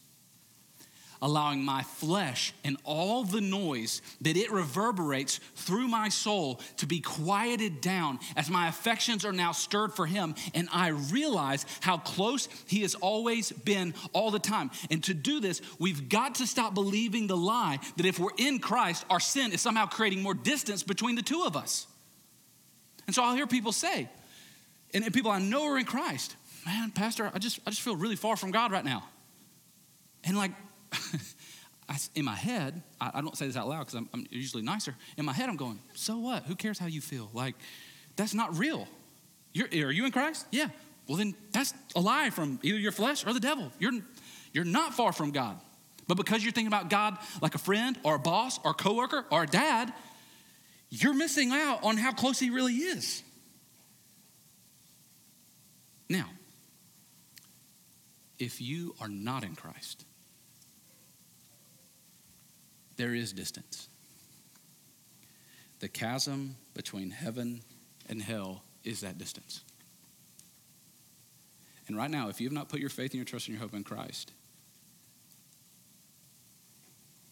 Allowing 1.23 1.63
my 1.63 1.83
flesh 1.83 2.51
and 2.63 2.77
all 2.83 3.23
the 3.23 3.41
noise 3.41 4.01
that 4.21 4.35
it 4.35 4.51
reverberates 4.51 5.39
through 5.55 5.87
my 5.87 6.09
soul 6.09 6.59
to 6.77 6.87
be 6.87 6.99
quieted 6.99 7.79
down 7.79 8.17
as 8.35 8.49
my 8.49 8.67
affections 8.67 9.23
are 9.23 9.31
now 9.31 9.51
stirred 9.51 9.93
for 9.93 10.07
Him, 10.07 10.33
and 10.55 10.67
I 10.73 10.87
realize 10.87 11.67
how 11.81 11.97
close 11.97 12.49
He 12.65 12.81
has 12.81 12.95
always 12.95 13.51
been 13.51 13.93
all 14.13 14.31
the 14.31 14.39
time. 14.39 14.71
And 14.89 15.03
to 15.03 15.13
do 15.13 15.39
this, 15.39 15.61
we've 15.77 16.09
got 16.09 16.35
to 16.35 16.47
stop 16.47 16.73
believing 16.73 17.27
the 17.27 17.37
lie 17.37 17.77
that 17.97 18.07
if 18.07 18.17
we're 18.17 18.29
in 18.37 18.57
Christ, 18.57 19.05
our 19.07 19.19
sin 19.19 19.51
is 19.51 19.61
somehow 19.61 19.85
creating 19.85 20.23
more 20.23 20.33
distance 20.33 20.81
between 20.81 21.13
the 21.13 21.21
two 21.21 21.43
of 21.43 21.55
us. 21.55 21.85
And 23.05 23.15
so 23.15 23.23
I'll 23.23 23.35
hear 23.35 23.45
people 23.45 23.73
say, 23.73 24.09
and 24.91 25.13
people 25.13 25.29
I 25.29 25.39
know 25.39 25.65
are 25.65 25.77
in 25.77 25.85
Christ, 25.85 26.35
man, 26.65 26.91
Pastor, 26.91 27.31
I 27.33 27.39
just, 27.39 27.59
I 27.65 27.69
just 27.69 27.81
feel 27.81 27.95
really 27.95 28.15
far 28.15 28.35
from 28.35 28.51
God 28.51 28.71
right 28.71 28.85
now. 28.85 29.03
And 30.23 30.37
like, 30.37 30.51
I, 31.89 31.97
in 32.15 32.25
my 32.25 32.35
head, 32.35 32.81
I, 32.99 33.11
I, 33.15 33.21
don't 33.21 33.35
say 33.35 33.47
this 33.47 33.57
out 33.57 33.67
loud 33.67 33.79
because 33.79 33.95
I'm, 33.95 34.09
I'm 34.13 34.27
usually 34.29 34.63
nicer. 34.63 34.95
In 35.17 35.25
my 35.25 35.33
head, 35.33 35.49
I'm 35.49 35.57
going, 35.57 35.79
so 35.93 36.17
what? 36.19 36.43
Who 36.43 36.55
cares 36.55 36.79
how 36.79 36.87
you 36.87 37.01
feel? 37.01 37.29
Like, 37.33 37.55
that's 38.15 38.33
not 38.33 38.57
real. 38.57 38.87
You're, 39.53 39.67
are 39.67 39.91
you 39.91 40.05
in 40.05 40.11
Christ? 40.11 40.45
Yeah. 40.51 40.67
Well, 41.07 41.17
then 41.17 41.35
that's 41.51 41.73
a 41.95 41.99
lie 41.99 42.29
from 42.29 42.59
either 42.63 42.77
your 42.77 42.91
flesh 42.91 43.25
or 43.25 43.33
the 43.33 43.39
devil. 43.39 43.71
You're, 43.79 43.93
you're 44.53 44.65
not 44.65 44.93
far 44.93 45.11
from 45.11 45.31
God. 45.31 45.59
But 46.07 46.17
because 46.17 46.43
you're 46.43 46.51
thinking 46.51 46.67
about 46.67 46.89
God 46.89 47.17
like 47.41 47.55
a 47.55 47.59
friend 47.59 47.97
or 48.03 48.15
a 48.15 48.19
boss 48.19 48.59
or 48.63 48.71
a 48.71 48.73
coworker 48.73 49.25
or 49.31 49.43
a 49.43 49.47
dad, 49.47 49.93
you're 50.89 51.13
missing 51.13 51.51
out 51.51 51.83
on 51.83 51.97
how 51.97 52.11
close 52.11 52.39
he 52.39 52.49
really 52.49 52.73
is. 52.73 53.23
Now, 56.09 56.25
if 58.41 58.59
you 58.59 58.95
are 58.99 59.07
not 59.07 59.43
in 59.43 59.55
Christ, 59.55 60.03
there 62.97 63.13
is 63.13 63.31
distance. 63.31 63.87
The 65.79 65.87
chasm 65.87 66.55
between 66.73 67.11
heaven 67.11 67.61
and 68.09 68.19
hell 68.19 68.63
is 68.83 69.01
that 69.01 69.19
distance. 69.19 69.61
And 71.87 71.95
right 71.95 72.09
now, 72.09 72.29
if 72.29 72.41
you 72.41 72.47
have 72.47 72.53
not 72.53 72.67
put 72.67 72.79
your 72.79 72.89
faith 72.89 73.11
and 73.11 73.19
your 73.19 73.25
trust 73.25 73.47
and 73.47 73.55
your 73.55 73.61
hope 73.61 73.75
in 73.75 73.83
Christ, 73.83 74.31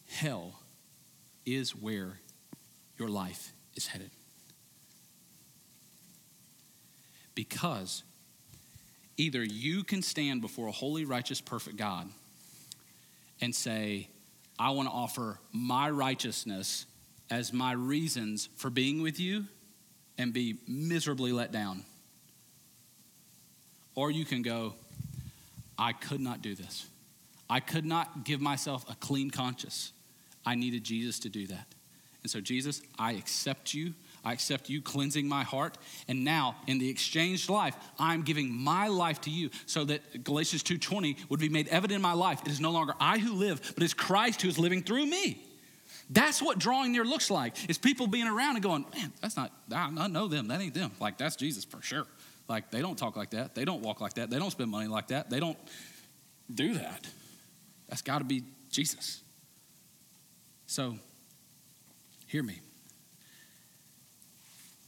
hell 0.08 0.60
is 1.44 1.74
where 1.74 2.20
your 2.96 3.08
life 3.08 3.52
is 3.74 3.88
headed. 3.88 4.12
Because 7.34 8.04
Either 9.20 9.44
you 9.44 9.84
can 9.84 10.00
stand 10.00 10.40
before 10.40 10.66
a 10.66 10.72
holy, 10.72 11.04
righteous, 11.04 11.42
perfect 11.42 11.76
God 11.76 12.08
and 13.42 13.54
say, 13.54 14.08
I 14.58 14.70
want 14.70 14.88
to 14.88 14.94
offer 14.94 15.38
my 15.52 15.90
righteousness 15.90 16.86
as 17.28 17.52
my 17.52 17.72
reasons 17.72 18.48
for 18.56 18.70
being 18.70 19.02
with 19.02 19.20
you 19.20 19.44
and 20.16 20.32
be 20.32 20.56
miserably 20.66 21.32
let 21.32 21.52
down. 21.52 21.84
Or 23.94 24.10
you 24.10 24.24
can 24.24 24.40
go, 24.40 24.72
I 25.78 25.92
could 25.92 26.22
not 26.22 26.40
do 26.40 26.54
this. 26.54 26.86
I 27.50 27.60
could 27.60 27.84
not 27.84 28.24
give 28.24 28.40
myself 28.40 28.88
a 28.90 28.94
clean 28.94 29.28
conscience. 29.28 29.92
I 30.46 30.54
needed 30.54 30.82
Jesus 30.82 31.18
to 31.18 31.28
do 31.28 31.46
that. 31.48 31.66
And 32.22 32.30
so, 32.30 32.40
Jesus, 32.40 32.80
I 32.98 33.12
accept 33.12 33.74
you 33.74 33.92
I 34.24 34.32
accept 34.32 34.68
you 34.68 34.82
cleansing 34.82 35.28
my 35.28 35.42
heart. 35.42 35.78
And 36.08 36.24
now 36.24 36.56
in 36.66 36.78
the 36.78 36.88
exchanged 36.88 37.48
life, 37.48 37.76
I'm 37.98 38.22
giving 38.22 38.52
my 38.52 38.88
life 38.88 39.20
to 39.22 39.30
you 39.30 39.50
so 39.66 39.84
that 39.84 40.24
Galatians 40.24 40.62
2:20 40.62 41.16
would 41.28 41.40
be 41.40 41.48
made 41.48 41.68
evident 41.68 41.96
in 41.96 42.02
my 42.02 42.12
life. 42.12 42.40
It 42.44 42.52
is 42.52 42.60
no 42.60 42.70
longer 42.70 42.94
I 43.00 43.18
who 43.18 43.34
live, 43.34 43.72
but 43.74 43.82
it's 43.82 43.94
Christ 43.94 44.42
who 44.42 44.48
is 44.48 44.58
living 44.58 44.82
through 44.82 45.06
me. 45.06 45.46
That's 46.12 46.42
what 46.42 46.58
drawing 46.58 46.92
near 46.92 47.04
looks 47.04 47.30
like. 47.30 47.56
It's 47.68 47.78
people 47.78 48.08
being 48.08 48.26
around 48.26 48.56
and 48.56 48.62
going, 48.62 48.84
man, 48.94 49.12
that's 49.20 49.36
not, 49.36 49.52
I 49.72 50.08
know 50.08 50.26
them. 50.26 50.48
That 50.48 50.60
ain't 50.60 50.74
them. 50.74 50.90
Like, 50.98 51.18
that's 51.18 51.36
Jesus 51.36 51.64
for 51.64 51.80
sure. 51.82 52.06
Like, 52.48 52.72
they 52.72 52.80
don't 52.80 52.98
talk 52.98 53.16
like 53.16 53.30
that. 53.30 53.54
They 53.54 53.64
don't 53.64 53.80
walk 53.80 54.00
like 54.00 54.14
that. 54.14 54.28
They 54.28 54.38
don't 54.38 54.50
spend 54.50 54.72
money 54.72 54.88
like 54.88 55.08
that. 55.08 55.30
They 55.30 55.38
don't 55.38 55.58
do 56.52 56.74
that. 56.74 57.06
That's 57.88 58.02
got 58.02 58.18
to 58.18 58.24
be 58.24 58.42
Jesus. 58.70 59.22
So, 60.66 60.98
hear 62.26 62.42
me 62.42 62.60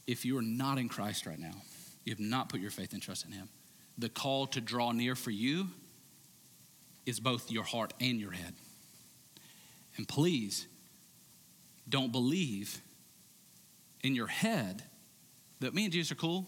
if 0.07 0.25
you 0.25 0.37
are 0.37 0.43
not 0.43 0.77
in 0.77 0.89
Christ 0.89 1.25
right 1.25 1.39
now, 1.39 1.55
you 2.03 2.11
have 2.11 2.19
not 2.19 2.49
put 2.49 2.59
your 2.59 2.71
faith 2.71 2.93
and 2.93 3.01
trust 3.01 3.25
in 3.25 3.31
Him, 3.31 3.49
the 3.97 4.09
call 4.09 4.47
to 4.47 4.61
draw 4.61 4.91
near 4.91 5.15
for 5.15 5.31
you 5.31 5.67
is 7.05 7.19
both 7.19 7.51
your 7.51 7.63
heart 7.63 7.93
and 7.99 8.19
your 8.19 8.31
head. 8.31 8.53
And 9.97 10.07
please 10.07 10.67
don't 11.87 12.11
believe 12.11 12.81
in 14.03 14.15
your 14.15 14.27
head 14.27 14.83
that 15.59 15.73
me 15.73 15.85
and 15.85 15.93
Jesus 15.93 16.11
are 16.11 16.15
cool, 16.15 16.45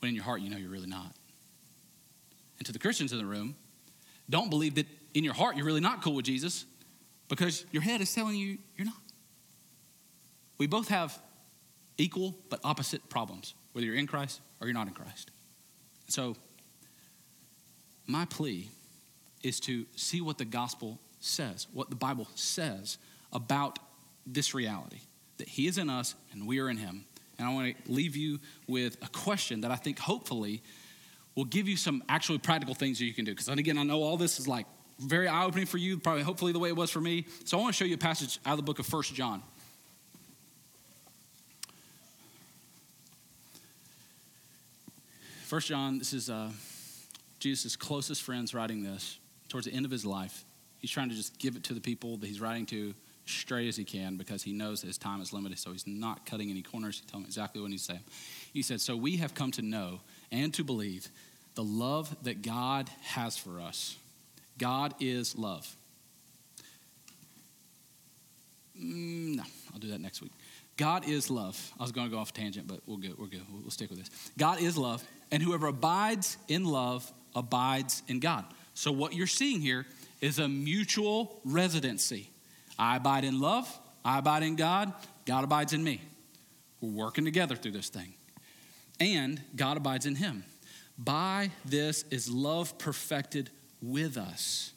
but 0.00 0.08
in 0.08 0.14
your 0.14 0.24
heart 0.24 0.40
you 0.40 0.50
know 0.50 0.56
you're 0.56 0.70
really 0.70 0.86
not. 0.86 1.12
And 2.58 2.66
to 2.66 2.72
the 2.72 2.78
Christians 2.78 3.12
in 3.12 3.18
the 3.18 3.26
room, 3.26 3.56
don't 4.28 4.50
believe 4.50 4.74
that 4.76 4.86
in 5.14 5.24
your 5.24 5.34
heart 5.34 5.56
you're 5.56 5.66
really 5.66 5.80
not 5.80 6.02
cool 6.02 6.14
with 6.14 6.24
Jesus 6.24 6.66
because 7.28 7.64
your 7.72 7.82
head 7.82 8.00
is 8.00 8.12
telling 8.12 8.36
you 8.36 8.58
you're 8.76 8.86
not. 8.86 8.94
We 10.58 10.66
both 10.66 10.88
have 10.88 11.18
equal 11.98 12.34
but 12.48 12.60
opposite 12.64 13.08
problems, 13.08 13.54
whether 13.72 13.86
you're 13.86 13.96
in 13.96 14.06
Christ 14.06 14.40
or 14.60 14.66
you're 14.66 14.74
not 14.74 14.88
in 14.88 14.94
Christ. 14.94 15.30
So, 16.08 16.36
my 18.06 18.24
plea 18.24 18.70
is 19.42 19.60
to 19.60 19.84
see 19.94 20.20
what 20.20 20.38
the 20.38 20.44
gospel 20.44 20.98
says, 21.20 21.66
what 21.72 21.90
the 21.90 21.96
Bible 21.96 22.26
says 22.34 22.96
about 23.32 23.78
this 24.26 24.54
reality 24.54 25.00
that 25.36 25.48
He 25.48 25.66
is 25.66 25.78
in 25.78 25.90
us 25.90 26.14
and 26.32 26.46
we 26.46 26.58
are 26.58 26.68
in 26.68 26.76
Him. 26.76 27.04
And 27.38 27.46
I 27.46 27.54
want 27.54 27.76
to 27.84 27.92
leave 27.92 28.16
you 28.16 28.40
with 28.66 28.96
a 29.02 29.08
question 29.08 29.60
that 29.60 29.70
I 29.70 29.76
think 29.76 29.98
hopefully 29.98 30.62
will 31.36 31.44
give 31.44 31.68
you 31.68 31.76
some 31.76 32.02
actually 32.08 32.38
practical 32.38 32.74
things 32.74 32.98
that 32.98 33.04
you 33.04 33.14
can 33.14 33.24
do. 33.24 33.32
Because, 33.32 33.48
again, 33.48 33.78
I 33.78 33.84
know 33.84 34.02
all 34.02 34.16
this 34.16 34.40
is 34.40 34.48
like 34.48 34.66
very 34.98 35.28
eye 35.28 35.44
opening 35.44 35.66
for 35.66 35.78
you, 35.78 35.98
probably 35.98 36.22
hopefully 36.22 36.52
the 36.52 36.58
way 36.58 36.68
it 36.68 36.76
was 36.76 36.90
for 36.90 37.00
me. 37.00 37.26
So 37.44 37.58
I 37.58 37.62
want 37.62 37.74
to 37.74 37.78
show 37.78 37.84
you 37.84 37.94
a 37.94 37.98
passage 37.98 38.40
out 38.44 38.52
of 38.52 38.56
the 38.58 38.64
book 38.64 38.80
of 38.80 38.86
First 38.86 39.14
John. 39.14 39.42
First 45.48 45.68
John, 45.68 45.98
this 45.98 46.12
is 46.12 46.28
uh, 46.28 46.50
Jesus' 47.40 47.74
closest 47.74 48.22
friends 48.22 48.52
writing 48.52 48.82
this 48.82 49.18
towards 49.48 49.66
the 49.66 49.72
end 49.72 49.86
of 49.86 49.90
his 49.90 50.04
life. 50.04 50.44
He's 50.78 50.90
trying 50.90 51.08
to 51.08 51.14
just 51.14 51.38
give 51.38 51.56
it 51.56 51.64
to 51.64 51.72
the 51.72 51.80
people 51.80 52.18
that 52.18 52.26
he's 52.26 52.38
writing 52.38 52.66
to 52.66 52.92
straight 53.24 53.66
as 53.66 53.74
he 53.74 53.82
can 53.82 54.18
because 54.18 54.42
he 54.42 54.52
knows 54.52 54.82
his 54.82 54.98
time 54.98 55.22
is 55.22 55.32
limited, 55.32 55.58
so 55.58 55.72
he's 55.72 55.86
not 55.86 56.26
cutting 56.26 56.50
any 56.50 56.60
corners. 56.60 56.98
He's 56.98 57.10
telling 57.10 57.22
me 57.22 57.28
exactly 57.28 57.62
what 57.62 57.70
he's 57.70 57.80
saying. 57.80 58.02
He 58.52 58.60
said, 58.60 58.78
So 58.78 58.94
we 58.94 59.16
have 59.16 59.32
come 59.32 59.50
to 59.52 59.62
know 59.62 60.00
and 60.30 60.52
to 60.52 60.64
believe 60.64 61.08
the 61.54 61.64
love 61.64 62.14
that 62.24 62.42
God 62.42 62.90
has 63.00 63.38
for 63.38 63.58
us. 63.58 63.96
God 64.58 64.92
is 65.00 65.34
love. 65.34 65.74
Mm, 68.78 69.36
no, 69.36 69.44
I'll 69.72 69.80
do 69.80 69.88
that 69.88 70.00
next 70.02 70.20
week. 70.20 70.32
God 70.76 71.08
is 71.08 71.30
love. 71.30 71.72
I 71.80 71.82
was 71.82 71.90
going 71.90 72.06
to 72.06 72.14
go 72.14 72.20
off 72.20 72.32
tangent, 72.32 72.68
but 72.68 72.80
we'll 72.86 72.98
go, 72.98 73.08
we're 73.18 73.26
good. 73.26 73.42
We'll 73.50 73.70
stick 73.70 73.88
with 73.90 73.98
this. 73.98 74.30
God 74.38 74.60
is 74.60 74.78
love, 74.78 75.02
and 75.30 75.42
whoever 75.42 75.66
abides 75.66 76.36
in 76.48 76.64
love 76.64 77.10
abides 77.34 78.02
in 78.08 78.20
God. 78.20 78.44
So 78.74 78.92
what 78.92 79.12
you're 79.12 79.26
seeing 79.26 79.60
here 79.60 79.86
is 80.20 80.38
a 80.38 80.48
mutual 80.48 81.40
residency. 81.44 82.30
I 82.78 82.96
abide 82.96 83.24
in 83.24 83.40
love, 83.40 83.68
I 84.04 84.18
abide 84.18 84.42
in 84.42 84.56
God, 84.56 84.92
God 85.26 85.44
abides 85.44 85.72
in 85.72 85.82
me. 85.82 86.00
We're 86.80 86.90
working 86.90 87.24
together 87.24 87.56
through 87.56 87.72
this 87.72 87.88
thing. 87.88 88.14
And 89.00 89.40
God 89.54 89.76
abides 89.76 90.06
in 90.06 90.14
him. 90.16 90.44
By 90.96 91.50
this 91.64 92.04
is 92.10 92.30
love 92.30 92.78
perfected 92.78 93.50
with 93.80 94.16
us. 94.16 94.72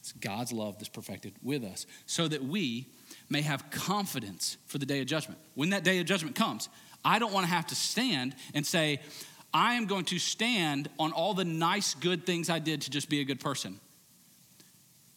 It's 0.00 0.12
God's 0.12 0.52
love 0.52 0.78
that's 0.78 0.88
perfected 0.88 1.32
with 1.42 1.64
us, 1.64 1.86
so 2.06 2.28
that 2.28 2.44
we 2.44 2.86
may 3.28 3.42
have 3.42 3.68
confidence 3.70 4.56
for 4.66 4.78
the 4.78 4.86
day 4.86 5.00
of 5.00 5.06
judgment. 5.06 5.40
When 5.54 5.70
that 5.70 5.82
day 5.82 5.98
of 5.98 6.06
judgment 6.06 6.36
comes, 6.36 6.68
I 7.04 7.18
don't 7.18 7.32
want 7.32 7.46
to 7.46 7.52
have 7.52 7.66
to 7.68 7.74
stand 7.74 8.36
and 8.54 8.64
say, 8.64 9.00
I 9.56 9.74
am 9.74 9.86
going 9.86 10.04
to 10.06 10.18
stand 10.18 10.90
on 10.98 11.12
all 11.12 11.32
the 11.32 11.44
nice, 11.44 11.94
good 11.94 12.26
things 12.26 12.50
I 12.50 12.58
did 12.58 12.82
to 12.82 12.90
just 12.90 13.08
be 13.08 13.20
a 13.20 13.24
good 13.24 13.40
person. 13.40 13.80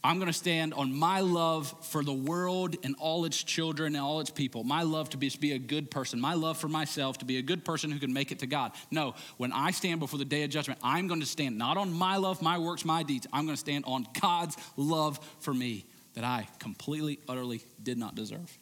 I'm 0.02 0.18
going 0.18 0.32
to 0.32 0.38
stand 0.38 0.74
on 0.74 0.98
my 0.98 1.20
love 1.20 1.74
for 1.88 2.06
the 2.06 2.14
world 2.14 2.78
and 2.86 2.96
all 3.00 3.26
its 3.26 3.44
children 3.44 3.96
and 3.96 4.02
all 4.02 4.22
its 4.22 4.30
people. 4.30 4.64
My 4.64 4.84
love 4.84 5.10
to 5.10 5.18
be, 5.18 5.30
be 5.42 5.52
a 5.52 5.60
good 5.60 5.92
person. 5.92 6.22
My 6.22 6.36
love 6.36 6.58
for 6.58 6.70
myself 6.70 7.18
to 7.18 7.26
be 7.26 7.38
a 7.38 7.42
good 7.42 7.66
person 7.66 7.92
who 7.92 8.00
can 8.00 8.14
make 8.14 8.32
it 8.32 8.40
to 8.40 8.48
God. 8.48 8.72
No, 8.92 9.14
when 9.36 9.52
I 9.52 9.72
stand 9.72 10.00
before 10.00 10.20
the 10.20 10.24
day 10.24 10.44
of 10.44 10.52
judgment, 10.52 10.80
I'm 10.82 11.10
going 11.10 11.20
to 11.20 11.26
stand 11.26 11.58
not 11.58 11.76
on 11.76 11.92
my 11.92 12.16
love, 12.16 12.42
my 12.42 12.60
works, 12.60 12.86
my 12.86 13.04
deeds. 13.04 13.28
I'm 13.34 13.44
going 13.44 13.58
to 13.58 13.60
stand 13.60 13.84
on 13.86 14.08
God's 14.22 14.56
love 14.78 15.20
for 15.42 15.54
me 15.54 15.86
that 16.14 16.24
I 16.24 16.48
completely, 16.60 17.20
utterly 17.28 17.62
did 17.84 17.98
not 17.98 18.16
deserve. 18.16 18.58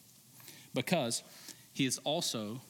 Because 0.74 1.22
he 1.72 1.86
is 1.86 1.98
also, 1.98 2.62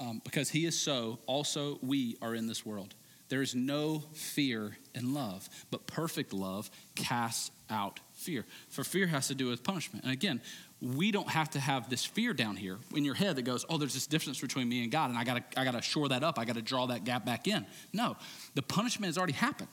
um, 0.00 0.20
because 0.24 0.50
he 0.50 0.64
is 0.64 0.78
so, 0.78 1.18
also 1.26 1.78
we 1.82 2.16
are 2.22 2.34
in 2.34 2.46
this 2.46 2.64
world. 2.64 2.94
There 3.28 3.42
is 3.42 3.54
no 3.54 4.02
fear 4.12 4.76
in 4.94 5.14
love, 5.14 5.48
but 5.70 5.86
perfect 5.86 6.32
love 6.32 6.68
casts 6.96 7.52
out 7.70 8.00
fear. 8.12 8.44
For 8.70 8.82
fear 8.82 9.06
has 9.06 9.28
to 9.28 9.36
do 9.36 9.46
with 9.46 9.62
punishment. 9.62 10.04
And 10.04 10.12
again, 10.12 10.40
we 10.80 11.12
don't 11.12 11.28
have 11.28 11.50
to 11.50 11.60
have 11.60 11.88
this 11.88 12.04
fear 12.04 12.32
down 12.32 12.56
here 12.56 12.78
in 12.96 13.04
your 13.04 13.14
head 13.14 13.36
that 13.36 13.42
goes, 13.42 13.64
oh, 13.68 13.78
there's 13.78 13.94
this 13.94 14.08
difference 14.08 14.40
between 14.40 14.68
me 14.68 14.82
and 14.82 14.90
God, 14.90 15.10
and 15.10 15.18
I 15.18 15.24
gotta, 15.24 15.44
I 15.56 15.64
gotta 15.64 15.82
shore 15.82 16.08
that 16.08 16.24
up. 16.24 16.38
I 16.38 16.44
gotta 16.44 16.62
draw 16.62 16.86
that 16.86 17.04
gap 17.04 17.24
back 17.24 17.46
in. 17.46 17.66
No, 17.92 18.16
the 18.54 18.62
punishment 18.62 19.08
has 19.08 19.18
already 19.18 19.34
happened. 19.34 19.68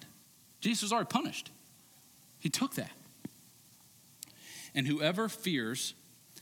Jesus 0.59 0.84
was 0.84 0.91
already 0.91 1.07
punished. 1.07 1.49
He 2.39 2.49
took 2.49 2.75
that. 2.75 2.91
And 4.75 4.86
whoever 4.86 5.30
fears 5.30 5.95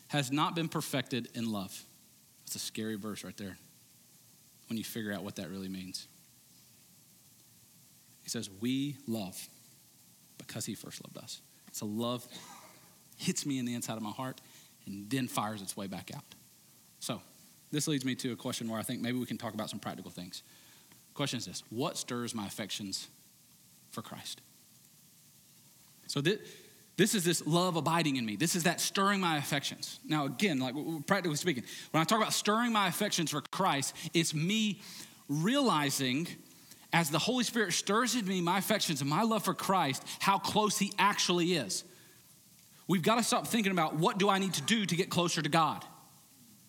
has 0.07 0.31
not 0.31 0.55
been 0.55 0.67
perfected 0.67 1.29
in 1.33 1.51
love. 1.51 1.85
That's 2.45 2.55
a 2.55 2.59
scary 2.59 2.95
verse 2.95 3.23
right 3.23 3.37
there 3.37 3.57
when 4.67 4.77
you 4.77 4.83
figure 4.83 5.13
out 5.13 5.23
what 5.23 5.35
that 5.35 5.49
really 5.49 5.69
means. 5.69 6.07
He 8.23 8.29
says, 8.29 8.49
We 8.61 8.97
love 9.07 9.47
because 10.37 10.65
he 10.65 10.75
first 10.75 11.01
loved 11.05 11.17
us. 11.17 11.41
So 11.71 11.85
love 11.85 12.25
hits 13.17 13.45
me 13.45 13.59
in 13.59 13.65
the 13.65 13.73
inside 13.73 13.97
of 13.97 14.03
my 14.03 14.11
heart 14.11 14.41
and 14.85 15.09
then 15.09 15.27
fires 15.27 15.61
its 15.61 15.75
way 15.75 15.87
back 15.87 16.11
out. 16.15 16.23
So 16.99 17.21
this 17.71 17.87
leads 17.87 18.05
me 18.05 18.15
to 18.15 18.31
a 18.31 18.35
question 18.35 18.69
where 18.69 18.79
I 18.79 18.83
think 18.83 19.01
maybe 19.01 19.17
we 19.17 19.25
can 19.25 19.37
talk 19.37 19.53
about 19.53 19.69
some 19.69 19.79
practical 19.79 20.11
things. 20.11 20.43
Question 21.13 21.39
is 21.39 21.45
this 21.45 21.63
What 21.69 21.97
stirs 21.97 22.33
my 22.33 22.45
affections 22.45 23.07
for 23.91 24.01
Christ? 24.01 24.41
So 26.07 26.21
this, 26.21 26.39
this 26.97 27.13
is 27.13 27.25
this 27.25 27.45
love 27.45 27.75
abiding 27.75 28.15
in 28.15 28.25
me. 28.25 28.35
This 28.35 28.55
is 28.55 28.63
that 28.63 28.79
stirring 28.79 29.19
my 29.19 29.37
affections. 29.37 29.99
Now, 30.05 30.25
again, 30.25 30.59
like 30.59 30.75
practically 31.05 31.35
speaking, 31.35 31.63
when 31.91 32.01
I 32.01 32.05
talk 32.05 32.19
about 32.19 32.33
stirring 32.33 32.71
my 32.71 32.87
affections 32.87 33.31
for 33.31 33.41
Christ, 33.41 33.95
it's 34.13 34.33
me 34.33 34.81
realizing 35.27 36.27
as 36.93 37.09
the 37.09 37.19
Holy 37.19 37.43
Spirit 37.43 37.73
stirs 37.73 38.15
in 38.15 38.25
me 38.25 38.39
my 38.39 38.57
affections 38.57 39.01
and 39.01 39.09
my 39.09 39.23
love 39.23 39.43
for 39.43 39.53
Christ, 39.53 40.03
how 40.19 40.37
close 40.37 40.77
He 40.77 40.93
actually 40.97 41.55
is. 41.55 41.83
We've 42.87 43.01
got 43.01 43.15
to 43.15 43.23
stop 43.23 43.47
thinking 43.47 43.73
about 43.73 43.95
what 43.95 44.17
do 44.17 44.29
I 44.29 44.39
need 44.39 44.53
to 44.53 44.61
do 44.61 44.85
to 44.85 44.95
get 44.95 45.09
closer 45.09 45.41
to 45.41 45.49
God. 45.49 45.83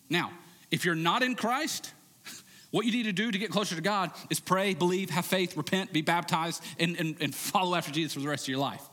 Now, 0.09 0.31
if 0.71 0.83
you're 0.83 0.95
not 0.95 1.23
in 1.23 1.35
Christ, 1.35 1.93
what 2.71 2.85
you 2.85 2.91
need 2.91 3.03
to 3.03 3.13
do 3.13 3.31
to 3.31 3.37
get 3.37 3.51
closer 3.51 3.75
to 3.75 3.81
God 3.81 4.11
is 4.29 4.41
pray, 4.41 4.73
believe, 4.73 5.09
have 5.11 5.25
faith, 5.25 5.55
repent, 5.55 5.93
be 5.93 6.01
baptized, 6.01 6.61
and, 6.79 6.97
and, 6.97 7.15
and 7.21 7.33
follow 7.33 7.75
after 7.75 7.91
Jesus 7.91 8.13
for 8.13 8.19
the 8.19 8.27
rest 8.27 8.45
of 8.45 8.49
your 8.49 8.59
life. 8.59 8.86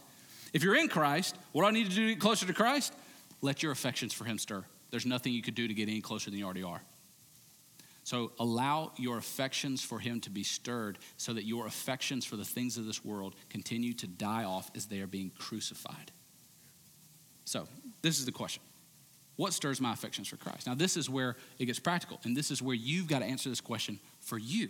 If 0.55 0.63
you're 0.63 0.77
in 0.77 0.89
Christ, 0.89 1.37
what 1.53 1.63
do 1.63 1.69
I 1.69 1.71
need 1.73 1.91
to 1.91 1.95
do 1.95 2.07
to 2.07 2.15
get 2.15 2.21
closer 2.21 2.47
to 2.47 2.55
Christ? 2.55 2.95
Let 3.43 3.63
your 3.63 3.73
affections 3.73 4.15
for 4.15 4.25
Him 4.25 4.39
stir. 4.39 4.65
There's 4.91 5.05
nothing 5.05 5.35
you 5.35 5.43
could 5.43 5.55
do 5.55 5.69
to 5.69 5.75
get 5.75 5.89
any 5.89 6.01
closer 6.01 6.31
than 6.31 6.39
you 6.39 6.47
already 6.47 6.63
are. 6.63 6.81
So 8.05 8.33
allow 8.39 8.93
your 8.97 9.17
affections 9.17 9.83
for 9.83 9.99
him 9.99 10.21
to 10.21 10.31
be 10.31 10.45
stirred 10.45 10.99
so 11.17 11.33
that 11.33 11.45
your 11.45 11.67
affections 11.67 12.27
for 12.27 12.37
the 12.37 12.45
things 12.45 12.77
of 12.77 12.85
this 12.85 13.03
world 13.03 13.35
continue 13.49 13.95
to 13.95 14.07
die 14.07 14.45
off 14.45 14.71
as 14.77 14.87
they 14.87 15.01
are 15.01 15.07
being 15.07 15.33
crucified. 15.39 16.13
So, 17.47 17.67
this 18.03 18.19
is 18.19 18.27
the 18.27 18.33
question. 18.33 18.63
What 19.37 19.53
stirs 19.55 19.81
my 19.81 19.93
affections 19.93 20.29
for 20.29 20.37
Christ? 20.37 20.67
Now, 20.67 20.75
this 20.75 20.97
is 20.97 21.11
where 21.11 21.37
it 21.59 21.65
gets 21.65 21.79
practical, 21.79 22.21
and 22.25 22.37
this 22.37 22.51
is 22.51 22.63
where 22.63 22.75
you've 22.75 23.09
got 23.09 23.19
to 23.19 23.25
answer 23.25 23.49
this 23.49 23.61
question 23.61 23.99
for 24.21 24.39
you. 24.39 24.69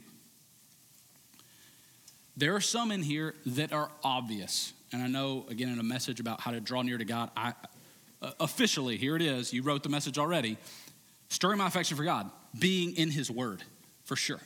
There 2.37 2.55
are 2.55 2.61
some 2.61 2.91
in 2.91 3.03
here 3.03 3.35
that 3.47 3.73
are 3.73 3.91
obvious. 4.03 4.73
And 4.95 5.03
I 5.03 5.09
know, 5.09 5.45
again, 5.49 5.71
in 5.71 5.81
a 5.81 5.83
message 5.83 6.21
about 6.21 6.41
how 6.41 6.53
to 6.53 6.61
draw 6.61 6.83
near 6.83 6.97
to 6.97 7.05
God, 7.05 7.29
I, 7.37 7.53
uh, 8.23 8.31
officially, 8.39 8.97
here 8.97 9.17
it 9.17 9.23
is. 9.23 9.53
You 9.53 9.65
wrote 9.65 9.83
the 9.83 9.89
message 9.89 10.19
already. 10.19 10.57
Stirring 11.31 11.59
my 11.59 11.67
affection 11.67 11.97
for 11.97 12.05
God 12.05 12.31
being 12.57 12.95
in 12.97 13.11
His 13.11 13.29
Word, 13.29 13.65
for 14.05 14.15
sure. 14.15 14.39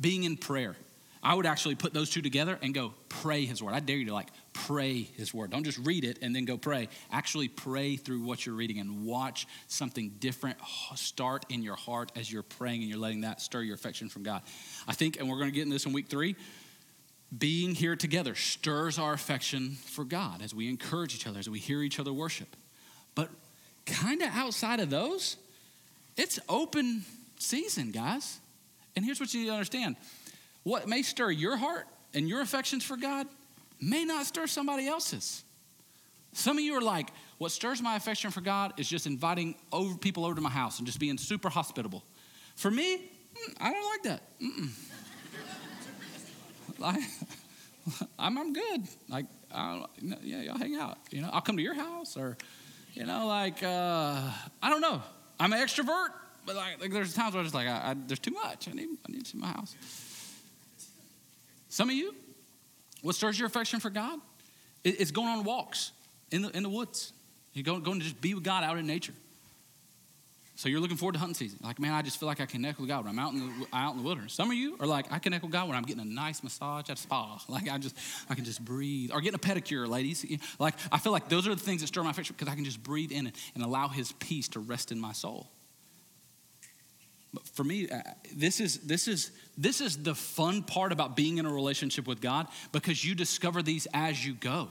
Being 0.00 0.22
in 0.22 0.36
prayer. 0.36 0.76
I 1.24 1.34
would 1.34 1.44
actually 1.44 1.74
put 1.74 1.92
those 1.92 2.08
two 2.08 2.22
together 2.22 2.56
and 2.62 2.72
go 2.72 2.94
pray 3.08 3.44
His 3.44 3.60
Word. 3.60 3.74
I 3.74 3.80
dare 3.80 3.96
you 3.96 4.06
to 4.06 4.14
like 4.14 4.28
pray 4.52 5.02
His 5.02 5.34
Word. 5.34 5.50
Don't 5.50 5.64
just 5.64 5.78
read 5.78 6.04
it 6.04 6.20
and 6.22 6.36
then 6.36 6.44
go 6.44 6.56
pray. 6.56 6.88
Actually 7.10 7.48
pray 7.48 7.96
through 7.96 8.22
what 8.22 8.46
you're 8.46 8.54
reading 8.54 8.78
and 8.78 9.04
watch 9.04 9.48
something 9.66 10.14
different 10.20 10.56
start 10.94 11.46
in 11.48 11.64
your 11.64 11.74
heart 11.74 12.12
as 12.14 12.30
you're 12.30 12.44
praying 12.44 12.82
and 12.82 12.88
you're 12.88 13.00
letting 13.00 13.22
that 13.22 13.40
stir 13.40 13.62
your 13.62 13.74
affection 13.74 14.08
from 14.08 14.22
God. 14.22 14.42
I 14.86 14.92
think, 14.92 15.18
and 15.18 15.28
we're 15.28 15.38
going 15.38 15.50
to 15.50 15.54
get 15.54 15.64
in 15.64 15.68
this 15.70 15.84
in 15.84 15.92
week 15.92 16.06
three, 16.06 16.36
being 17.36 17.74
here 17.74 17.96
together 17.96 18.34
stirs 18.34 18.98
our 18.98 19.12
affection 19.12 19.76
for 19.86 20.04
God 20.04 20.42
as 20.42 20.54
we 20.54 20.68
encourage 20.68 21.14
each 21.14 21.26
other, 21.26 21.38
as 21.38 21.48
we 21.48 21.58
hear 21.58 21.82
each 21.82 22.00
other 22.00 22.12
worship. 22.12 22.56
But 23.14 23.30
kind 23.86 24.22
of 24.22 24.28
outside 24.32 24.80
of 24.80 24.90
those, 24.90 25.36
it's 26.16 26.38
open 26.48 27.04
season, 27.38 27.92
guys. 27.92 28.40
And 28.96 29.04
here's 29.04 29.20
what 29.20 29.32
you 29.32 29.40
need 29.40 29.46
to 29.46 29.52
understand 29.52 29.96
what 30.62 30.88
may 30.88 31.02
stir 31.02 31.30
your 31.30 31.56
heart 31.56 31.86
and 32.12 32.28
your 32.28 32.40
affections 32.40 32.84
for 32.84 32.96
God 32.96 33.26
may 33.80 34.04
not 34.04 34.26
stir 34.26 34.46
somebody 34.46 34.86
else's. 34.86 35.44
Some 36.32 36.58
of 36.58 36.64
you 36.64 36.74
are 36.74 36.82
like, 36.82 37.10
what 37.38 37.50
stirs 37.50 37.80
my 37.80 37.96
affection 37.96 38.30
for 38.30 38.40
God 38.40 38.74
is 38.76 38.88
just 38.88 39.06
inviting 39.06 39.54
over 39.72 39.96
people 39.96 40.26
over 40.26 40.34
to 40.34 40.40
my 40.40 40.50
house 40.50 40.78
and 40.78 40.86
just 40.86 41.00
being 41.00 41.16
super 41.16 41.48
hospitable. 41.48 42.04
For 42.56 42.70
me, 42.70 42.96
mm, 42.98 43.54
I 43.60 43.72
don't 43.72 43.86
like 43.86 44.02
that. 44.02 44.22
I, 46.82 47.06
I'm, 48.18 48.38
I'm 48.38 48.52
good. 48.52 48.82
Like, 49.08 49.26
I 49.52 49.84
don't, 50.00 50.22
yeah, 50.22 50.42
y'all 50.42 50.58
hang 50.58 50.76
out. 50.76 50.98
You 51.10 51.22
know, 51.22 51.30
I'll 51.32 51.40
come 51.40 51.56
to 51.56 51.62
your 51.62 51.74
house 51.74 52.16
or, 52.16 52.36
you 52.94 53.04
know, 53.04 53.26
like, 53.26 53.62
uh, 53.62 54.30
I 54.62 54.70
don't 54.70 54.80
know. 54.80 55.02
I'm 55.38 55.52
an 55.52 55.60
extrovert. 55.60 56.10
But 56.46 56.56
like, 56.56 56.80
like 56.80 56.92
there's 56.92 57.14
times 57.14 57.34
where 57.34 57.40
I'm 57.40 57.44
just 57.44 57.54
like, 57.54 57.68
I, 57.68 57.90
I, 57.90 57.94
there's 58.06 58.18
too 58.18 58.32
much. 58.32 58.68
I 58.68 58.72
need, 58.72 58.88
I 59.08 59.12
need 59.12 59.24
to 59.24 59.30
see 59.30 59.38
my 59.38 59.48
house. 59.48 59.74
Some 61.68 61.88
of 61.88 61.94
you, 61.94 62.14
what 63.02 63.14
stirs 63.14 63.38
your 63.38 63.46
affection 63.46 63.80
for 63.80 63.90
God? 63.90 64.18
It's 64.82 65.10
going 65.10 65.28
on 65.28 65.44
walks 65.44 65.92
in 66.30 66.42
the, 66.42 66.48
in 66.56 66.62
the 66.62 66.68
woods. 66.68 67.12
You're 67.52 67.64
going, 67.64 67.82
going 67.82 67.98
to 67.98 68.04
just 68.04 68.20
be 68.20 68.34
with 68.34 68.44
God 68.44 68.64
out 68.64 68.78
in 68.78 68.86
nature. 68.86 69.12
So 70.60 70.68
you're 70.68 70.80
looking 70.80 70.98
forward 70.98 71.14
to 71.14 71.18
hunting 71.18 71.36
season. 71.36 71.58
Like, 71.62 71.78
man, 71.78 71.94
I 71.94 72.02
just 72.02 72.20
feel 72.20 72.26
like 72.26 72.38
I 72.38 72.44
connect 72.44 72.78
with 72.78 72.86
God 72.86 73.06
when 73.06 73.08
I'm 73.08 73.18
out 73.18 73.32
in 73.32 73.38
the 73.38 73.66
out 73.72 73.92
in 73.92 73.96
the 73.96 74.02
wilderness. 74.02 74.34
Some 74.34 74.50
of 74.50 74.56
you 74.58 74.76
are 74.78 74.86
like, 74.86 75.10
I 75.10 75.18
connect 75.18 75.42
with 75.42 75.52
God 75.52 75.68
when 75.68 75.74
I'm 75.74 75.84
getting 75.84 76.02
a 76.02 76.04
nice 76.04 76.42
massage 76.42 76.90
at 76.90 76.98
a 76.98 77.00
spa. 77.00 77.40
Like 77.48 77.70
I 77.70 77.78
just 77.78 77.96
I 78.28 78.34
can 78.34 78.44
just 78.44 78.62
breathe. 78.62 79.10
Or 79.10 79.22
getting 79.22 79.36
a 79.36 79.38
pedicure, 79.38 79.88
ladies. 79.88 80.22
Like 80.58 80.74
I 80.92 80.98
feel 80.98 81.12
like 81.12 81.30
those 81.30 81.48
are 81.48 81.54
the 81.54 81.62
things 81.62 81.80
that 81.80 81.86
stir 81.86 82.02
my 82.02 82.10
affection 82.10 82.34
because 82.36 82.52
I 82.52 82.56
can 82.56 82.66
just 82.66 82.82
breathe 82.82 83.10
in 83.10 83.28
it 83.28 83.36
and 83.54 83.64
allow 83.64 83.88
his 83.88 84.12
peace 84.12 84.48
to 84.48 84.60
rest 84.60 84.92
in 84.92 85.00
my 85.00 85.12
soul. 85.12 85.48
But 87.32 87.48
for 87.48 87.64
me, 87.64 87.88
uh, 87.88 88.02
this 88.36 88.60
is 88.60 88.80
this 88.80 89.08
is 89.08 89.30
this 89.56 89.80
is 89.80 90.02
the 90.02 90.14
fun 90.14 90.62
part 90.62 90.92
about 90.92 91.16
being 91.16 91.38
in 91.38 91.46
a 91.46 91.50
relationship 91.50 92.06
with 92.06 92.20
God 92.20 92.48
because 92.70 93.02
you 93.02 93.14
discover 93.14 93.62
these 93.62 93.86
as 93.94 94.22
you 94.22 94.34
go. 94.34 94.68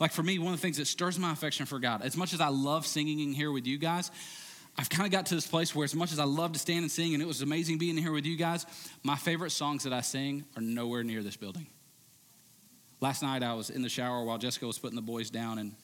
Like 0.00 0.12
for 0.12 0.22
me, 0.22 0.38
one 0.38 0.54
of 0.54 0.58
the 0.58 0.62
things 0.62 0.78
that 0.78 0.86
stirs 0.86 1.18
my 1.18 1.32
affection 1.32 1.66
for 1.66 1.78
God, 1.78 2.00
as 2.00 2.16
much 2.16 2.32
as 2.32 2.40
I 2.40 2.48
love 2.48 2.86
singing 2.86 3.20
in 3.20 3.32
here 3.34 3.52
with 3.52 3.66
you 3.66 3.76
guys, 3.76 4.10
I've 4.78 4.88
kind 4.88 5.06
of 5.06 5.12
got 5.12 5.26
to 5.26 5.34
this 5.34 5.46
place 5.46 5.74
where, 5.74 5.84
as 5.84 5.94
much 5.94 6.12
as 6.12 6.18
I 6.18 6.24
love 6.24 6.52
to 6.52 6.58
stand 6.58 6.82
and 6.82 6.90
sing, 6.90 7.12
and 7.12 7.22
it 7.22 7.26
was 7.26 7.42
amazing 7.42 7.78
being 7.78 7.96
here 7.96 8.12
with 8.12 8.24
you 8.24 8.36
guys, 8.36 8.64
my 9.02 9.16
favorite 9.16 9.50
songs 9.50 9.84
that 9.84 9.92
I 9.92 10.00
sing 10.00 10.44
are 10.56 10.62
nowhere 10.62 11.04
near 11.04 11.22
this 11.22 11.36
building. 11.36 11.66
Last 13.00 13.22
night, 13.22 13.42
I 13.42 13.52
was 13.54 13.68
in 13.68 13.82
the 13.82 13.88
shower 13.88 14.24
while 14.24 14.38
Jessica 14.38 14.66
was 14.66 14.78
putting 14.78 14.96
the 14.96 15.02
boys 15.02 15.28
down, 15.28 15.58
and 15.58 15.74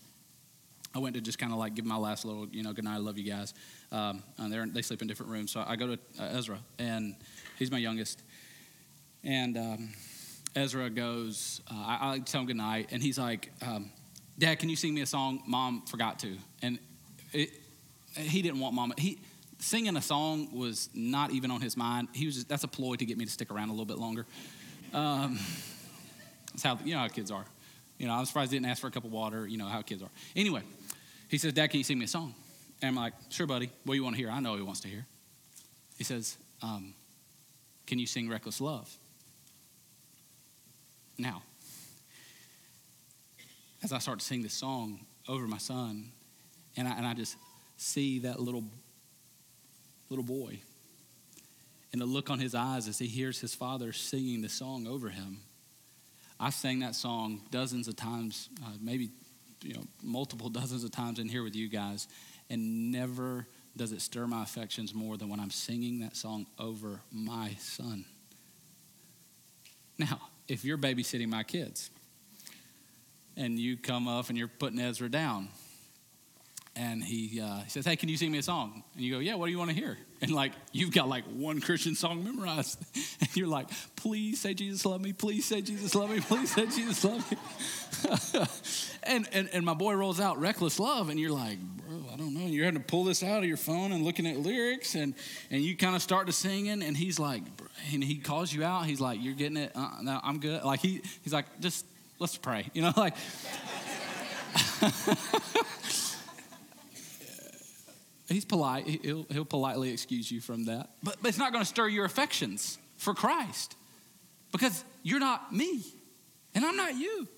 I 0.94 1.00
went 1.00 1.16
to 1.16 1.20
just 1.20 1.38
kind 1.38 1.52
of 1.52 1.58
like 1.58 1.74
give 1.74 1.84
my 1.84 1.96
last 1.96 2.24
little, 2.24 2.48
you 2.48 2.62
know, 2.62 2.72
good 2.72 2.84
night, 2.84 2.94
I 2.94 2.98
love 2.98 3.18
you 3.18 3.30
guys. 3.30 3.52
Um, 3.92 4.22
and 4.38 4.74
they 4.74 4.82
sleep 4.82 5.02
in 5.02 5.08
different 5.08 5.32
rooms. 5.32 5.50
So 5.52 5.62
I 5.66 5.76
go 5.76 5.88
to 5.88 5.98
uh, 6.18 6.38
Ezra, 6.38 6.58
and 6.78 7.14
he's 7.58 7.70
my 7.70 7.78
youngest. 7.78 8.22
And 9.22 9.58
um, 9.58 9.90
Ezra 10.56 10.88
goes, 10.88 11.60
uh, 11.70 11.74
I, 11.74 11.98
I, 12.14 12.18
tell 12.20 12.40
him 12.40 12.46
good 12.46 12.56
night, 12.56 12.88
and 12.90 13.02
he's 13.02 13.18
like, 13.18 13.52
um, 13.60 13.90
Dad, 14.38 14.60
can 14.60 14.68
you 14.68 14.76
sing 14.76 14.94
me 14.94 15.02
a 15.02 15.06
song? 15.06 15.42
Mom 15.46 15.82
forgot 15.86 16.20
to. 16.20 16.36
And 16.62 16.78
it, 17.32 17.50
he 18.14 18.42
didn't 18.42 18.60
want 18.60 18.74
mama. 18.74 18.94
He 18.98 19.18
singing 19.58 19.96
a 19.96 20.02
song 20.02 20.48
was 20.56 20.88
not 20.94 21.32
even 21.32 21.50
on 21.50 21.60
his 21.60 21.76
mind. 21.76 22.08
He 22.12 22.26
was 22.26 22.36
just, 22.36 22.48
that's 22.48 22.64
a 22.64 22.68
ploy 22.68 22.96
to 22.96 23.04
get 23.04 23.18
me 23.18 23.24
to 23.24 23.30
stick 23.30 23.50
around 23.50 23.68
a 23.68 23.72
little 23.72 23.86
bit 23.86 23.98
longer. 23.98 24.26
Um, 24.94 25.38
that's 26.52 26.62
how 26.62 26.78
you 26.84 26.94
know 26.94 27.00
how 27.00 27.08
kids 27.08 27.30
are. 27.30 27.44
You 27.98 28.06
know, 28.06 28.14
I'm 28.14 28.24
surprised 28.24 28.52
he 28.52 28.58
didn't 28.58 28.70
ask 28.70 28.80
for 28.80 28.86
a 28.86 28.90
cup 28.90 29.04
of 29.04 29.12
water. 29.12 29.46
You 29.46 29.58
know 29.58 29.66
how 29.66 29.82
kids 29.82 30.02
are. 30.02 30.10
Anyway, 30.36 30.62
he 31.28 31.38
says, 31.38 31.52
"Dad, 31.52 31.68
can 31.68 31.78
you 31.78 31.84
sing 31.84 31.98
me 31.98 32.04
a 32.04 32.08
song?" 32.08 32.34
And 32.80 32.88
I'm 32.90 32.94
like, 32.94 33.12
"Sure, 33.28 33.46
buddy. 33.46 33.70
What 33.84 33.94
do 33.94 33.96
you 33.96 34.04
want 34.04 34.16
to 34.16 34.22
hear?" 34.22 34.30
I 34.30 34.40
know 34.40 34.56
he 34.56 34.62
wants 34.62 34.80
to 34.80 34.88
hear. 34.88 35.04
He 35.98 36.04
says, 36.04 36.38
um, 36.62 36.94
"Can 37.86 37.98
you 37.98 38.06
sing 38.06 38.28
Reckless 38.28 38.60
Love?" 38.60 38.96
Now, 41.18 41.42
as 43.82 43.92
I 43.92 43.98
start 43.98 44.20
to 44.20 44.24
sing 44.24 44.42
this 44.42 44.54
song 44.54 45.00
over 45.26 45.46
my 45.48 45.58
son, 45.58 46.12
and 46.76 46.86
I, 46.86 46.92
and 46.96 47.06
I 47.06 47.14
just 47.14 47.36
see 47.78 48.18
that 48.20 48.38
little, 48.40 48.64
little 50.10 50.24
boy 50.24 50.58
and 51.92 52.00
the 52.00 52.06
look 52.06 52.28
on 52.28 52.38
his 52.38 52.54
eyes 52.54 52.86
as 52.86 52.98
he 52.98 53.06
hears 53.06 53.40
his 53.40 53.54
father 53.54 53.92
singing 53.92 54.42
the 54.42 54.48
song 54.48 54.86
over 54.86 55.08
him. 55.08 55.38
I 56.38 56.50
sang 56.50 56.80
that 56.80 56.94
song 56.94 57.40
dozens 57.50 57.88
of 57.88 57.96
times, 57.96 58.48
uh, 58.64 58.70
maybe 58.80 59.10
you 59.62 59.74
know, 59.74 59.84
multiple 60.02 60.48
dozens 60.50 60.84
of 60.84 60.90
times 60.90 61.18
in 61.18 61.28
here 61.28 61.42
with 61.42 61.56
you 61.56 61.68
guys, 61.68 62.06
and 62.50 62.92
never 62.92 63.46
does 63.76 63.92
it 63.92 64.00
stir 64.00 64.26
my 64.26 64.42
affections 64.42 64.94
more 64.94 65.16
than 65.16 65.28
when 65.28 65.40
I'm 65.40 65.50
singing 65.50 66.00
that 66.00 66.16
song 66.16 66.46
over 66.58 67.00
my 67.12 67.54
son. 67.60 68.04
Now, 69.98 70.20
if 70.46 70.64
you're 70.64 70.78
babysitting 70.78 71.28
my 71.28 71.42
kids 71.42 71.90
and 73.36 73.58
you 73.58 73.76
come 73.76 74.08
up 74.08 74.28
and 74.28 74.38
you're 74.38 74.48
putting 74.48 74.78
Ezra 74.78 75.08
down, 75.08 75.48
and 76.78 77.02
he, 77.02 77.40
uh, 77.40 77.60
says, 77.66 77.84
Hey, 77.84 77.96
can 77.96 78.08
you 78.08 78.16
sing 78.16 78.30
me 78.30 78.38
a 78.38 78.42
song? 78.42 78.84
And 78.94 79.04
you 79.04 79.12
go, 79.12 79.18
Yeah, 79.18 79.34
what 79.34 79.46
do 79.46 79.52
you 79.52 79.58
want 79.58 79.70
to 79.70 79.76
hear? 79.76 79.98
And 80.22 80.30
like, 80.30 80.52
you've 80.72 80.92
got 80.92 81.08
like 81.08 81.24
one 81.24 81.60
Christian 81.60 81.94
song 81.94 82.24
memorized. 82.24 82.78
And 83.20 83.36
you're 83.36 83.48
like, 83.48 83.68
Please 83.96 84.40
say 84.40 84.54
Jesus 84.54 84.86
love 84.86 85.00
me. 85.00 85.12
Please 85.12 85.44
say 85.44 85.60
Jesus 85.60 85.94
love 85.96 86.10
me. 86.10 86.20
Please 86.20 86.54
say 86.54 86.66
Jesus 86.66 87.04
love 87.04 87.30
me. 87.30 87.36
and, 89.02 89.28
and, 89.32 89.48
and 89.52 89.64
my 89.64 89.74
boy 89.74 89.94
rolls 89.94 90.20
out 90.20 90.38
Reckless 90.38 90.78
Love. 90.78 91.08
And 91.08 91.18
you're 91.18 91.32
like, 91.32 91.58
Bro, 91.58 92.04
I 92.12 92.16
don't 92.16 92.32
know. 92.34 92.46
You're 92.46 92.64
having 92.64 92.80
to 92.80 92.86
pull 92.86 93.02
this 93.04 93.24
out 93.24 93.38
of 93.38 93.44
your 93.44 93.56
phone 93.56 93.90
and 93.90 94.04
looking 94.04 94.26
at 94.26 94.38
lyrics. 94.38 94.94
And, 94.94 95.14
and 95.50 95.62
you 95.62 95.76
kind 95.76 95.96
of 95.96 96.02
start 96.02 96.28
to 96.28 96.32
singing. 96.32 96.82
And 96.82 96.96
he's 96.96 97.18
like, 97.18 97.42
and 97.92 98.04
he 98.04 98.16
calls 98.16 98.52
you 98.52 98.62
out. 98.62 98.86
He's 98.86 99.00
like, 99.00 99.20
You're 99.20 99.34
getting 99.34 99.56
it. 99.56 99.72
Uh, 99.74 99.90
no, 100.02 100.20
I'm 100.22 100.38
good. 100.38 100.62
Like, 100.62 100.78
he, 100.80 101.02
he's 101.22 101.32
like, 101.32 101.46
Just 101.58 101.84
let's 102.20 102.36
pray. 102.36 102.66
You 102.72 102.82
know, 102.82 102.92
like, 102.96 103.16
he's 108.28 108.44
polite. 108.44 108.86
He'll, 108.86 109.26
he'll 109.30 109.44
politely 109.44 109.90
excuse 109.90 110.30
you 110.30 110.40
from 110.40 110.66
that. 110.66 110.90
But, 111.02 111.16
but 111.22 111.28
it's 111.28 111.38
not 111.38 111.52
going 111.52 111.62
to 111.64 111.68
stir 111.68 111.88
your 111.88 112.04
affections 112.04 112.78
for 112.96 113.14
Christ 113.14 113.76
because 114.52 114.84
you're 115.02 115.20
not 115.20 115.52
me 115.52 115.82
and 116.54 116.64
I'm 116.64 116.76
not 116.76 116.94
you. 116.94 117.28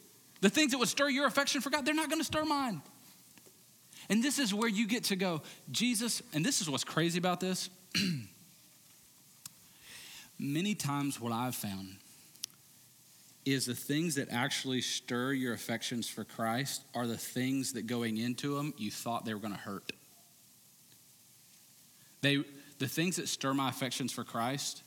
The 0.41 0.51
things 0.51 0.73
that 0.73 0.79
would 0.79 0.89
stir 0.89 1.11
your 1.11 1.27
affection 1.27 1.61
for 1.61 1.71
God, 1.71 1.85
they're 1.85 1.95
not 1.95 2.09
going 2.09 2.21
to 2.21 2.25
stir 2.25 2.45
mine. 2.45 2.81
And 4.09 4.25
this 4.25 4.39
is 4.39 4.53
where 4.53 4.69
you 4.69 4.87
get 4.87 5.05
to 5.05 5.17
go, 5.17 5.43
Jesus, 5.71 6.23
and 6.33 6.45
this 6.45 6.61
is 6.61 6.69
what's 6.69 6.85
crazy 6.85 7.19
about 7.19 7.39
this. 7.39 7.71
Many 10.39 10.75
times, 10.75 11.21
what 11.21 11.33
I've 11.33 11.55
found 11.55 11.97
is 13.45 13.67
the 13.67 13.75
things 13.75 14.15
that 14.15 14.29
actually 14.31 14.81
stir 14.81 15.33
your 15.33 15.53
affections 15.53 16.09
for 16.09 16.25
Christ 16.25 16.83
are 16.95 17.07
the 17.07 17.17
things 17.17 17.75
that 17.75 17.87
going 17.87 18.19
into 18.19 18.57
them 18.57 18.73
you 18.77 18.91
thought 18.91 19.25
they 19.25 19.35
were 19.35 19.41
going 19.41 19.53
to 19.53 19.61
hurt. 19.61 19.93
They, 22.23 22.43
the 22.79 22.89
things 22.89 23.17
that 23.17 23.29
stir 23.29 23.55
my 23.55 23.69
affections 23.69 24.13
for 24.13 24.25
Christ, 24.25 24.83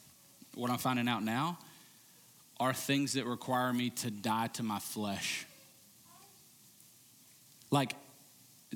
what 0.56 0.70
I'm 0.70 0.78
finding 0.78 1.08
out 1.08 1.24
now, 1.24 1.58
are 2.60 2.74
things 2.74 3.14
that 3.14 3.26
require 3.26 3.74
me 3.74 3.90
to 3.90 4.12
die 4.12 4.48
to 4.54 4.64
my 4.64 4.80
flesh. 4.80 5.46
Like 7.72 7.96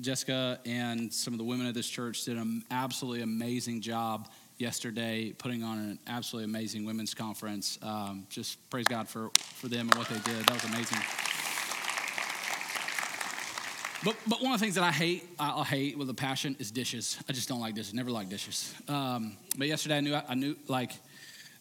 Jessica 0.00 0.58
and 0.66 1.12
some 1.12 1.34
of 1.34 1.38
the 1.38 1.44
women 1.44 1.66
of 1.66 1.74
this 1.74 1.88
church 1.88 2.24
did 2.24 2.36
an 2.36 2.64
absolutely 2.70 3.22
amazing 3.22 3.80
job 3.80 4.28
yesterday 4.58 5.32
putting 5.38 5.62
on 5.62 5.78
an 5.78 5.98
absolutely 6.08 6.50
amazing 6.50 6.84
women's 6.84 7.14
conference. 7.14 7.78
Um, 7.82 8.26
just 8.28 8.58
praise 8.70 8.86
God 8.86 9.08
for, 9.08 9.30
for 9.36 9.68
them 9.68 9.88
and 9.88 9.94
what 9.94 10.08
they 10.08 10.18
did. 10.18 10.44
That 10.46 10.54
was 10.54 10.64
amazing. 10.64 10.98
But, 14.04 14.16
but 14.28 14.40
one 14.40 14.52
of 14.52 14.60
the 14.60 14.64
things 14.64 14.76
that 14.76 14.84
I 14.84 14.92
hate, 14.92 15.24
I, 15.40 15.64
hate 15.64 15.98
with 15.98 16.08
a 16.08 16.14
passion 16.14 16.54
is 16.60 16.70
dishes. 16.70 17.18
I 17.28 17.32
just 17.32 17.48
don't 17.48 17.60
like 17.60 17.74
dishes. 17.74 17.94
Never 17.94 18.10
like 18.10 18.28
dishes. 18.28 18.72
Um, 18.86 19.36
but 19.56 19.66
yesterday 19.66 19.96
I 19.96 20.00
knew, 20.00 20.14
I 20.14 20.34
knew 20.34 20.56
like 20.68 20.92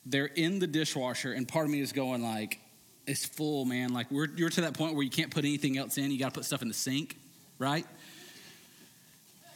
they're 0.05 0.27
in 0.27 0.59
the 0.59 0.67
dishwasher, 0.67 1.33
and 1.33 1.47
part 1.47 1.65
of 1.65 1.71
me 1.71 1.81
is 1.81 1.91
going 1.91 2.21
like, 2.21 2.59
it's 3.07 3.25
full, 3.25 3.65
man. 3.65 3.93
Like 3.93 4.11
we're 4.11 4.27
you're 4.35 4.49
to 4.49 4.61
that 4.61 4.73
point 4.73 4.93
where 4.93 5.03
you 5.03 5.09
can't 5.09 5.31
put 5.31 5.45
anything 5.45 5.77
else 5.77 5.97
in. 5.97 6.11
You 6.11 6.19
got 6.19 6.33
to 6.33 6.39
put 6.39 6.45
stuff 6.45 6.61
in 6.61 6.67
the 6.67 6.73
sink, 6.73 7.17
right? 7.57 7.85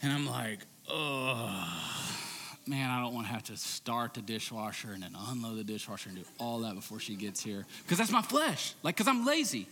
And 0.02 0.10
I'm 0.10 0.26
like, 0.26 0.60
oh, 0.88 1.68
man, 2.66 2.90
I 2.90 3.00
don't 3.00 3.14
want 3.14 3.26
to 3.28 3.32
have 3.32 3.44
to 3.44 3.56
start 3.56 4.14
the 4.14 4.22
dishwasher 4.22 4.92
and 4.92 5.02
then 5.02 5.14
unload 5.28 5.58
the 5.58 5.64
dishwasher 5.64 6.08
and 6.08 6.18
do 6.18 6.24
all 6.40 6.60
that 6.60 6.74
before 6.74 6.98
she 6.98 7.14
gets 7.14 7.42
here 7.42 7.64
because 7.82 7.98
that's 7.98 8.10
my 8.10 8.22
flesh. 8.22 8.74
Like, 8.82 8.96
because 8.96 9.08
I'm 9.08 9.24
lazy. 9.24 9.68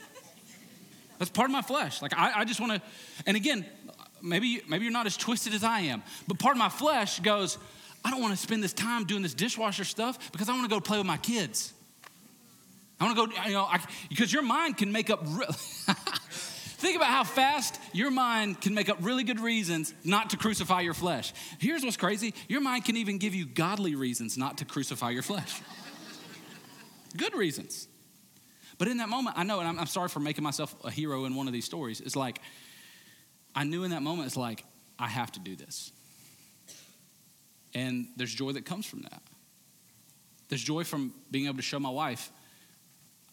That's 1.20 1.30
part 1.30 1.50
of 1.50 1.52
my 1.52 1.60
flesh. 1.60 2.00
Like 2.00 2.16
I, 2.16 2.40
I 2.40 2.44
just 2.46 2.60
want 2.60 2.72
to, 2.72 2.82
and 3.26 3.36
again, 3.36 3.66
maybe 4.22 4.62
maybe 4.66 4.84
you're 4.84 4.92
not 4.92 5.04
as 5.04 5.18
twisted 5.18 5.52
as 5.52 5.62
I 5.62 5.80
am, 5.80 6.02
but 6.26 6.38
part 6.38 6.56
of 6.56 6.58
my 6.58 6.70
flesh 6.70 7.20
goes, 7.20 7.58
I 8.02 8.10
don't 8.10 8.22
want 8.22 8.32
to 8.32 8.38
spend 8.38 8.64
this 8.64 8.72
time 8.72 9.04
doing 9.04 9.20
this 9.20 9.34
dishwasher 9.34 9.84
stuff 9.84 10.32
because 10.32 10.48
I 10.48 10.52
want 10.52 10.64
to 10.64 10.74
go 10.74 10.80
play 10.80 10.96
with 10.96 11.06
my 11.06 11.18
kids. 11.18 11.74
I 12.98 13.04
want 13.04 13.18
to 13.18 13.26
go, 13.26 13.42
you 13.46 13.52
know, 13.52 13.68
because 14.08 14.32
your 14.32 14.42
mind 14.42 14.78
can 14.78 14.92
make 14.92 15.10
up. 15.10 15.20
Re- 15.26 15.46
Think 16.80 16.96
about 16.96 17.08
how 17.08 17.24
fast 17.24 17.78
your 17.92 18.10
mind 18.10 18.62
can 18.62 18.72
make 18.72 18.88
up 18.88 18.96
really 19.02 19.22
good 19.22 19.40
reasons 19.40 19.92
not 20.02 20.30
to 20.30 20.38
crucify 20.38 20.80
your 20.80 20.94
flesh. 20.94 21.34
Here's 21.58 21.84
what's 21.84 21.98
crazy 21.98 22.32
your 22.48 22.62
mind 22.62 22.86
can 22.86 22.96
even 22.96 23.18
give 23.18 23.34
you 23.34 23.44
godly 23.44 23.94
reasons 23.94 24.38
not 24.38 24.56
to 24.58 24.64
crucify 24.64 25.10
your 25.10 25.22
flesh. 25.22 25.60
Good 27.14 27.34
reasons. 27.34 27.88
But 28.80 28.88
in 28.88 28.96
that 28.96 29.10
moment, 29.10 29.36
I 29.38 29.44
know, 29.44 29.60
and 29.60 29.68
I'm, 29.68 29.78
I'm 29.78 29.86
sorry 29.86 30.08
for 30.08 30.20
making 30.20 30.42
myself 30.42 30.74
a 30.82 30.90
hero 30.90 31.26
in 31.26 31.34
one 31.34 31.46
of 31.46 31.52
these 31.52 31.66
stories. 31.66 32.00
It's 32.00 32.16
like, 32.16 32.40
I 33.54 33.64
knew 33.64 33.84
in 33.84 33.90
that 33.90 34.00
moment, 34.00 34.26
it's 34.26 34.38
like, 34.38 34.64
I 34.98 35.06
have 35.06 35.30
to 35.32 35.40
do 35.40 35.54
this. 35.54 35.92
And 37.74 38.06
there's 38.16 38.32
joy 38.32 38.52
that 38.52 38.64
comes 38.64 38.86
from 38.86 39.02
that. 39.02 39.20
There's 40.48 40.62
joy 40.62 40.84
from 40.84 41.12
being 41.30 41.44
able 41.44 41.56
to 41.56 41.62
show 41.62 41.78
my 41.78 41.90
wife, 41.90 42.32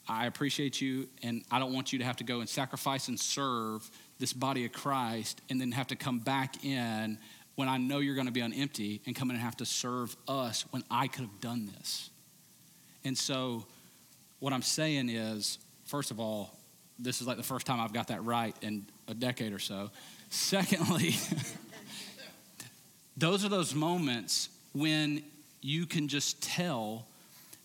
I 0.06 0.26
appreciate 0.26 0.82
you, 0.82 1.08
and 1.24 1.46
I 1.50 1.60
don't 1.60 1.72
want 1.72 1.94
you 1.94 2.00
to 2.00 2.06
have 2.06 2.18
to 2.18 2.26
go 2.26 2.42
and 2.42 2.50
sacrifice 2.50 3.08
and 3.08 3.18
serve 3.18 3.90
this 4.20 4.34
body 4.34 4.66
of 4.66 4.74
Christ 4.74 5.42
and 5.50 5.62
then 5.62 5.72
have 5.72 5.88
to 5.88 5.96
come 5.96 6.20
back 6.20 6.66
in 6.66 7.20
when 7.56 7.70
I 7.70 7.78
know 7.78 8.00
you're 8.00 8.16
going 8.16 8.28
to 8.28 8.34
be 8.34 8.42
on 8.42 8.52
empty 8.52 9.02
and 9.06 9.16
come 9.16 9.30
in 9.30 9.38
and 9.38 9.46
have 9.46 9.58
to 9.58 9.66
serve 9.66 10.14
us 10.28 10.66
when 10.72 10.84
I 10.92 11.08
could 11.08 11.22
have 11.22 11.40
done 11.40 11.72
this. 11.78 12.10
And 13.06 13.18
so 13.18 13.66
what 14.40 14.54
I'm 14.54 14.62
saying 14.62 15.10
is, 15.10 15.58
first 15.86 16.12
of 16.12 16.20
all, 16.20 16.56
this 17.00 17.22
is 17.22 17.28
like 17.28 17.38
the 17.38 17.44
first 17.44 17.66
time 17.66 17.80
I've 17.80 17.94
got 17.94 18.08
that 18.08 18.24
right 18.24 18.56
in 18.62 18.86
a 19.08 19.14
decade 19.14 19.54
or 19.54 19.60
so. 19.60 19.92
Secondly, 20.30 21.16
those 23.18 23.46
are 23.46 23.50
those 23.50 23.74
moments 23.74 24.50
when 24.74 25.24
you 25.62 25.86
can 25.86 26.08
just 26.08 26.42
tell 26.42 27.06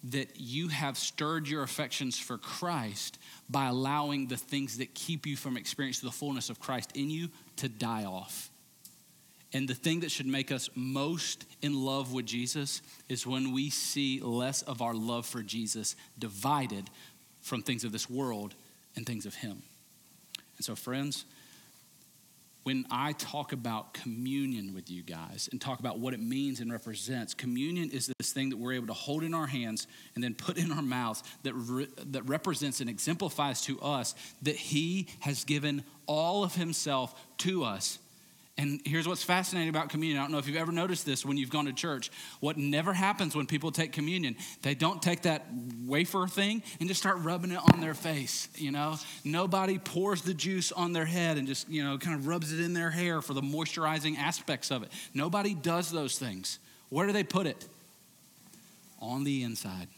that 0.04 0.40
you 0.40 0.68
have 0.68 0.98
stirred 0.98 1.46
your 1.46 1.62
affections 1.62 2.18
for 2.18 2.36
Christ 2.36 3.18
by 3.48 3.66
allowing 3.66 4.26
the 4.26 4.36
things 4.36 4.78
that 4.78 4.94
keep 4.94 5.26
you 5.26 5.36
from 5.36 5.56
experiencing 5.56 6.08
the 6.08 6.12
fullness 6.12 6.50
of 6.50 6.58
Christ 6.58 6.96
in 6.96 7.10
you 7.10 7.28
to 7.56 7.68
die 7.68 8.04
off. 8.04 8.50
And 9.54 9.68
the 9.68 9.74
thing 9.74 10.00
that 10.00 10.10
should 10.10 10.26
make 10.26 10.50
us 10.50 10.70
most 10.74 11.44
in 11.60 11.84
love 11.84 12.12
with 12.12 12.24
Jesus 12.24 12.80
is 13.08 13.26
when 13.26 13.52
we 13.52 13.68
see 13.68 14.20
less 14.20 14.62
of 14.62 14.80
our 14.80 14.94
love 14.94 15.26
for 15.26 15.42
Jesus 15.42 15.94
divided 16.18 16.88
from 17.42 17.62
things 17.62 17.84
of 17.84 17.92
this 17.92 18.08
world 18.08 18.54
and 18.96 19.04
things 19.04 19.26
of 19.26 19.34
Him. 19.34 19.62
And 20.56 20.64
so, 20.64 20.74
friends, 20.74 21.26
when 22.62 22.86
I 22.90 23.12
talk 23.12 23.52
about 23.52 23.92
communion 23.92 24.72
with 24.72 24.88
you 24.88 25.02
guys 25.02 25.48
and 25.50 25.60
talk 25.60 25.80
about 25.80 25.98
what 25.98 26.14
it 26.14 26.20
means 26.20 26.60
and 26.60 26.70
represents, 26.70 27.34
communion 27.34 27.90
is 27.90 28.10
this 28.18 28.32
thing 28.32 28.50
that 28.50 28.56
we're 28.56 28.74
able 28.74 28.86
to 28.86 28.92
hold 28.92 29.24
in 29.24 29.34
our 29.34 29.48
hands 29.48 29.88
and 30.14 30.22
then 30.22 30.34
put 30.34 30.56
in 30.56 30.70
our 30.70 30.82
mouths 30.82 31.24
that, 31.42 31.54
re- 31.54 31.88
that 32.06 32.22
represents 32.22 32.80
and 32.80 32.88
exemplifies 32.88 33.62
to 33.62 33.80
us 33.80 34.14
that 34.42 34.56
He 34.56 35.08
has 35.20 35.44
given 35.44 35.82
all 36.06 36.44
of 36.44 36.54
Himself 36.54 37.14
to 37.38 37.64
us 37.64 37.98
and 38.58 38.82
here's 38.84 39.08
what's 39.08 39.22
fascinating 39.22 39.70
about 39.70 39.88
communion. 39.88 40.18
I 40.18 40.24
don't 40.24 40.32
know 40.32 40.38
if 40.38 40.46
you've 40.46 40.58
ever 40.58 40.72
noticed 40.72 41.06
this 41.06 41.24
when 41.24 41.38
you've 41.38 41.48
gone 41.48 41.64
to 41.64 41.72
church. 41.72 42.10
What 42.40 42.58
never 42.58 42.92
happens 42.92 43.34
when 43.34 43.46
people 43.46 43.72
take 43.72 43.92
communion, 43.92 44.36
they 44.60 44.74
don't 44.74 45.00
take 45.00 45.22
that 45.22 45.46
wafer 45.86 46.26
thing 46.26 46.62
and 46.78 46.86
just 46.86 47.00
start 47.00 47.16
rubbing 47.20 47.52
it 47.52 47.60
on 47.72 47.80
their 47.80 47.94
face, 47.94 48.48
you 48.56 48.70
know? 48.70 48.96
Nobody 49.24 49.78
pours 49.78 50.20
the 50.20 50.34
juice 50.34 50.70
on 50.70 50.92
their 50.92 51.06
head 51.06 51.38
and 51.38 51.48
just, 51.48 51.66
you 51.70 51.82
know, 51.82 51.96
kind 51.96 52.14
of 52.14 52.26
rubs 52.26 52.52
it 52.52 52.60
in 52.60 52.74
their 52.74 52.90
hair 52.90 53.22
for 53.22 53.32
the 53.32 53.40
moisturizing 53.40 54.18
aspects 54.18 54.70
of 54.70 54.82
it. 54.82 54.90
Nobody 55.14 55.54
does 55.54 55.90
those 55.90 56.18
things. 56.18 56.58
Where 56.90 57.06
do 57.06 57.12
they 57.14 57.24
put 57.24 57.46
it? 57.46 57.66
On 59.00 59.24
the 59.24 59.44
inside. 59.44 59.88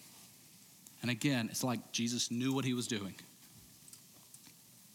And 1.03 1.11
again, 1.11 1.49
it's 1.51 1.65
like 1.65 1.91
Jesus 1.91 2.31
knew 2.31 2.53
what 2.53 2.65
he 2.65 2.73
was 2.73 2.87
doing. 2.87 3.15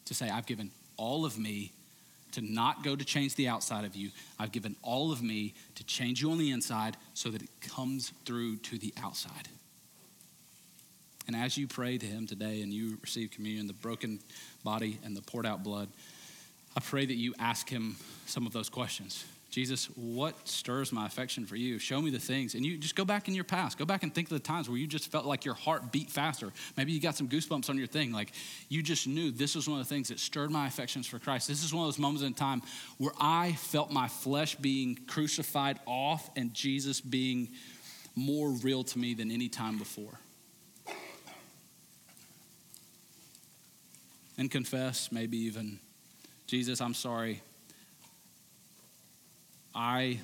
To 0.06 0.14
say, 0.14 0.30
I've 0.30 0.46
given 0.46 0.72
all 0.96 1.26
of 1.26 1.38
me 1.38 1.74
to 2.34 2.42
not 2.42 2.84
go 2.84 2.96
to 2.96 3.06
change 3.06 3.36
the 3.36 3.48
outside 3.48 3.86
of 3.86 3.96
you. 3.96 4.12
I've 4.38 4.52
given 4.52 4.76
all 4.82 5.12
of 5.12 5.22
me 5.22 5.54
to 5.76 5.84
change 5.84 6.22
you 6.22 6.32
on 6.32 6.38
the 6.38 6.52
inside 6.52 6.98
so 7.14 7.30
that 7.30 7.42
it 7.42 7.50
comes 7.62 8.14
through 8.26 8.58
to 8.58 8.78
the 8.78 8.94
outside. 9.02 9.50
And 11.28 11.36
as 11.36 11.58
you 11.58 11.68
pray 11.68 11.98
to 11.98 12.06
Him 12.06 12.26
today 12.26 12.62
and 12.62 12.74
you 12.74 12.98
receive 13.02 13.32
communion, 13.32 13.68
the 13.68 13.74
broken 13.74 14.20
body 14.64 15.00
and 15.04 15.16
the 15.16 15.22
poured 15.22 15.46
out 15.46 15.64
blood, 15.64 15.88
I 16.76 16.80
pray 16.80 17.06
that 17.06 17.14
you 17.14 17.36
ask 17.38 17.70
Him 17.70 17.98
some 18.26 18.48
of 18.48 18.54
those 18.54 18.70
questions. 18.70 19.26
Jesus, 19.50 19.86
what 19.96 20.48
stirs 20.48 20.92
my 20.92 21.08
affection 21.08 21.44
for 21.44 21.56
you? 21.56 21.80
Show 21.80 22.02
me 22.02 22.12
the 22.12 22.20
things. 22.20 22.54
And 22.54 22.64
you 22.64 22.78
just 22.78 22.96
go 22.96 23.04
back 23.04 23.28
in 23.28 23.34
your 23.34 23.44
past. 23.44 23.80
Go 23.80 23.86
back 23.86 24.04
and 24.04 24.14
think 24.14 24.28
of 24.28 24.34
the 24.34 24.40
times 24.40 24.70
where 24.70 24.78
you 24.78 24.86
just 24.86 25.12
felt 25.12 25.26
like 25.26 25.44
your 25.44 25.56
heart 25.56 25.92
beat 25.92 26.12
faster. 26.12 26.52
Maybe 26.78 26.92
you 26.92 27.02
got 27.02 27.16
some 27.16 27.28
goosebumps 27.28 27.68
on 27.68 27.78
your 27.78 27.88
thing. 27.88 28.12
Like 28.12 28.32
you 28.70 28.84
just 28.84 29.08
knew 29.08 29.32
this 29.32 29.56
was 29.56 29.68
one 29.68 29.80
of 29.80 29.88
the 29.88 29.94
things 29.94 30.10
that 30.10 30.20
stirred 30.20 30.52
my 30.52 30.68
affections 30.68 31.08
for 31.08 31.18
Christ. 31.18 31.48
This 31.48 31.64
is 31.64 31.74
one 31.74 31.84
of 31.84 31.88
those 31.88 31.98
moments 31.98 32.24
in 32.24 32.36
time 32.36 32.62
where 33.00 33.14
I 33.20 33.54
felt 33.54 33.92
my 33.92 34.08
flesh 34.08 34.56
being 34.56 35.00
crucified 35.08 35.80
off 35.88 36.30
and 36.36 36.54
Jesus 36.54 37.02
being 37.02 37.50
more 38.16 38.50
real 38.50 38.84
to 38.84 39.00
me 39.00 39.16
than 39.16 39.32
any 39.32 39.50
time 39.50 39.80
before. 39.80 40.20
And 44.38 44.50
confess, 44.52 45.12
maybe 45.12 45.38
even, 45.38 45.80
Jesus, 46.46 46.82
I'm 46.82 46.94
sorry 46.94 47.42
I 49.74 50.20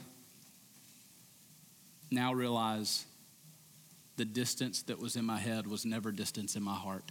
now 2.11 2.33
realize 2.33 3.05
the 4.17 4.25
distance 4.25 4.83
that 4.83 4.99
was 4.99 5.15
in 5.15 5.25
my 5.25 5.37
head 5.37 5.67
was 5.67 5.85
never 5.85 6.11
distance 6.11 6.55
in 6.55 6.63
my 6.63 6.75
heart, 6.75 7.03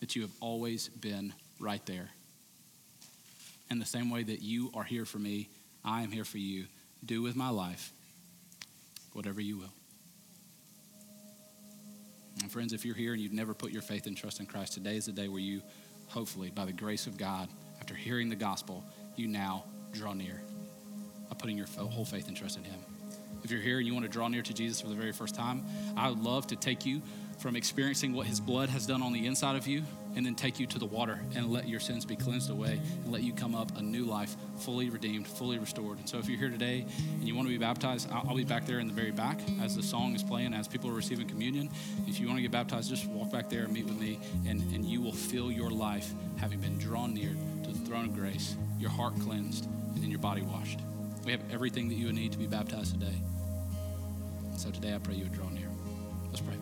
that 0.00 0.14
you 0.14 0.22
have 0.22 0.32
always 0.40 0.88
been 0.88 1.32
right 1.58 1.84
there. 1.86 2.10
And 3.70 3.80
the 3.80 3.86
same 3.86 4.10
way 4.10 4.22
that 4.22 4.42
you 4.42 4.70
are 4.74 4.84
here 4.84 5.04
for 5.04 5.18
me, 5.18 5.48
I 5.84 6.02
am 6.02 6.10
here 6.10 6.24
for 6.24 6.38
you. 6.38 6.66
Do 7.04 7.22
with 7.22 7.36
my 7.36 7.48
life 7.48 7.92
whatever 9.12 9.40
you 9.40 9.56
will. 9.58 9.72
And 12.42 12.52
friends, 12.52 12.72
if 12.72 12.84
you're 12.84 12.94
here 12.94 13.12
and 13.12 13.20
you've 13.20 13.32
never 13.32 13.54
put 13.54 13.72
your 13.72 13.82
faith 13.82 14.06
and 14.06 14.16
trust 14.16 14.40
in 14.40 14.46
Christ, 14.46 14.74
today 14.74 14.96
is 14.96 15.06
the 15.06 15.12
day 15.12 15.28
where 15.28 15.40
you, 15.40 15.62
hopefully, 16.08 16.50
by 16.50 16.66
the 16.66 16.72
grace 16.72 17.06
of 17.06 17.16
God, 17.16 17.48
after 17.80 17.94
hearing 17.94 18.28
the 18.28 18.36
gospel, 18.36 18.84
you 19.16 19.26
now 19.26 19.64
draw 19.92 20.12
near 20.12 20.42
by 21.28 21.36
putting 21.36 21.56
your 21.56 21.66
whole 21.66 22.04
faith 22.04 22.28
and 22.28 22.36
trust 22.36 22.56
in 22.56 22.64
Him. 22.64 22.80
If 23.44 23.50
you're 23.50 23.60
here 23.60 23.78
and 23.78 23.86
you 23.86 23.94
want 23.94 24.04
to 24.04 24.10
draw 24.10 24.28
near 24.28 24.42
to 24.42 24.52
Jesus 24.52 24.80
for 24.80 24.88
the 24.88 24.94
very 24.94 25.12
first 25.12 25.34
time, 25.34 25.64
I 25.96 26.08
would 26.08 26.18
love 26.18 26.48
to 26.48 26.56
take 26.56 26.84
you 26.84 27.00
from 27.38 27.54
experiencing 27.54 28.12
what 28.12 28.26
His 28.26 28.40
blood 28.40 28.68
has 28.70 28.86
done 28.86 29.02
on 29.02 29.12
the 29.12 29.26
inside 29.26 29.56
of 29.56 29.66
you 29.66 29.82
and 30.16 30.24
then 30.24 30.34
take 30.34 30.58
you 30.58 30.66
to 30.66 30.78
the 30.78 30.86
water 30.86 31.20
and 31.34 31.52
let 31.52 31.68
your 31.68 31.78
sins 31.78 32.04
be 32.04 32.16
cleansed 32.16 32.50
away 32.50 32.80
and 33.04 33.12
let 33.12 33.22
you 33.22 33.32
come 33.32 33.54
up 33.54 33.76
a 33.76 33.82
new 33.82 34.04
life, 34.04 34.34
fully 34.56 34.88
redeemed, 34.88 35.28
fully 35.28 35.58
restored. 35.58 35.98
And 35.98 36.08
so 36.08 36.18
if 36.18 36.28
you're 36.28 36.38
here 36.38 36.48
today 36.48 36.86
and 37.20 37.28
you 37.28 37.36
want 37.36 37.46
to 37.46 37.52
be 37.52 37.58
baptized, 37.58 38.08
I'll, 38.10 38.34
be 38.34 38.44
back 38.44 38.66
there 38.66 38.80
in 38.80 38.86
the 38.88 38.94
very 38.94 39.12
back 39.12 39.38
as 39.62 39.76
the 39.76 39.82
song 39.82 40.14
is 40.14 40.22
playing, 40.22 40.54
as 40.54 40.66
people 40.66 40.90
are 40.90 40.94
receiving 40.94 41.28
communion. 41.28 41.70
If 42.08 42.18
you 42.18 42.26
want 42.26 42.38
to 42.38 42.42
get 42.42 42.50
baptized, 42.50 42.88
just 42.88 43.06
walk 43.06 43.30
back 43.30 43.48
there 43.48 43.64
and 43.64 43.72
meet 43.72 43.84
with 43.84 44.00
me, 44.00 44.18
and, 44.48 44.60
and 44.74 44.84
you 44.84 45.00
will 45.00 45.12
feel 45.12 45.52
your 45.52 45.70
life 45.70 46.12
having 46.38 46.60
been 46.60 46.78
drawn 46.78 47.14
near 47.14 47.34
to 47.64 47.70
the 47.70 47.78
throne 47.86 48.06
of 48.06 48.14
grace, 48.14 48.56
your 48.78 48.90
heart 48.90 49.14
cleansed, 49.20 49.66
and 49.94 50.02
then 50.02 50.10
your 50.10 50.18
body 50.18 50.42
washed. 50.42 50.80
We 51.26 51.32
have 51.32 51.42
everything 51.50 51.88
that 51.88 51.96
you 51.96 52.06
would 52.06 52.14
need 52.14 52.30
to 52.32 52.38
be 52.38 52.46
baptized 52.46 52.92
today. 52.92 53.20
So 54.56 54.70
today 54.70 54.94
I 54.94 54.98
pray 54.98 55.16
you 55.16 55.24
would 55.24 55.32
draw 55.32 55.48
near. 55.48 55.68
Let's 56.28 56.40
pray. 56.40 56.54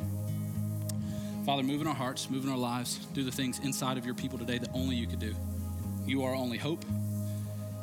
Father, 1.44 1.62
move 1.62 1.82
in 1.82 1.86
our 1.86 1.94
hearts, 1.94 2.30
move 2.30 2.44
in 2.44 2.50
our 2.50 2.56
lives, 2.56 2.96
do 3.12 3.22
the 3.24 3.30
things 3.30 3.58
inside 3.58 3.98
of 3.98 4.06
your 4.06 4.14
people 4.14 4.38
today 4.38 4.56
that 4.56 4.70
only 4.72 4.96
you 4.96 5.06
could 5.06 5.18
do. 5.18 5.34
You 6.06 6.24
are 6.24 6.34
only 6.34 6.56
hope. 6.56 6.82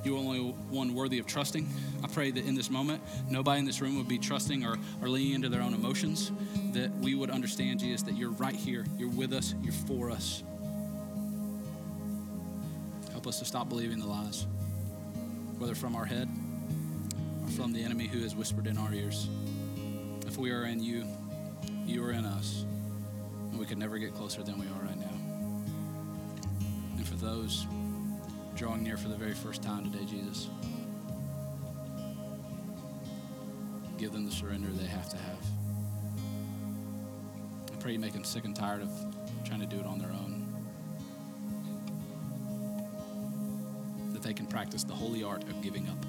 You 0.03 0.15
are 0.15 0.17
only 0.17 0.39
one 0.71 0.95
worthy 0.95 1.19
of 1.19 1.27
trusting. 1.27 1.69
I 2.03 2.07
pray 2.07 2.32
that 2.32 2.45
in 2.45 2.55
this 2.55 2.71
moment, 2.71 3.03
nobody 3.29 3.59
in 3.59 3.65
this 3.65 3.79
room 3.79 3.97
would 3.97 4.07
be 4.07 4.17
trusting 4.17 4.65
or, 4.65 4.79
or 5.03 5.07
leaning 5.07 5.36
into 5.36 5.49
their 5.49 5.61
own 5.61 5.75
emotions, 5.75 6.32
that 6.71 6.89
we 6.95 7.13
would 7.13 7.29
understand, 7.29 7.82
Jesus, 7.82 8.01
that 8.03 8.17
you're 8.17 8.32
right 8.32 8.55
here. 8.55 8.86
You're 8.97 9.09
with 9.09 9.34
us. 9.34 9.53
You're 9.61 9.71
for 9.71 10.09
us. 10.09 10.41
Help 13.11 13.27
us 13.27 13.38
to 13.38 13.45
stop 13.45 13.69
believing 13.69 13.99
the 13.99 14.07
lies, 14.07 14.47
whether 15.59 15.75
from 15.75 15.95
our 15.95 16.05
head 16.05 16.27
from 17.51 17.73
the 17.73 17.83
enemy 17.83 18.07
who 18.07 18.21
has 18.21 18.35
whispered 18.35 18.65
in 18.65 18.77
our 18.77 18.93
ears. 18.93 19.27
If 20.25 20.37
we 20.37 20.51
are 20.51 20.63
in 20.63 20.81
you, 20.81 21.05
you 21.85 22.03
are 22.03 22.11
in 22.11 22.23
us, 22.23 22.65
and 23.49 23.59
we 23.59 23.65
could 23.65 23.77
never 23.77 23.97
get 23.97 24.13
closer 24.13 24.41
than 24.41 24.57
we 24.57 24.65
are 24.67 24.81
right 24.85 24.97
now. 24.97 25.11
And 26.95 27.05
for 27.05 27.15
those 27.15 27.67
drawing 28.55 28.83
near 28.83 28.95
for 28.95 29.09
the 29.09 29.17
very 29.17 29.33
first 29.33 29.61
time 29.61 29.91
today, 29.91 30.05
Jesus, 30.05 30.49
give 33.97 34.13
them 34.13 34.25
the 34.25 34.31
surrender 34.31 34.69
they 34.69 34.87
have 34.87 35.09
to 35.09 35.17
have. 35.17 35.45
I 37.73 37.75
pray 37.79 37.91
you 37.91 37.99
make 37.99 38.13
them 38.13 38.23
sick 38.23 38.45
and 38.45 38.55
tired 38.55 38.81
of 38.81 38.89
trying 39.43 39.59
to 39.59 39.65
do 39.65 39.77
it 39.77 39.85
on 39.85 39.99
their 39.99 40.11
own. 40.11 40.47
That 44.13 44.21
they 44.21 44.33
can 44.33 44.47
practice 44.47 44.83
the 44.83 44.93
holy 44.93 45.23
art 45.23 45.43
of 45.43 45.61
giving 45.61 45.89
up 45.89 46.05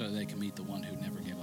so 0.00 0.08
they 0.08 0.24
can 0.24 0.38
meet 0.40 0.56
the 0.56 0.62
one 0.62 0.82
who 0.82 0.96
never 0.96 1.20
gave. 1.20 1.39